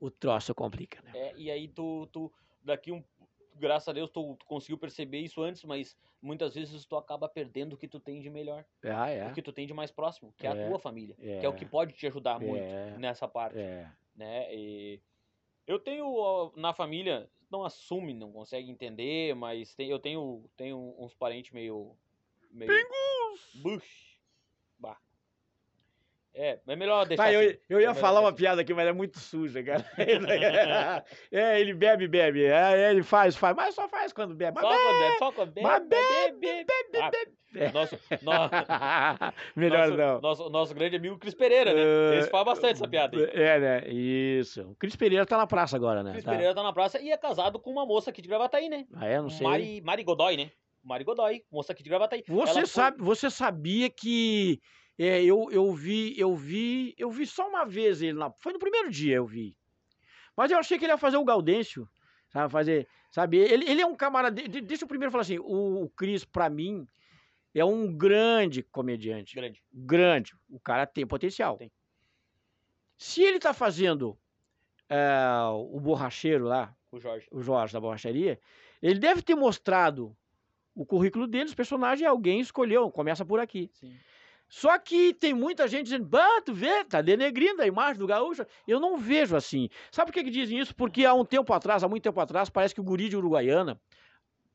o 0.00 0.10
troço 0.10 0.54
complica, 0.54 1.02
né? 1.02 1.12
É, 1.14 1.34
e 1.36 1.50
aí 1.50 1.68
tu, 1.68 2.06
tu 2.06 2.32
daqui 2.62 2.90
um 2.90 3.04
graças 3.56 3.88
a 3.88 3.92
Deus 3.92 4.10
tu, 4.10 4.34
tu 4.36 4.46
conseguiu 4.46 4.78
perceber 4.78 5.18
isso 5.20 5.42
antes, 5.42 5.62
mas 5.64 5.96
muitas 6.20 6.54
vezes 6.54 6.84
tu 6.86 6.96
acaba 6.96 7.28
perdendo 7.28 7.74
o 7.74 7.76
que 7.76 7.86
tu 7.86 8.00
tem 8.00 8.20
de 8.20 8.28
melhor, 8.30 8.64
Ah, 8.82 9.08
é. 9.10 9.28
o 9.28 9.32
que 9.34 9.42
tu 9.42 9.52
tem 9.52 9.66
de 9.66 9.74
mais 9.74 9.90
próximo, 9.92 10.32
que 10.36 10.46
é, 10.46 10.50
É, 10.50 10.64
a 10.64 10.68
tua 10.68 10.78
família, 10.78 11.14
que 11.14 11.22
é 11.22 11.44
é. 11.44 11.48
o 11.48 11.54
que 11.54 11.64
pode 11.66 11.92
te 11.92 12.06
ajudar 12.06 12.40
muito 12.40 12.64
É, 12.64 12.98
nessa 12.98 13.28
parte, 13.28 13.58
é. 13.58 13.88
né? 14.16 14.52
E 14.54 15.00
eu 15.66 15.78
tenho 15.78 16.52
na 16.56 16.72
família, 16.72 17.30
não 17.50 17.64
assume, 17.64 18.12
não 18.12 18.32
consegue 18.32 18.70
entender, 18.70 19.34
mas 19.36 19.74
tem- 19.74 19.88
eu 19.90 19.98
tenho 20.00 20.50
tenho 20.56 20.94
uns 20.98 21.14
parentes 21.14 21.52
meio 21.52 21.96
meio 22.54 22.70
Bush. 23.62 24.18
Bah. 24.78 24.96
É, 26.36 26.58
é 26.66 26.76
melhor 26.76 27.06
deixar 27.06 27.24
Tá, 27.24 27.32
eu, 27.32 27.40
assim. 27.40 27.58
eu 27.68 27.78
É 27.78 27.82
ia 27.82 27.88
melhor 27.88 27.94
falar 27.94 28.12
deixar 28.14 28.20
uma 28.22 28.28
assim. 28.30 28.36
piada 28.38 28.60
aqui, 28.62 28.74
mas 28.74 28.86
é 28.88 28.92
muito 28.92 29.18
suja, 29.20 29.62
cara. 29.62 29.84
é, 31.30 31.60
ele 31.60 31.74
bebe, 31.74 32.08
bebe. 32.08 32.44
É, 32.44 32.90
ele 32.90 33.02
faz, 33.04 33.36
faz, 33.36 33.54
mas 33.54 33.74
só 33.74 33.88
faz 33.88 34.12
quando 34.12 34.34
bebe. 34.34 34.58
Só 34.60 34.68
Mas 34.68 34.80
quando 34.82 34.98
bebe, 34.98 35.18
só 35.18 35.32
quando 35.32 35.52
bebe, 35.52 35.66
mas 35.66 35.86
bebe, 35.86 36.64
bebe, 36.64 36.98
Ah, 37.00 37.10
bebe. 37.10 37.34
Nosso, 37.72 37.96
no- 38.20 38.32
Melhor 39.54 39.86
nosso, 39.86 39.96
não. 39.96 40.20
Nosso, 40.20 40.50
nosso 40.50 40.74
grande 40.74 40.96
amigo 40.96 41.16
Cris 41.18 41.34
Pereira, 41.34 41.72
né? 41.72 41.82
Eh, 42.16 42.18
Esse 42.18 42.30
faz 42.30 42.44
bastante 42.44 42.72
essa 42.72 42.88
piada 42.88 43.16
aí. 43.16 43.30
É, 43.32 43.60
né? 43.60 43.88
Isso. 43.88 44.62
O 44.70 44.74
Cris 44.74 44.96
Pereira 44.96 45.24
tá 45.24 45.36
na 45.36 45.46
praça 45.46 45.76
agora, 45.76 46.02
né? 46.02 46.10
Cris 46.10 46.24
Tá. 46.24 46.32
Pereira 46.32 46.52
tá 46.52 46.64
na 46.64 46.72
praça 46.72 47.00
e 47.00 47.12
é 47.12 47.16
casado 47.16 47.60
com 47.60 47.70
uma 47.70 47.86
moça 47.86 48.10
aqui 48.10 48.20
de 48.20 48.26
Gravataí, 48.28 48.68
né? 48.68 48.86
Ah, 48.94 49.06
é? 49.06 49.20
Não 49.20 49.30
sei. 49.30 49.46
Mari, 49.46 49.80
Mari 49.82 50.02
Godoy, 50.02 50.36
né? 50.36 50.50
Mari 50.84 51.02
Godoy, 51.04 51.42
moça 51.50 51.72
aqui 51.72 51.82
de 51.82 51.88
Gravataí. 51.88 52.22
Você 52.28 52.52
foi- 52.60 52.66
sabe, 52.66 53.02
você 53.02 53.30
sabia 53.30 53.88
que 53.90 54.60
é, 54.98 55.22
eu, 55.24 55.48
eu 55.50 55.72
vi, 55.72 56.14
eu 56.18 56.36
vi, 56.36 56.94
eu 56.98 57.10
vi 57.10 57.26
só 57.26 57.48
uma 57.48 57.64
vez 57.64 58.02
ele 58.02 58.12
na, 58.18 58.30
foi 58.38 58.52
no 58.52 58.58
primeiro 58.58 58.90
dia 58.90 59.16
eu 59.16 59.26
vi. 59.26 59.56
Mas 60.36 60.50
eu 60.50 60.58
achei 60.58 60.78
que 60.78 60.84
ele 60.84 60.92
ia 60.92 60.98
fazer 60.98 61.16
o 61.16 61.24
Gaudêncio, 61.24 61.88
sabe, 62.28 62.52
fazer, 62.52 62.88
sabe? 63.10 63.38
Ele, 63.38 63.68
ele 63.70 63.80
é 63.80 63.86
um 63.86 63.96
camarada, 63.96 64.40
de- 64.40 64.48
de- 64.48 64.60
deixa 64.60 64.84
eu 64.84 64.88
primeiro 64.88 65.10
falar 65.10 65.22
assim, 65.22 65.38
o, 65.38 65.84
o 65.84 65.90
Cris 65.90 66.24
pra 66.24 66.50
mim 66.50 66.86
é 67.54 67.64
um 67.64 67.96
grande 67.96 68.62
comediante, 68.62 69.34
Grande. 69.36 69.62
grande. 69.72 70.34
O 70.50 70.58
cara 70.60 70.86
tem 70.86 71.06
potencial. 71.06 71.56
Tem. 71.56 71.72
Se 72.98 73.22
ele 73.22 73.38
tá 73.38 73.52
fazendo 73.54 74.18
é, 74.88 75.06
o 75.54 75.80
borracheiro 75.80 76.44
lá, 76.44 76.74
O 76.92 76.98
Jorge. 77.00 77.26
o 77.30 77.40
Jorge 77.42 77.72
da 77.72 77.80
borracharia, 77.80 78.40
ele 78.82 78.98
deve 78.98 79.22
ter 79.22 79.34
mostrado 79.34 80.16
o 80.74 80.84
currículo 80.84 81.26
dele, 81.26 81.44
os 81.44 81.54
personagens, 81.54 82.08
alguém 82.08 82.40
escolheu, 82.40 82.90
começa 82.90 83.24
por 83.24 83.38
aqui. 83.40 83.70
Sim. 83.74 83.92
Só 84.48 84.78
que 84.78 85.14
tem 85.14 85.32
muita 85.34 85.66
gente 85.66 85.84
dizendo, 85.84 86.04
bah, 86.04 86.40
tu 86.44 86.52
vê, 86.52 86.84
tá 86.84 87.00
denegrindo 87.00 87.62
a 87.62 87.66
imagem 87.66 87.98
do 87.98 88.06
gaúcho. 88.06 88.44
Eu 88.68 88.78
não 88.78 88.98
vejo 88.98 89.34
assim. 89.34 89.68
Sabe 89.90 90.10
por 90.10 90.14
que, 90.14 90.24
que 90.24 90.30
dizem 90.30 90.58
isso? 90.58 90.74
Porque 90.76 91.04
há 91.04 91.14
um 91.14 91.24
tempo 91.24 91.52
atrás, 91.52 91.82
há 91.82 91.88
muito 91.88 92.02
tempo 92.02 92.20
atrás, 92.20 92.50
parece 92.50 92.74
que 92.74 92.80
o 92.80 92.84
guri 92.84 93.08
de 93.08 93.16
Uruguaiana 93.16 93.80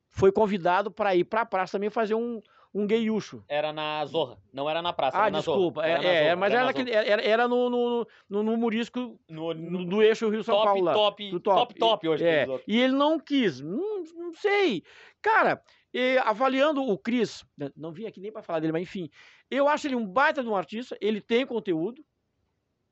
foi 0.10 0.32
convidado 0.32 0.92
para 0.92 1.16
ir 1.16 1.24
pra 1.24 1.46
praça 1.46 1.74
também 1.78 1.90
fazer 1.90 2.14
um, 2.16 2.40
um 2.74 2.86
gayucho. 2.88 3.44
Era 3.48 3.74
na 3.74 4.06
Zorra, 4.06 4.38
não 4.54 4.70
era 4.70 4.82
na 4.82 4.94
praça. 4.94 5.18
Ah, 5.22 5.30
desculpa. 5.30 5.86
É, 5.86 5.92
Era 5.92 6.04
é, 6.04 6.24
Zorra, 6.24 6.36
mas 6.36 6.52
era 6.54 6.62
era, 6.62 6.62
na 6.62 6.66
naquele, 6.68 6.92
era, 6.92 7.22
era 7.22 7.48
no, 7.48 7.70
no, 7.70 8.08
no, 8.30 8.44
no 8.44 8.58
Murisco 8.58 9.20
No, 9.28 9.54
no- 9.54 9.86
do 9.86 10.02
eixo 10.02 10.30
Rio-São 10.30 10.56
top, 10.56 10.66
Paulo 10.68 10.84
lá. 10.84 10.94
top, 10.94 11.32
do 11.32 11.40
top, 11.40 11.74
top, 11.76 12.08
hoje. 12.08 12.24
É, 12.26 12.46
e 12.68 12.80
ele 12.80 12.94
não 12.94 13.20
quis. 13.20 13.60
Não, 13.60 14.04
não 14.16 14.34
sei. 14.34 14.84
Cara, 15.22 15.62
e, 15.94 16.18
avaliando 16.20 16.84
o 16.84 16.98
Cris, 16.98 17.44
né, 17.58 17.72
não 17.76 17.92
vim 17.92 18.06
aqui 18.06 18.20
nem 18.20 18.32
para 18.32 18.42
falar 18.44 18.60
dele, 18.60 18.74
mas 18.74 18.84
enfim, 18.84 19.10
eu 19.50 19.68
acho 19.68 19.88
ele 19.88 19.96
um 19.96 20.06
baita 20.06 20.44
de 20.44 20.50
um 20.50 20.56
artista, 20.56 20.98
ele 21.02 21.20
tem 21.22 21.46
conteúdo, 21.46 22.06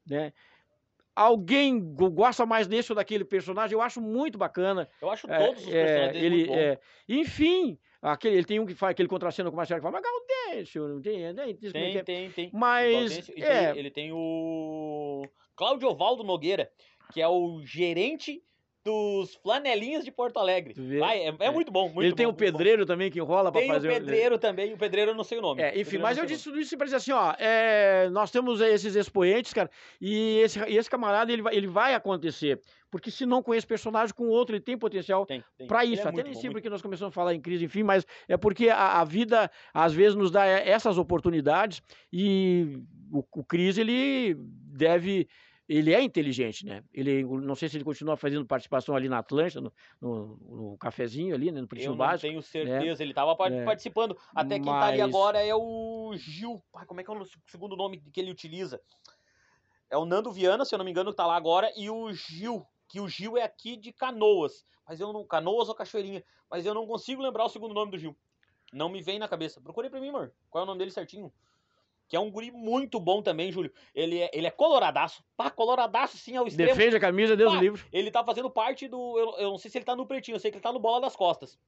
né? 0.05 0.33
Alguém 1.15 1.79
go- 1.79 2.11
gosta 2.11 2.45
mais 2.45 2.67
desse 2.67 2.91
ou 2.91 2.95
daquele 2.95 3.25
personagem, 3.25 3.73
eu 3.73 3.81
acho 3.81 3.99
muito 3.99 4.37
bacana. 4.37 4.87
Eu 5.01 5.09
acho 5.09 5.29
É, 5.29 5.45
todos 5.47 5.65
os 5.65 5.73
é, 5.73 5.81
personagens 5.83 6.21
dele 6.21 6.41
ele, 6.41 6.51
é, 6.53 6.79
enfim, 7.09 7.79
aquele, 8.01 8.35
ele 8.35 8.45
tem 8.45 8.59
um 8.59 8.65
que 8.67 8.75
faz 8.75 8.91
aquele 8.91 9.09
contracena 9.09 9.49
com 9.49 9.55
o 9.55 9.57
Marcelo 9.57 9.79
que 9.79 9.83
fala, 9.83 9.99
mas 9.99 10.03
Gaudêncio, 10.03 10.87
não 10.87 11.01
tem, 11.01 11.33
né? 11.33 11.53
Diz 11.53 11.69
é 11.69 11.79
Tem, 11.79 11.97
é. 11.97 12.03
tem, 12.03 12.31
tem. 12.31 12.51
Mas, 12.53 12.93
Gaudêncio, 12.93 13.33
e 13.35 13.41
é, 13.43 13.71
tem- 13.71 13.79
ele 13.79 13.89
tem 13.89 14.11
o 14.13 15.27
Cláudio 15.55 15.89
Ovaldo 15.89 16.23
Nogueira, 16.23 16.71
que 17.11 17.19
é 17.19 17.27
o 17.27 17.63
gerente 17.65 18.43
dos 18.87 19.35
flanelinhas 19.35 20.05
de 20.05 20.11
Porto 20.11 20.37
Alegre. 20.37 20.73
Vai, 20.97 21.19
é, 21.19 21.35
é 21.39 21.45
É. 21.47 21.51
muito 21.51 21.69
bom, 21.71 21.89
muito 21.89 22.03
ele 22.07 22.15
tem 22.15 22.25
bom, 22.25 22.31
o 22.31 22.33
muito 22.33 22.51
bom. 22.51 22.57
pedreiro 22.57 22.85
também 22.85 23.11
que 23.11 23.19
enrola 23.19 23.51
para 23.51 23.59
Tem 23.59 23.69
o 23.69 23.73
fazer 23.73 23.89
pedreiro 23.89 24.37
também, 24.37 24.73
o 24.73 24.77
pedreiro 24.77 25.11
eu 25.11 25.15
não 25.15 25.23
sei 25.25 25.39
o 25.39 25.41
nome. 25.41 25.61
É, 25.61 25.77
enfim, 25.79 25.97
mas 25.97 26.17
eu 26.17 26.23
o 26.23 26.27
disse 26.27 26.45
tudo 26.45 26.57
isso 26.59 26.77
para 26.77 26.85
dizer 26.85 26.95
assim, 26.97 27.11
ó, 27.11 27.33
é, 27.37 28.07
nós 28.09 28.31
temos 28.31 28.61
esses 28.61 28.95
expoentes, 28.95 29.51
cara, 29.53 29.69
e 29.99 30.39
esse, 30.39 30.57
e 30.69 30.77
esse 30.77 30.89
camarada, 30.89 31.31
ele 31.33 31.41
vai, 31.41 31.55
ele 31.55 31.67
vai 31.67 31.93
acontecer, 31.93 32.61
porque 32.89 33.11
se 33.11 33.25
não 33.25 33.43
conhece 33.43 33.67
personagem 33.67 34.15
com 34.15 34.27
outro, 34.29 34.55
ele 34.55 34.63
tem 34.63 34.77
potencial. 34.77 35.25
Tem, 35.25 35.43
tem. 35.57 35.67
para 35.67 35.83
isso, 35.83 36.03
é 36.03 36.09
até 36.09 36.23
nem 36.23 36.31
bom, 36.33 36.39
muito 36.39 36.51
porque 36.53 36.69
nós 36.69 36.81
começamos 36.81 37.11
a 37.11 37.15
falar 37.15 37.33
em 37.35 37.41
crise, 37.41 37.65
enfim, 37.65 37.83
mas 37.83 38.05
é 38.27 38.37
porque 38.37 38.69
a, 38.69 39.01
a 39.01 39.03
vida, 39.03 39.51
às 39.73 39.93
vezes, 39.93 40.15
nos 40.15 40.31
dá 40.31 40.47
e- 40.47 40.69
essas 40.69 40.97
oportunidades, 40.97 41.81
e 42.13 42.79
o, 43.11 43.19
o 43.35 43.43
Cris, 43.43 43.77
ele 43.77 44.35
deve... 44.37 45.27
Ele 45.67 45.93
é 45.93 46.01
inteligente, 46.01 46.65
né? 46.65 46.81
Ele, 46.93 47.23
não 47.23 47.53
sei 47.55 47.67
se 47.67 47.75
ele 47.75 47.83
continua 47.83 48.15
fazendo 48.15 48.45
participação 48.45 48.95
ali 48.95 49.09
na 49.09 49.17
Atlântida, 49.19 49.59
no, 49.59 49.73
no, 49.99 50.37
no 50.71 50.77
cafezinho 50.77 51.35
ali, 51.35 51.51
né? 51.51 51.59
No 51.59 51.65
Eu 51.65 51.67
Pretinho 51.67 51.91
não 51.91 51.97
Básico. 51.97 52.21
tenho 52.29 52.41
certeza, 52.41 53.03
ele 53.03 53.13
tava 53.13 53.35
par- 53.35 53.51
É. 53.51 53.65
participando. 53.65 54.17
Até 54.33 54.55
quem 54.55 54.65
tá 54.65 54.85
ali 54.87 54.99
Mas- 54.99 55.09
agora 55.09 55.45
é 55.45 55.53
o 55.53 56.13
Gil. 56.15 56.63
Ai, 56.73 56.85
como 56.85 57.01
é 57.01 57.03
que 57.03 57.11
é 57.11 57.13
o 57.13 57.25
segundo 57.47 57.75
nome 57.75 57.99
que 58.13 58.19
ele 58.21 58.31
utiliza? 58.31 58.81
É 59.89 59.97
o 59.97 60.05
Nando 60.05 60.31
Viana, 60.31 60.63
se 60.63 60.73
eu 60.73 60.77
não 60.77 60.85
me 60.85 60.91
engano, 60.91 61.11
que 61.11 61.17
tá 61.17 61.25
lá 61.25 61.35
agora, 61.35 61.69
e 61.75 61.89
o 61.89 62.13
Gil, 62.13 62.65
que 62.87 63.01
o 63.01 63.07
Gil 63.09 63.37
é 63.37 63.43
aqui 63.43 63.75
de 63.75 63.91
Canoas. 63.91 64.65
Mas 64.87 65.01
eu 65.01 65.11
não. 65.11 65.25
Canoas 65.25 65.67
ou 65.67 65.75
Cachoeirinha. 65.75 66.23
Mas 66.49 66.65
eu 66.65 66.73
não 66.73 66.87
consigo 66.87 67.21
lembrar 67.21 67.43
o 67.43 67.49
segundo 67.49 67.73
nome 67.73 67.91
do 67.91 67.97
Gil. 67.97 68.15
Não 68.71 68.87
me 68.87 69.01
vem 69.01 69.19
na 69.19 69.27
cabeça. 69.27 69.59
Procurei 69.59 69.89
pra 69.89 69.99
mim, 69.99 70.09
amor. 70.09 70.31
Qual 70.49 70.61
é 70.61 70.63
o 70.63 70.65
nome 70.65 70.79
dele 70.79 70.91
certinho? 70.91 71.31
Que 72.07 72.15
é 72.15 72.19
um 72.19 72.31
guri 72.31 72.51
muito 72.51 72.99
bom 72.99 73.21
também, 73.21 73.51
Júlio. 73.51 73.71
Ele 73.93 74.19
é, 74.19 74.29
ele 74.33 74.47
é 74.47 74.51
coloradaço. 74.51 75.23
Pá, 75.35 75.49
coloradaço 75.49 76.17
sim 76.17 76.37
ao 76.37 76.47
extremo. 76.47 76.69
Defende 76.73 76.95
a 76.95 76.99
camisa, 76.99 77.35
Deus 77.35 77.53
Pá, 77.53 77.59
livre. 77.59 77.83
Ele 77.91 78.09
tá 78.09 78.23
fazendo 78.23 78.49
parte 78.49 78.87
do. 78.87 79.17
Eu, 79.19 79.35
eu 79.37 79.49
não 79.51 79.57
sei 79.57 79.69
se 79.69 79.77
ele 79.77 79.85
tá 79.85 79.95
no 79.95 80.05
pretinho, 80.05 80.35
eu 80.35 80.39
sei 80.39 80.49
que 80.51 80.57
ele 80.57 80.63
tá 80.63 80.71
no 80.71 80.79
bola 80.79 81.01
das 81.01 81.15
costas. 81.15 81.59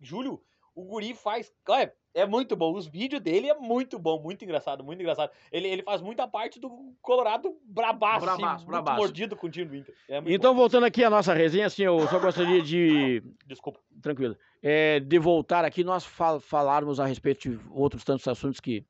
Júlio, 0.00 0.40
o 0.74 0.84
Guri 0.84 1.14
faz. 1.14 1.52
Olha, 1.68 1.92
é 2.14 2.26
muito 2.26 2.54
bom. 2.54 2.72
Os 2.74 2.86
vídeos 2.86 3.20
dele 3.22 3.48
é 3.48 3.54
muito 3.54 3.98
bom, 3.98 4.20
muito 4.20 4.44
engraçado, 4.44 4.84
muito 4.84 5.00
engraçado. 5.00 5.30
Ele, 5.50 5.66
ele 5.68 5.82
faz 5.82 6.00
muita 6.02 6.28
parte 6.28 6.60
do 6.60 6.94
Colorado 7.00 7.56
brabaço, 7.64 8.28
assim, 8.28 8.36
Brabaço, 8.40 8.58
muito 8.58 8.70
brabaço. 8.70 8.98
mordido 8.98 9.36
com 9.36 9.46
o 9.46 9.50
time 9.50 9.64
do 9.64 9.76
Inter. 9.76 9.94
É 10.08 10.22
Então, 10.26 10.54
voltando 10.54 10.84
aqui 10.84 11.02
à 11.02 11.10
nossa 11.10 11.32
resenha, 11.32 11.66
assim, 11.66 11.82
eu 11.82 12.06
só 12.08 12.18
gostaria 12.18 12.60
de, 12.62 13.20
bom. 13.24 13.30
Desculpa. 13.46 13.80
tranquilo, 14.02 14.36
é, 14.62 15.00
de 15.00 15.18
voltar 15.18 15.64
aqui, 15.64 15.82
nós 15.82 16.04
fal- 16.04 16.40
falarmos 16.40 17.00
a 17.00 17.06
respeito 17.06 17.48
de 17.48 17.60
outros 17.72 18.04
tantos 18.04 18.28
assuntos 18.28 18.60
que, 18.60 18.84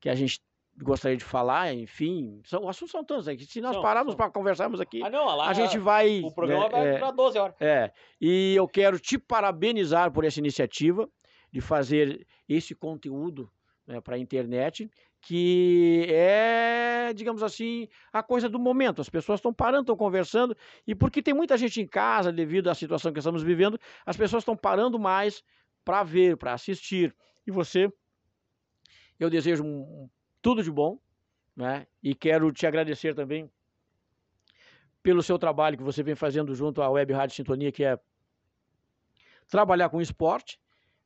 que 0.00 0.08
a 0.08 0.14
gente 0.14 0.40
gostaria 0.82 1.16
de 1.16 1.24
falar, 1.24 1.74
enfim, 1.74 2.40
são, 2.44 2.62
os 2.62 2.68
assuntos 2.68 2.92
são 2.92 3.04
tantos, 3.04 3.26
é 3.26 3.34
que 3.34 3.44
se 3.44 3.60
nós 3.60 3.76
pararmos 3.78 4.14
para 4.14 4.30
conversarmos 4.30 4.80
aqui, 4.80 5.02
Ah, 5.02 5.10
não, 5.10 5.24
lá, 5.36 5.48
a 5.48 5.52
gente 5.52 5.78
vai... 5.78 6.20
o 6.20 6.32
programa 6.32 6.64
né, 6.64 6.70
vai 6.70 6.86
é, 6.86 6.92
durar 6.94 7.12
12 7.12 7.38
horas. 7.38 7.56
É, 7.60 7.92
e 8.20 8.54
eu 8.54 8.68
quero 8.68 8.98
te 8.98 9.18
parabenizar 9.18 10.12
por 10.12 10.24
essa 10.24 10.38
iniciativa 10.38 11.08
de 11.50 11.60
fazer 11.60 12.26
esse 12.48 12.74
conteúdo 12.74 13.50
para 14.04 14.16
a 14.16 14.18
internet, 14.18 14.88
que 15.20 16.06
é, 16.10 17.12
digamos 17.14 17.42
assim, 17.42 17.88
a 18.12 18.22
coisa 18.22 18.48
do 18.48 18.58
momento. 18.58 19.00
As 19.00 19.08
pessoas 19.08 19.38
estão 19.38 19.52
parando, 19.52 19.82
estão 19.82 19.96
conversando, 19.96 20.56
e 20.86 20.94
porque 20.94 21.22
tem 21.22 21.34
muita 21.34 21.56
gente 21.56 21.80
em 21.80 21.86
casa, 21.86 22.30
devido 22.30 22.68
à 22.68 22.74
situação 22.74 23.12
que 23.12 23.18
estamos 23.18 23.42
vivendo, 23.42 23.78
as 24.04 24.16
pessoas 24.16 24.42
estão 24.42 24.56
parando 24.56 24.98
mais 24.98 25.42
para 25.84 26.02
ver, 26.02 26.36
para 26.36 26.52
assistir. 26.52 27.14
E 27.46 27.50
você, 27.50 27.90
eu 29.18 29.30
desejo 29.30 29.64
tudo 30.40 30.62
de 30.62 30.70
bom, 30.70 30.98
né? 31.56 31.86
E 32.02 32.14
quero 32.14 32.52
te 32.52 32.66
agradecer 32.66 33.14
também 33.14 33.50
pelo 35.02 35.22
seu 35.22 35.38
trabalho 35.38 35.76
que 35.76 35.82
você 35.82 36.02
vem 36.02 36.14
fazendo 36.14 36.54
junto 36.54 36.82
à 36.82 36.90
Web 36.90 37.12
Rádio 37.12 37.36
Sintonia, 37.36 37.72
que 37.72 37.84
é 37.84 37.98
trabalhar 39.48 39.88
com 39.88 40.00
esporte, 40.00 40.60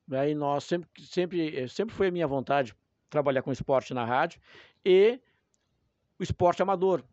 Né? 0.06 0.30
E 0.30 0.34
nós 0.34 0.64
sempre, 0.64 0.90
sempre, 1.02 1.68
sempre 1.68 1.94
foi 1.94 2.08
a 2.08 2.10
minha 2.10 2.26
vontade 2.26 2.74
trabalhar 3.08 3.42
com 3.42 3.52
esporte 3.52 3.94
na 3.94 4.04
rádio 4.04 4.40
e 4.84 5.20
o 6.18 6.22
esporte 6.22 6.62
amador. 6.62 7.04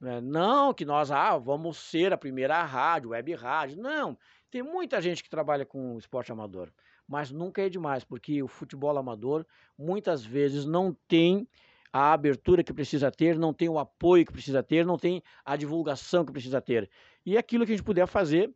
Né? 0.00 0.20
Não 0.20 0.74
que 0.74 0.84
nós 0.84 1.10
ah, 1.10 1.36
vamos 1.36 1.76
ser 1.76 2.12
a 2.12 2.18
primeira 2.18 2.62
rádio, 2.64 3.10
web 3.10 3.34
rádio. 3.34 3.76
Não, 3.80 4.18
tem 4.50 4.62
muita 4.62 5.00
gente 5.00 5.22
que 5.22 5.30
trabalha 5.30 5.64
com 5.64 5.98
esporte 5.98 6.32
amador, 6.32 6.72
mas 7.08 7.30
nunca 7.30 7.62
é 7.62 7.68
demais, 7.68 8.04
porque 8.04 8.42
o 8.42 8.48
futebol 8.48 8.96
amador 8.96 9.46
muitas 9.78 10.24
vezes 10.24 10.64
não 10.64 10.96
tem 11.06 11.46
a 11.92 12.12
abertura 12.12 12.62
que 12.62 12.72
precisa 12.72 13.10
ter, 13.10 13.38
não 13.38 13.54
tem 13.54 13.68
o 13.68 13.78
apoio 13.78 14.26
que 14.26 14.32
precisa 14.32 14.62
ter, 14.62 14.84
não 14.84 14.98
tem 14.98 15.22
a 15.44 15.56
divulgação 15.56 16.24
que 16.24 16.32
precisa 16.32 16.60
ter. 16.60 16.90
E 17.24 17.38
aquilo 17.38 17.64
que 17.64 17.72
a 17.72 17.76
gente 17.76 17.84
puder 17.84 18.06
fazer, 18.06 18.52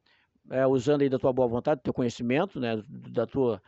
é, 0.50 0.66
usando 0.66 1.02
aí 1.02 1.08
da 1.08 1.18
tua 1.18 1.32
boa 1.32 1.48
vontade, 1.48 1.80
do 1.80 1.84
teu 1.84 1.94
conhecimento, 1.94 2.60
né, 2.60 2.82
da 2.88 3.26
tua, 3.26 3.62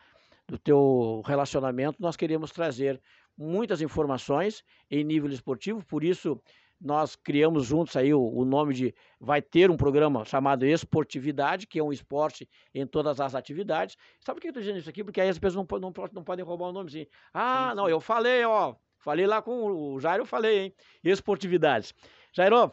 do 0.46 0.58
teu 0.58 1.22
relacionamento, 1.24 2.02
nós 2.02 2.16
queremos 2.16 2.50
trazer 2.50 3.00
muitas 3.36 3.80
informações 3.80 4.62
em 4.90 5.02
nível 5.04 5.30
esportivo, 5.30 5.84
por 5.84 6.04
isso 6.04 6.40
nós 6.82 7.14
criamos 7.14 7.64
juntos 7.64 7.96
aí 7.96 8.12
o, 8.12 8.20
o, 8.20 8.44
nome 8.44 8.74
de 8.74 8.94
vai 9.20 9.40
ter 9.40 9.70
um 9.70 9.76
programa 9.76 10.24
chamado 10.24 10.66
Esportividade, 10.66 11.66
que 11.66 11.78
é 11.78 11.82
um 11.82 11.92
esporte 11.92 12.48
em 12.74 12.86
todas 12.86 13.20
as 13.20 13.34
atividades. 13.34 13.96
Sabe 14.20 14.36
por 14.36 14.40
que 14.40 14.48
eu 14.48 14.50
estou 14.50 14.62
dizendo 14.62 14.78
isso 14.78 14.90
aqui? 14.90 15.04
Porque 15.04 15.20
aí 15.20 15.28
as 15.28 15.38
pessoas 15.38 15.66
não, 15.70 15.78
não, 15.78 15.92
não 16.12 16.24
podem 16.24 16.44
roubar 16.44 16.66
o 16.66 16.72
nome 16.72 16.88
assim. 16.88 17.06
Ah, 17.32 17.68
sim, 17.70 17.76
não, 17.76 17.88
eu 17.88 18.00
falei, 18.00 18.44
ó. 18.44 18.74
Falei 18.98 19.26
lá 19.26 19.40
com 19.42 19.64
o 19.64 20.00
Jairo, 20.00 20.22
eu 20.22 20.26
falei, 20.26 20.58
hein? 20.58 20.74
Esportividades. 21.02 21.94
Jairo. 22.32 22.72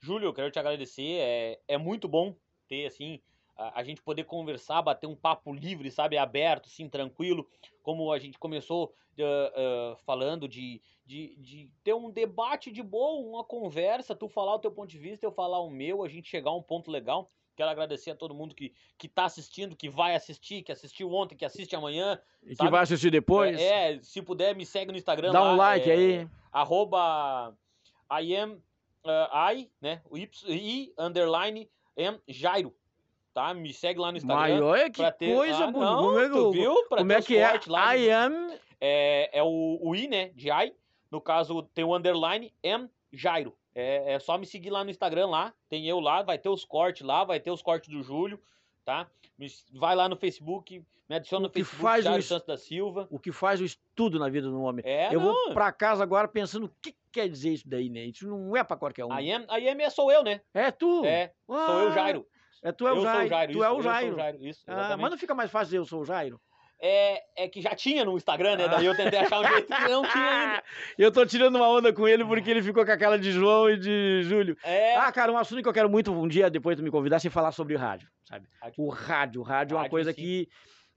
Júlio, 0.00 0.26
eu 0.26 0.34
quero 0.34 0.50
te 0.50 0.58
agradecer. 0.58 1.18
É, 1.20 1.60
é 1.68 1.78
muito 1.78 2.08
bom 2.08 2.36
ter, 2.68 2.86
assim, 2.86 3.20
a, 3.62 3.80
a, 3.80 3.84
gente 3.84 4.02
poder 4.02 4.24
conversar, 4.24 4.82
bater 4.82 5.06
um 5.06 5.14
papo 5.14 5.52
livre, 5.52 5.90
sabe? 5.90 6.16
Aberto, 6.16 6.66
assim, 6.66 6.88
tranquilo. 6.88 7.46
Como 7.82 8.12
a 8.12 8.18
gente 8.18 8.38
começou 8.38 8.94
uh, 9.18 9.92
uh, 9.92 9.96
falando 10.04 10.48
de, 10.48 10.80
de, 11.04 11.36
de 11.36 11.70
ter 11.82 11.94
um 11.94 12.10
debate 12.10 12.70
de 12.70 12.82
boa, 12.82 13.26
uma 13.26 13.44
conversa, 13.44 14.14
tu 14.14 14.28
falar 14.28 14.54
o 14.54 14.58
teu 14.58 14.70
ponto 14.70 14.88
de 14.88 14.98
vista, 14.98 15.26
eu 15.26 15.32
falar 15.32 15.60
o 15.60 15.70
meu, 15.70 16.02
a 16.02 16.08
gente 16.08 16.28
chegar 16.28 16.50
a 16.50 16.56
um 16.56 16.62
ponto 16.62 16.90
legal. 16.90 17.30
Quero 17.54 17.68
agradecer 17.68 18.10
a 18.10 18.14
todo 18.14 18.34
mundo 18.34 18.54
que, 18.54 18.72
que 18.96 19.08
tá 19.08 19.26
assistindo, 19.26 19.76
que 19.76 19.88
vai 19.88 20.14
assistir, 20.14 20.62
que 20.62 20.72
assistiu 20.72 21.12
ontem, 21.12 21.36
que 21.36 21.44
assiste 21.44 21.76
amanhã. 21.76 22.18
E 22.42 22.56
sabe? 22.56 22.68
que 22.68 22.72
vai 22.72 22.82
assistir 22.82 23.10
depois. 23.10 23.60
É, 23.60 23.94
é, 23.94 24.02
se 24.02 24.22
puder, 24.22 24.56
me 24.56 24.64
segue 24.64 24.90
no 24.90 24.96
Instagram. 24.96 25.32
Dá 25.32 25.42
lá, 25.42 25.52
um 25.52 25.56
like 25.56 25.90
é, 25.90 25.92
aí. 25.92 26.28
Arroba 26.50 27.54
I 28.10 28.36
am 28.36 28.62
uh, 29.04 29.52
I, 29.54 29.70
né? 29.80 30.00
O 30.08 30.16
y, 30.16 30.28
I 30.48 30.92
underline 30.98 31.68
am 31.96 32.18
Jairo. 32.26 32.74
Tá? 33.34 33.54
Me 33.54 33.72
segue 33.72 33.98
lá 33.98 34.12
no 34.12 34.18
Instagram. 34.18 34.40
Mas 34.40 34.60
olha 34.60 34.90
que 34.90 35.12
ter... 35.12 35.34
coisa 35.34 35.64
ah, 35.64 35.70
bonita. 35.70 35.96
Como 35.96 36.18
é 36.18 36.28
que, 36.28 36.34
tu 36.34 36.50
viu? 36.52 36.88
Pra 36.88 36.98
como 36.98 37.12
é 37.12 37.22
que 37.22 37.36
é? 37.36 37.60
Lá, 37.66 37.96
I 37.96 38.10
am. 38.10 38.50
É, 38.80 39.38
é 39.38 39.42
o, 39.42 39.78
o 39.80 39.94
I, 39.94 40.06
né? 40.06 40.28
De 40.34 40.50
I. 40.50 40.74
No 41.10 41.20
caso, 41.20 41.62
tem 41.74 41.84
o 41.84 41.96
underline 41.96 42.52
am 42.64 42.90
Jairo. 43.12 43.56
É, 43.74 44.14
é, 44.14 44.18
só 44.18 44.36
me 44.36 44.46
seguir 44.46 44.70
lá 44.70 44.84
no 44.84 44.90
Instagram 44.90 45.28
lá, 45.28 45.52
tem 45.68 45.86
eu 45.88 45.98
lá, 45.98 46.22
vai 46.22 46.38
ter 46.38 46.48
os 46.48 46.64
cortes 46.64 47.06
lá, 47.06 47.24
vai 47.24 47.40
ter 47.40 47.50
os 47.50 47.62
cortes 47.62 47.88
do 47.88 48.02
Júlio, 48.02 48.38
tá? 48.84 49.08
Vai 49.72 49.96
lá 49.96 50.08
no 50.08 50.16
Facebook, 50.16 50.84
me 51.08 51.16
adiciona 51.16 51.46
no 51.46 51.52
Facebook, 51.52 51.82
faz 51.82 52.04
Jairo 52.04 52.20
o 52.20 52.22
Santos 52.22 52.46
da 52.46 52.56
Silva. 52.56 53.08
O 53.10 53.18
que 53.18 53.32
faz 53.32 53.60
o 53.60 53.64
estudo 53.64 54.18
na 54.18 54.28
vida 54.28 54.48
do 54.48 54.60
homem. 54.60 54.84
É, 54.86 55.14
eu 55.14 55.20
não. 55.20 55.32
vou 55.32 55.54
pra 55.54 55.72
casa 55.72 56.02
agora 56.02 56.28
pensando 56.28 56.66
o 56.66 56.72
que 56.82 56.94
quer 57.10 57.28
dizer 57.28 57.50
isso 57.50 57.68
daí, 57.68 57.88
né? 57.88 58.04
Isso 58.04 58.26
não 58.26 58.56
é 58.56 58.62
pra 58.62 58.76
qualquer 58.76 59.04
um. 59.04 59.12
A 59.12 59.22
IM, 59.22 59.44
a 59.48 59.58
IM 59.58 59.80
é 59.80 59.90
sou 59.90 60.12
eu, 60.12 60.22
né? 60.22 60.42
É 60.52 60.70
tu? 60.70 61.04
É, 61.04 61.32
ah, 61.48 61.66
sou 61.66 61.80
eu, 61.80 61.92
Jairo. 61.92 62.26
É 62.62 62.72
tu 62.72 62.86
é 62.86 62.92
o 62.92 62.96
eu 62.96 63.02
Jairo. 63.02 63.18
Sou 63.18 63.26
o 63.26 63.28
Jairo 63.28 63.52
tu 63.52 63.58
isso, 63.58 63.64
é 63.64 63.70
o 63.70 63.82
Jairo. 63.82 64.06
Eu 64.06 64.10
sou 64.10 64.14
o 64.14 64.22
Jairo, 64.22 64.44
isso, 64.44 64.62
ah, 64.66 64.96
mas 64.96 65.10
não 65.10 65.18
fica 65.18 65.34
mais 65.34 65.50
fácil 65.50 65.76
eu 65.76 65.84
sou 65.84 66.02
o 66.02 66.04
Jairo? 66.04 66.40
é, 66.82 67.22
é 67.36 67.48
que 67.48 67.62
já 67.62 67.76
tinha 67.76 68.04
no 68.04 68.16
Instagram, 68.16 68.56
né? 68.56 68.66
Daí 68.66 68.84
eu 68.84 68.96
tentei 68.96 69.20
achar 69.20 69.38
um 69.40 69.48
jeito 69.48 69.72
que 69.72 69.72
não 69.88 70.02
tinha 70.02 70.30
ainda. 70.30 70.62
eu 70.98 71.12
tô 71.12 71.24
tirando 71.24 71.54
uma 71.54 71.68
onda 71.68 71.92
com 71.92 72.08
ele 72.08 72.24
porque 72.24 72.50
ele 72.50 72.60
ficou 72.60 72.84
com 72.84 72.90
aquela 72.90 73.16
de 73.16 73.30
João 73.30 73.70
e 73.70 73.78
de 73.78 74.22
Júlio. 74.24 74.56
É. 74.64 74.96
Ah, 74.96 75.12
cara, 75.12 75.30
um 75.30 75.38
assunto 75.38 75.62
que 75.62 75.68
eu 75.68 75.72
quero 75.72 75.88
muito 75.88 76.12
um 76.12 76.26
dia 76.26 76.50
depois 76.50 76.76
tu 76.76 76.82
me 76.82 76.90
convidar 76.90 77.24
é 77.24 77.30
falar 77.30 77.52
sobre 77.52 77.76
rádio, 77.76 78.08
sabe? 78.24 78.48
Rádio. 78.60 78.74
O 78.82 78.88
rádio, 78.88 79.40
o 79.40 79.44
rádio 79.44 79.76
é 79.76 79.80
uma 79.80 79.88
coisa 79.88 80.12
sim. 80.12 80.20
que 80.20 80.48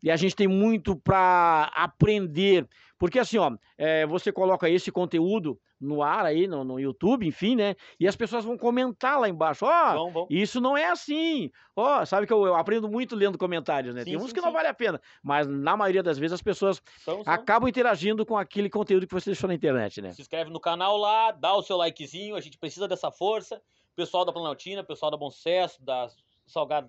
e 0.05 0.11
a 0.11 0.15
gente 0.15 0.35
tem 0.35 0.47
muito 0.47 0.95
para 0.95 1.71
aprender. 1.73 2.67
Porque 2.95 3.17
assim, 3.17 3.39
ó, 3.39 3.51
é, 3.75 4.05
você 4.05 4.31
coloca 4.31 4.69
esse 4.69 4.91
conteúdo 4.91 5.59
no 5.81 6.03
ar 6.03 6.25
aí, 6.25 6.47
no, 6.47 6.63
no, 6.63 6.79
YouTube, 6.79 7.27
enfim, 7.27 7.55
né? 7.55 7.75
E 7.99 8.07
as 8.07 8.15
pessoas 8.15 8.45
vão 8.45 8.55
comentar 8.55 9.19
lá 9.19 9.27
embaixo, 9.27 9.65
ó, 9.65 10.11
oh, 10.13 10.27
isso 10.29 10.61
não 10.61 10.77
é 10.77 10.85
assim. 10.85 11.51
Ó, 11.75 12.01
oh, 12.01 12.05
sabe 12.05 12.27
que 12.27 12.31
eu, 12.31 12.45
eu, 12.45 12.55
aprendo 12.55 12.87
muito 12.87 13.15
lendo 13.15 13.37
comentários, 13.37 13.95
né? 13.95 14.03
Sim, 14.03 14.11
Tem 14.11 14.17
uns 14.17 14.27
sim, 14.27 14.35
que 14.35 14.41
não 14.41 14.53
vale 14.53 14.67
a 14.67 14.73
pena, 14.73 15.01
mas 15.23 15.47
na 15.47 15.75
maioria 15.75 16.03
das 16.03 16.19
vezes 16.19 16.33
as 16.33 16.41
pessoas 16.41 16.81
são, 16.99 17.23
são. 17.23 17.33
acabam 17.33 17.67
interagindo 17.67 18.25
com 18.25 18.37
aquele 18.37 18.69
conteúdo 18.69 19.07
que 19.07 19.13
você 19.13 19.31
deixou 19.31 19.47
na 19.47 19.55
internet, 19.55 20.03
né? 20.03 20.11
Se 20.11 20.21
inscreve 20.21 20.51
no 20.51 20.59
canal 20.59 20.97
lá, 20.97 21.31
dá 21.31 21.53
o 21.55 21.63
seu 21.63 21.75
likezinho, 21.77 22.35
a 22.35 22.41
gente 22.41 22.59
precisa 22.59 22.87
dessa 22.87 23.11
força. 23.11 23.59
Pessoal 23.95 24.23
da 24.23 24.31
Planaltina, 24.31 24.83
pessoal 24.83 25.09
da 25.09 25.17
Bom 25.17 25.31
Sucesso, 25.31 25.83
da 25.83 26.09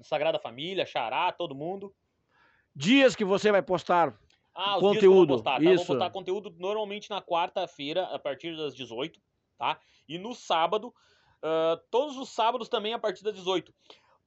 Sagrada 0.02 0.38
Família, 0.38 0.84
Xará, 0.84 1.32
todo 1.32 1.54
mundo. 1.54 1.94
Dias 2.78 3.16
que 3.16 3.24
você 3.24 3.50
vai 3.50 3.62
postar 3.62 4.14
ah, 4.54 4.74
conteúdo. 4.74 4.90
Dias 4.90 5.00
que 5.00 5.06
eu 5.06 5.14
vou 5.14 5.26
postar, 5.26 5.56
tá? 5.56 5.62
Isso. 5.62 5.70
Eu 5.70 5.76
vou 5.78 5.86
postar 5.86 6.10
conteúdo 6.10 6.54
normalmente 6.58 7.08
na 7.08 7.22
quarta-feira, 7.22 8.04
a 8.04 8.18
partir 8.18 8.54
das 8.54 8.74
18, 8.74 9.18
tá? 9.56 9.80
E 10.06 10.18
no 10.18 10.34
sábado, 10.34 10.88
uh, 10.88 11.80
todos 11.90 12.18
os 12.18 12.28
sábados 12.28 12.68
também 12.68 12.92
a 12.92 12.98
partir 12.98 13.24
das 13.24 13.34
18. 13.34 13.72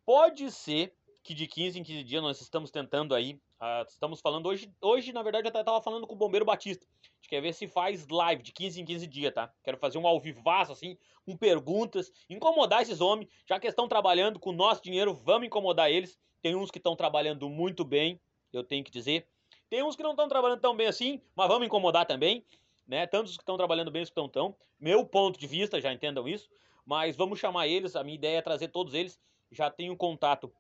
Pode 0.04 0.50
ser 0.50 0.96
que 1.24 1.36
de 1.36 1.46
15 1.46 1.80
em 1.80 1.84
15 1.84 2.04
dias 2.04 2.24
nós 2.24 2.42
estamos 2.42 2.72
tentando 2.72 3.14
aí, 3.14 3.34
uh, 3.62 3.86
estamos 3.88 4.20
falando 4.20 4.48
hoje, 4.48 4.74
hoje 4.82 5.14
na 5.14 5.22
verdade 5.22 5.48
eu 5.48 5.50
estava 5.50 5.80
falando 5.80 6.08
com 6.08 6.16
o 6.16 6.18
Bombeiro 6.18 6.44
Batista. 6.44 6.88
A 6.88 7.06
gente 7.18 7.30
quer 7.30 7.42
ver 7.42 7.54
se 7.54 7.68
faz 7.68 8.08
live 8.08 8.42
de 8.42 8.52
15 8.52 8.82
em 8.82 8.86
15 8.86 9.06
dias, 9.06 9.32
tá? 9.32 9.54
Quero 9.64 9.78
fazer 9.78 10.00
um 10.00 10.08
ao 10.08 10.20
vivaço 10.20 10.72
assim, 10.72 10.98
com 11.24 11.38
perguntas, 11.38 12.12
incomodar 12.28 12.82
esses 12.82 13.00
homens, 13.00 13.30
já 13.48 13.60
que 13.60 13.68
estão 13.68 13.88
trabalhando 13.88 14.40
com 14.40 14.50
o 14.50 14.54
nosso 14.54 14.82
dinheiro, 14.82 15.14
vamos 15.14 15.46
incomodar 15.46 15.92
eles. 15.92 16.18
Tem 16.42 16.56
uns 16.56 16.72
que 16.72 16.80
estão 16.80 16.96
trabalhando 16.96 17.48
muito 17.48 17.86
bem, 17.86 18.20
eu 18.58 18.64
tenho 18.64 18.84
que 18.84 18.92
dizer. 18.92 19.28
Tem 19.70 19.84
uns 19.84 19.96
que 19.96 20.04
não 20.04 20.12
estão 20.12 20.28
trabalhando 20.28 20.60
tão 20.60 20.76
bem 20.76 20.88
assim, 20.88 21.22
mas 21.36 21.48
vamos 21.48 21.68
incomodar 21.68 22.06
também, 22.06 22.44
né? 22.88 23.06
Tantos 23.06 23.38
que 23.38 23.44
estão 23.44 23.58
trabalhando 23.58 23.92
bem 23.92 24.02
os 24.02 24.10
que 24.10 24.14
estão 24.14 24.28
tão. 24.28 24.56
Meu 24.80 25.06
ponto 25.06 25.40
de 25.40 25.46
vista, 25.46 25.80
já 25.80 25.94
entendam 25.94 26.28
isso, 26.28 26.50
mas 26.86 27.16
vamos 27.16 27.40
chamar 27.40 27.68
eles, 27.68 27.96
a 27.96 28.04
minha 28.04 28.16
ideia 28.16 28.38
é 28.38 28.42
trazer 28.42 28.70
todos 28.70 28.94
eles. 28.94 29.20
Já 29.52 29.70
tenho 29.70 29.96
contato 29.96 30.52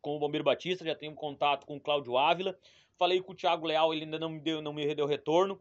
com 0.00 0.16
o 0.16 0.18
Bombeiro 0.18 0.44
Batista, 0.44 0.84
já 0.84 0.94
tenho 0.94 1.14
contato 1.14 1.66
com 1.66 1.76
o 1.76 1.80
Cláudio 1.80 2.16
Ávila. 2.16 2.56
Falei 2.96 3.20
com 3.20 3.32
o 3.32 3.34
Thiago 3.34 3.66
Leal, 3.66 3.92
ele 3.92 4.04
ainda 4.04 4.18
não 4.18 4.30
me 4.30 4.40
deu, 4.40 4.62
não 4.62 4.72
me 4.72 4.94
deu 4.94 5.06
retorno. 5.06 5.60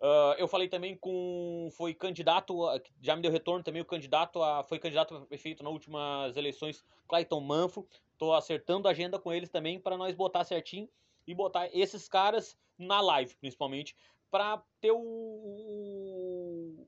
Uh, 0.00 0.32
eu 0.38 0.48
falei 0.48 0.66
também 0.68 0.96
com. 0.96 1.68
Foi 1.72 1.92
candidato, 1.92 2.56
já 3.02 3.14
me 3.14 3.20
deu 3.20 3.30
retorno 3.30 3.62
também, 3.62 3.82
o 3.82 3.84
candidato 3.84 4.42
a, 4.42 4.62
foi 4.62 4.78
candidato 4.78 5.14
a 5.14 5.20
prefeito 5.26 5.62
nas 5.62 5.72
últimas 5.72 6.36
eleições, 6.36 6.82
Clayton 7.06 7.40
Manfo. 7.40 7.86
Tô 8.20 8.34
acertando 8.34 8.86
a 8.86 8.90
agenda 8.90 9.18
com 9.18 9.32
eles 9.32 9.48
também 9.48 9.80
para 9.80 9.96
nós 9.96 10.14
botar 10.14 10.44
certinho 10.44 10.86
e 11.26 11.34
botar 11.34 11.70
esses 11.72 12.06
caras 12.06 12.54
na 12.78 13.00
live, 13.00 13.34
principalmente, 13.36 13.96
para 14.30 14.62
ter 14.78 14.92
o. 14.92 16.86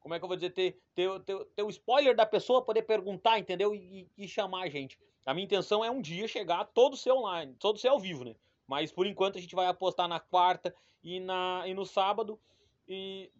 Como 0.00 0.12
é 0.12 0.18
que 0.18 0.24
eu 0.24 0.28
vou 0.28 0.36
dizer? 0.36 0.50
Ter, 0.50 0.76
ter, 0.92 1.20
ter, 1.20 1.38
ter 1.54 1.62
o 1.62 1.70
spoiler 1.70 2.16
da 2.16 2.26
pessoa, 2.26 2.64
poder 2.64 2.82
perguntar, 2.82 3.38
entendeu? 3.38 3.72
E, 3.72 4.10
e, 4.18 4.26
chamar 4.26 4.64
a 4.64 4.68
gente. 4.68 4.98
A 5.24 5.32
minha 5.32 5.44
intenção 5.44 5.84
é 5.84 5.90
um 5.90 6.02
dia 6.02 6.26
chegar 6.26 6.64
todo 6.64 6.96
ser 6.96 7.12
online, 7.12 7.54
todo 7.60 7.78
ser 7.78 7.86
ao 7.86 8.00
vivo, 8.00 8.24
né? 8.24 8.34
Mas 8.66 8.90
por 8.90 9.06
enquanto 9.06 9.38
a 9.38 9.40
gente 9.40 9.54
vai 9.54 9.68
apostar 9.68 10.08
na 10.08 10.18
quarta 10.18 10.74
e, 11.00 11.20
na, 11.20 11.62
e 11.64 11.74
no 11.74 11.86
sábado, 11.86 12.40
e, 12.88 13.30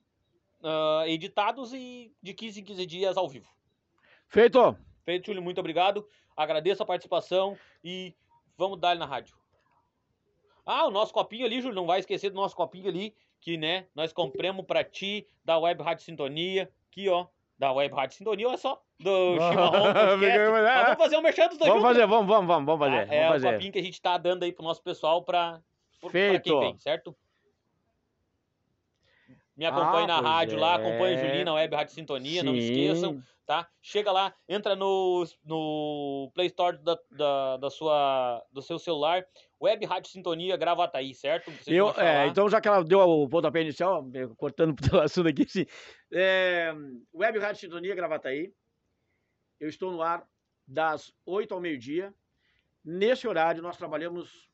uh, 0.61 1.09
editados 1.09 1.75
e 1.75 2.15
de 2.23 2.35
15 2.35 2.61
em 2.61 2.65
15 2.65 2.87
dias 2.87 3.17
ao 3.17 3.29
vivo. 3.29 3.49
Feito! 4.29 4.77
Feito, 5.05 5.27
Júlio, 5.27 5.43
muito 5.43 5.59
obrigado. 5.59 6.07
Agradeço 6.37 6.83
a 6.83 6.87
participação 6.87 7.57
e 7.85 8.15
vamos 8.57 8.79
dar 8.79 8.97
na 8.97 9.07
rádio. 9.07 9.37
Ah, 10.65 10.87
o 10.87 10.91
nosso 10.91 11.13
copinho 11.13 11.45
ali, 11.45 11.61
Júlio, 11.61 11.75
não 11.75 11.87
vai 11.87 12.01
esquecer 12.01 12.31
do 12.31 12.37
nosso 12.37 12.55
copinho 12.55 12.89
ali, 12.89 13.15
que, 13.41 13.57
né, 13.57 13.87
nós 13.95 14.13
compramos 14.13 14.65
pra 14.65 14.85
ti, 14.85 15.27
da 15.45 15.59
Web 15.59 15.83
Rádio 15.83 16.05
Sintonia, 16.05 16.71
aqui, 16.89 17.09
ó, 17.09 17.27
da 17.59 17.73
Web 17.73 17.95
Rádio 17.95 18.17
Sintonia, 18.17 18.49
olha 18.49 18.57
só, 18.57 18.81
do 18.99 19.35
Chimarrão 19.43 19.93
vamos 19.93 20.99
fazer 20.99 21.17
um 21.17 21.23
merchan 21.23 21.49
dos 21.49 21.59
dois 21.59 21.69
Vamos 21.69 21.83
fazer, 21.83 22.07
vamos, 22.07 22.27
vamos, 22.27 22.47
vamos, 22.47 22.67
vamos 22.67 22.79
fazer. 22.79 23.11
Ah, 23.11 23.15
é 23.15 23.27
vamos 23.27 23.33
fazer. 23.35 23.49
o 23.49 23.53
copinho 23.53 23.73
que 23.73 23.79
a 23.79 23.83
gente 23.83 24.01
tá 24.01 24.17
dando 24.17 24.45
aí 24.45 24.53
pro 24.53 24.65
nosso 24.65 24.83
pessoal 24.83 25.23
pra, 25.23 25.61
Feito. 26.11 26.33
pra 26.33 26.41
quem 26.41 26.61
vem, 26.61 26.79
certo? 26.79 27.17
Me 29.57 29.67
acompanhe 29.67 30.05
ah, 30.05 30.07
na 30.07 30.21
rádio 30.21 30.57
é. 30.57 30.61
lá, 30.61 30.75
acompanhe 30.77 31.15
a 31.15 31.19
Julinha 31.19 31.45
na 31.45 31.55
Web 31.55 31.77
Rádio 31.77 31.95
Sintonia, 31.95 32.41
Sim. 32.41 32.47
não 32.47 32.57
esqueçam, 32.57 33.23
tá? 33.45 33.69
Chega 33.83 34.11
lá, 34.11 34.35
entra 34.49 34.75
no, 34.75 35.27
no 35.45 36.31
Play 36.35 36.47
Store 36.47 36.79
da, 36.79 36.99
da, 37.11 37.57
da 37.59 37.71
sua, 37.71 38.43
do 38.51 38.63
seu 38.63 38.79
celular, 38.79 39.27
Web 39.61 39.85
Rádio 39.85 40.11
Sintonia 40.11 40.57
Gravataí, 40.57 41.15
certo? 41.15 41.51
Vocês 41.51 41.77
eu, 41.77 41.91
é, 41.99 42.27
então 42.29 42.49
já 42.49 42.61
que 42.61 42.69
ela 42.69 42.83
deu 42.83 43.01
o 43.01 43.29
pontapé 43.29 43.61
inicial, 43.61 44.03
cortando 44.39 44.75
o 44.93 45.01
assunto 45.01 45.29
aqui, 45.29 45.47
sim. 45.47 45.67
É, 46.11 46.73
Web 47.15 47.39
Rádio 47.39 47.61
Sintonia 47.61 47.95
Gravataí, 47.95 48.53
eu 49.61 49.69
estou 49.69 49.93
no 49.93 50.01
ar 50.01 50.27
das 50.67 51.13
8 51.27 51.53
ao 51.53 51.61
meio-dia. 51.61 52.15
Nesse 52.85 53.29
horário 53.29 53.63
nós 53.63 53.77
trabalhamos 53.77 54.51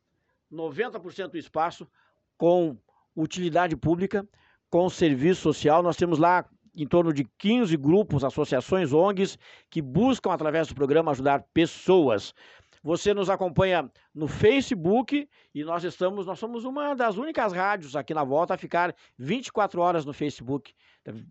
90% 0.53 1.29
do 1.29 1.39
espaço 1.39 1.89
com 2.37 2.77
utilidade 3.16 3.77
pública, 3.77 4.29
com 4.70 4.89
serviço 4.89 5.43
social. 5.43 5.82
Nós 5.82 5.97
temos 5.97 6.19
lá 6.19 6.45
em 6.74 6.86
torno 6.86 7.12
de 7.12 7.24
15 7.39 7.77
grupos, 7.77 8.23
associações, 8.23 8.93
ONGs, 8.93 9.39
que 9.70 9.82
buscam, 9.82 10.32
através 10.32 10.69
do 10.69 10.74
programa, 10.74 11.11
ajudar 11.11 11.45
pessoas. 11.53 12.32
Você 12.82 13.12
nos 13.12 13.28
acompanha 13.28 13.90
no 14.15 14.28
Facebook 14.28 15.28
e 15.53 15.65
nós 15.65 15.82
estamos, 15.82 16.27
nós 16.27 16.39
somos 16.39 16.65
uma 16.65 16.95
das 16.95 17.16
únicas 17.16 17.53
rádios 17.53 17.97
aqui 17.97 18.15
na 18.15 18.23
volta 18.23 18.55
a 18.55 18.59
ficar 18.59 18.95
24 19.19 19.81
horas 19.81 20.05
no 20.05 20.12
Facebook. 20.12 20.73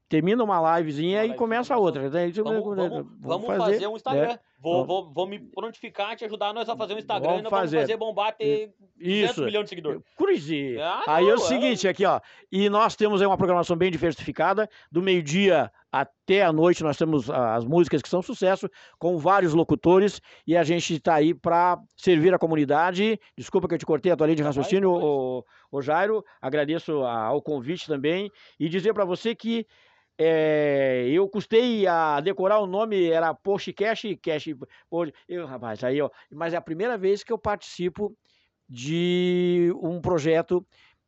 Termina 0.10 0.44
uma 0.44 0.78
livezinha 0.78 1.24
uma 1.24 1.34
e 1.34 1.36
começa 1.36 1.74
a 1.74 1.78
outra. 1.78 2.10
Vamos, 2.10 2.36
vamos, 2.36 2.76
vamos, 2.76 3.08
vamos 3.20 3.48
fazer, 3.48 3.74
fazer, 3.74 3.88
um 3.88 3.96
Instagram. 3.96 4.28
Né? 4.28 4.40
Vou, 4.60 4.86
vou, 4.86 5.14
vou 5.14 5.28
me 5.28 5.40
prontificar, 5.40 6.16
te 6.16 6.26
ajudar 6.26 6.54
nós 6.54 6.68
a 6.68 6.76
fazer 6.76 6.96
um 6.96 6.98
Instagram 6.98 7.28
vamos 7.28 7.42
e 7.42 7.44
nós 7.44 7.52
fazer. 7.52 7.76
vamos 7.78 7.92
fazer 7.92 7.98
bombar, 7.98 8.36
ter 8.36 8.74
Isso. 9.00 9.44
milhões 9.44 9.66
de 9.66 9.70
seguidores. 9.70 10.02
Cruze. 10.16 10.80
Ah, 10.80 11.04
aí 11.08 11.30
é 11.30 11.34
o 11.34 11.38
seguinte, 11.38 11.88
aqui 11.88 12.06
ó, 12.06 12.20
e 12.52 12.68
nós 12.70 12.96
temos 12.96 13.22
aí 13.22 13.28
uma 13.28 13.38
programação 13.38 13.76
bem 13.76 13.92
diversificada, 13.92 14.68
do 14.92 15.02
meio-dia 15.02 15.72
até 15.92 16.44
a 16.44 16.52
noite 16.52 16.84
nós 16.84 16.98
temos 16.98 17.30
as 17.30 17.64
músicas 17.64 18.02
que 18.02 18.10
são 18.10 18.22
sucesso, 18.22 18.70
com 19.00 19.18
vários 19.18 19.54
locutores, 19.54 20.22
e 20.46 20.56
a 20.56 20.64
gente 20.64 20.96
está 20.96 21.16
aí 21.16 21.34
para 21.34 21.80
servir 21.96 22.34
a 22.34 22.40
comunidade. 22.40 23.20
Desculpa 23.38 23.68
que 23.68 23.76
eu 23.76 23.80
te 23.80 23.86
cortei 23.86 24.12
a 24.12 24.18
tua 24.18 24.28
linha 24.28 24.36
de 24.36 24.44
raciocínio, 24.44 24.92
o, 24.92 25.46
o 25.72 25.82
Jairo, 25.82 26.24
agradeço 26.42 27.04
ao 27.04 27.42
convite 27.42 27.88
também, 27.88 28.32
e 28.60 28.70
dizer 28.70 28.94
para 28.94 29.06
você 29.06 29.36
que 29.36 29.66
é, 30.18 31.06
eu 31.10 31.30
custei 31.30 31.86
a 31.86 32.20
decorar 32.20 32.60
o 32.60 32.66
nome, 32.68 33.10
era 33.10 33.34
Post 33.34 33.72
Cash, 33.74 34.04
Cash, 34.22 34.48
eu, 35.28 35.46
rapaz, 35.46 35.84
aí, 35.84 36.02
ó, 36.02 36.10
mas 36.32 36.54
é 36.54 36.58
a 36.58 36.62
primeira 36.62 36.98
vez 36.98 37.24
que 37.24 37.32
eu 37.32 37.38
participo 37.38 38.16
de 38.68 39.72
um 39.82 40.02
projeto 40.02 40.66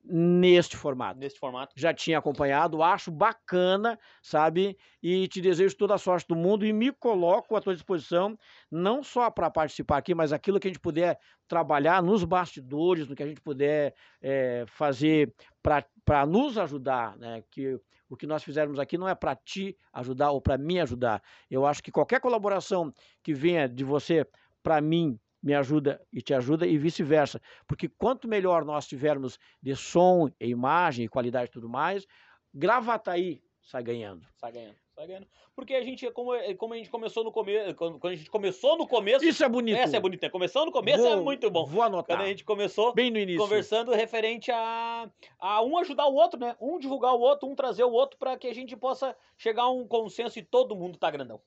neste 0.10 0.76
formato. 0.76 1.20
Neste 1.20 1.40
formato. 1.40 1.74
Já 1.78 1.94
tinha 1.94 2.18
acompanhado, 2.18 2.82
acho 2.82 3.12
bacana, 3.12 3.98
sabe? 4.22 4.78
E 5.02 5.28
te 5.28 5.40
desejo 5.40 5.78
toda 5.78 5.96
a 5.96 5.98
sorte 5.98 6.28
do 6.28 6.36
mundo 6.36 6.66
e 6.66 6.74
me 6.74 6.92
coloco 6.92 7.56
à 7.56 7.62
tua 7.62 7.74
disposição, 7.74 8.38
não 8.72 9.04
só 9.04 9.30
para 9.30 9.50
participar 9.50 9.98
aqui, 9.98 10.16
mas 10.16 10.34
aquilo 10.34 10.60
que 10.60 10.68
a 10.68 10.72
gente 10.72 10.80
puder 10.80 11.20
trabalhar 11.48 12.02
nos 12.02 12.24
bastidores, 12.24 13.08
no 13.08 13.16
que 13.16 13.24
a 13.24 13.28
gente 13.28 13.42
puder 13.42 13.94
é, 14.22 14.66
fazer 14.68 15.34
para 15.62 16.26
nos 16.26 16.58
ajudar, 16.58 17.18
né? 17.18 17.44
Que 17.52 17.80
o 18.10 18.18
que 18.18 18.26
nós 18.26 18.44
fizermos 18.44 18.80
aqui 18.80 18.98
não 18.98 19.08
é 19.08 19.14
para 19.14 19.36
te 19.36 19.78
ajudar 19.94 20.32
ou 20.32 20.42
para 20.42 20.58
me 20.58 20.80
ajudar. 20.80 21.22
Eu 21.50 21.66
acho 21.66 21.84
que 21.84 21.92
qualquer 21.92 22.20
colaboração 22.20 22.92
que 23.22 23.34
venha 23.34 23.70
de 23.70 23.84
você 23.84 24.26
para 24.64 24.82
mim 24.82 25.20
me 25.42 25.54
ajuda 25.54 26.02
e 26.12 26.22
te 26.22 26.34
ajuda 26.34 26.68
e 26.68 26.78
vice-versa. 26.78 27.42
Porque 27.68 27.88
quanto 27.88 28.28
melhor 28.28 28.66
nós 28.66 28.88
tivermos 28.88 29.40
de 29.62 29.76
som, 29.76 30.30
e 30.40 30.48
imagem, 30.48 31.06
e 31.06 31.10
qualidade 31.10 31.50
e 31.50 31.54
tudo 31.54 31.70
mais, 31.70 32.06
Gravataí 32.54 33.42
sai 33.62 33.84
ganhando. 33.84 34.26
Sai 34.36 34.52
ganhando, 34.52 34.76
sai 34.96 35.08
ganhando. 35.08 35.28
Porque 35.56 35.74
a 35.74 35.84
gente, 35.84 36.10
como, 36.12 36.32
como 36.56 36.74
a 36.74 36.78
gente 36.78 36.90
começou 36.90 37.22
no 37.24 37.32
começo, 37.32 37.76
quando, 37.76 38.08
a 38.08 38.16
gente 38.16 38.30
começou 38.30 38.78
no 38.78 38.88
começo... 38.88 39.26
Isso 39.26 39.44
é 39.44 39.50
bonito. 39.50 39.78
Essa 39.78 39.98
é 39.98 40.00
bonito, 40.00 40.22
né? 40.22 40.30
Começando 40.30 40.68
no 40.68 40.72
começo 40.72 41.06
é 41.06 41.10
vou, 41.10 41.20
é 41.20 41.22
muito 41.22 41.52
bom. 41.52 41.66
Vou 41.66 41.84
anotar. 41.84 42.16
Quando 42.18 42.26
a 42.26 42.30
gente 42.30 42.46
começou... 42.46 42.94
Bem 42.94 43.12
no 43.12 43.20
início. 43.20 43.42
Conversando 43.42 43.92
referente 43.92 44.50
a, 44.52 45.10
a 45.38 45.62
um 45.62 45.78
ajudar 45.78 46.08
o 46.08 46.16
outro, 46.16 46.40
né? 46.40 46.56
Um 46.62 46.80
divulgar 46.80 47.14
o 47.14 47.20
outro, 47.20 47.50
um 47.50 47.56
trazer 47.56 47.84
o 47.84 47.92
outro 47.92 48.18
para 48.18 48.38
que 48.38 48.48
a 48.48 48.54
gente 48.54 48.76
possa 48.78 49.16
chegar 49.38 49.64
a 49.64 49.70
um 49.70 49.86
consenso 49.86 50.40
e 50.40 50.44
todo 50.44 50.76
mundo 50.76 50.98
tá 50.98 51.12
grandão. 51.12 51.42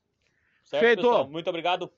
Certo, 0.63 0.85
Feito. 0.85 1.03
Pessoal? 1.03 1.29
Muito 1.29 1.49
obrigado. 1.49 1.91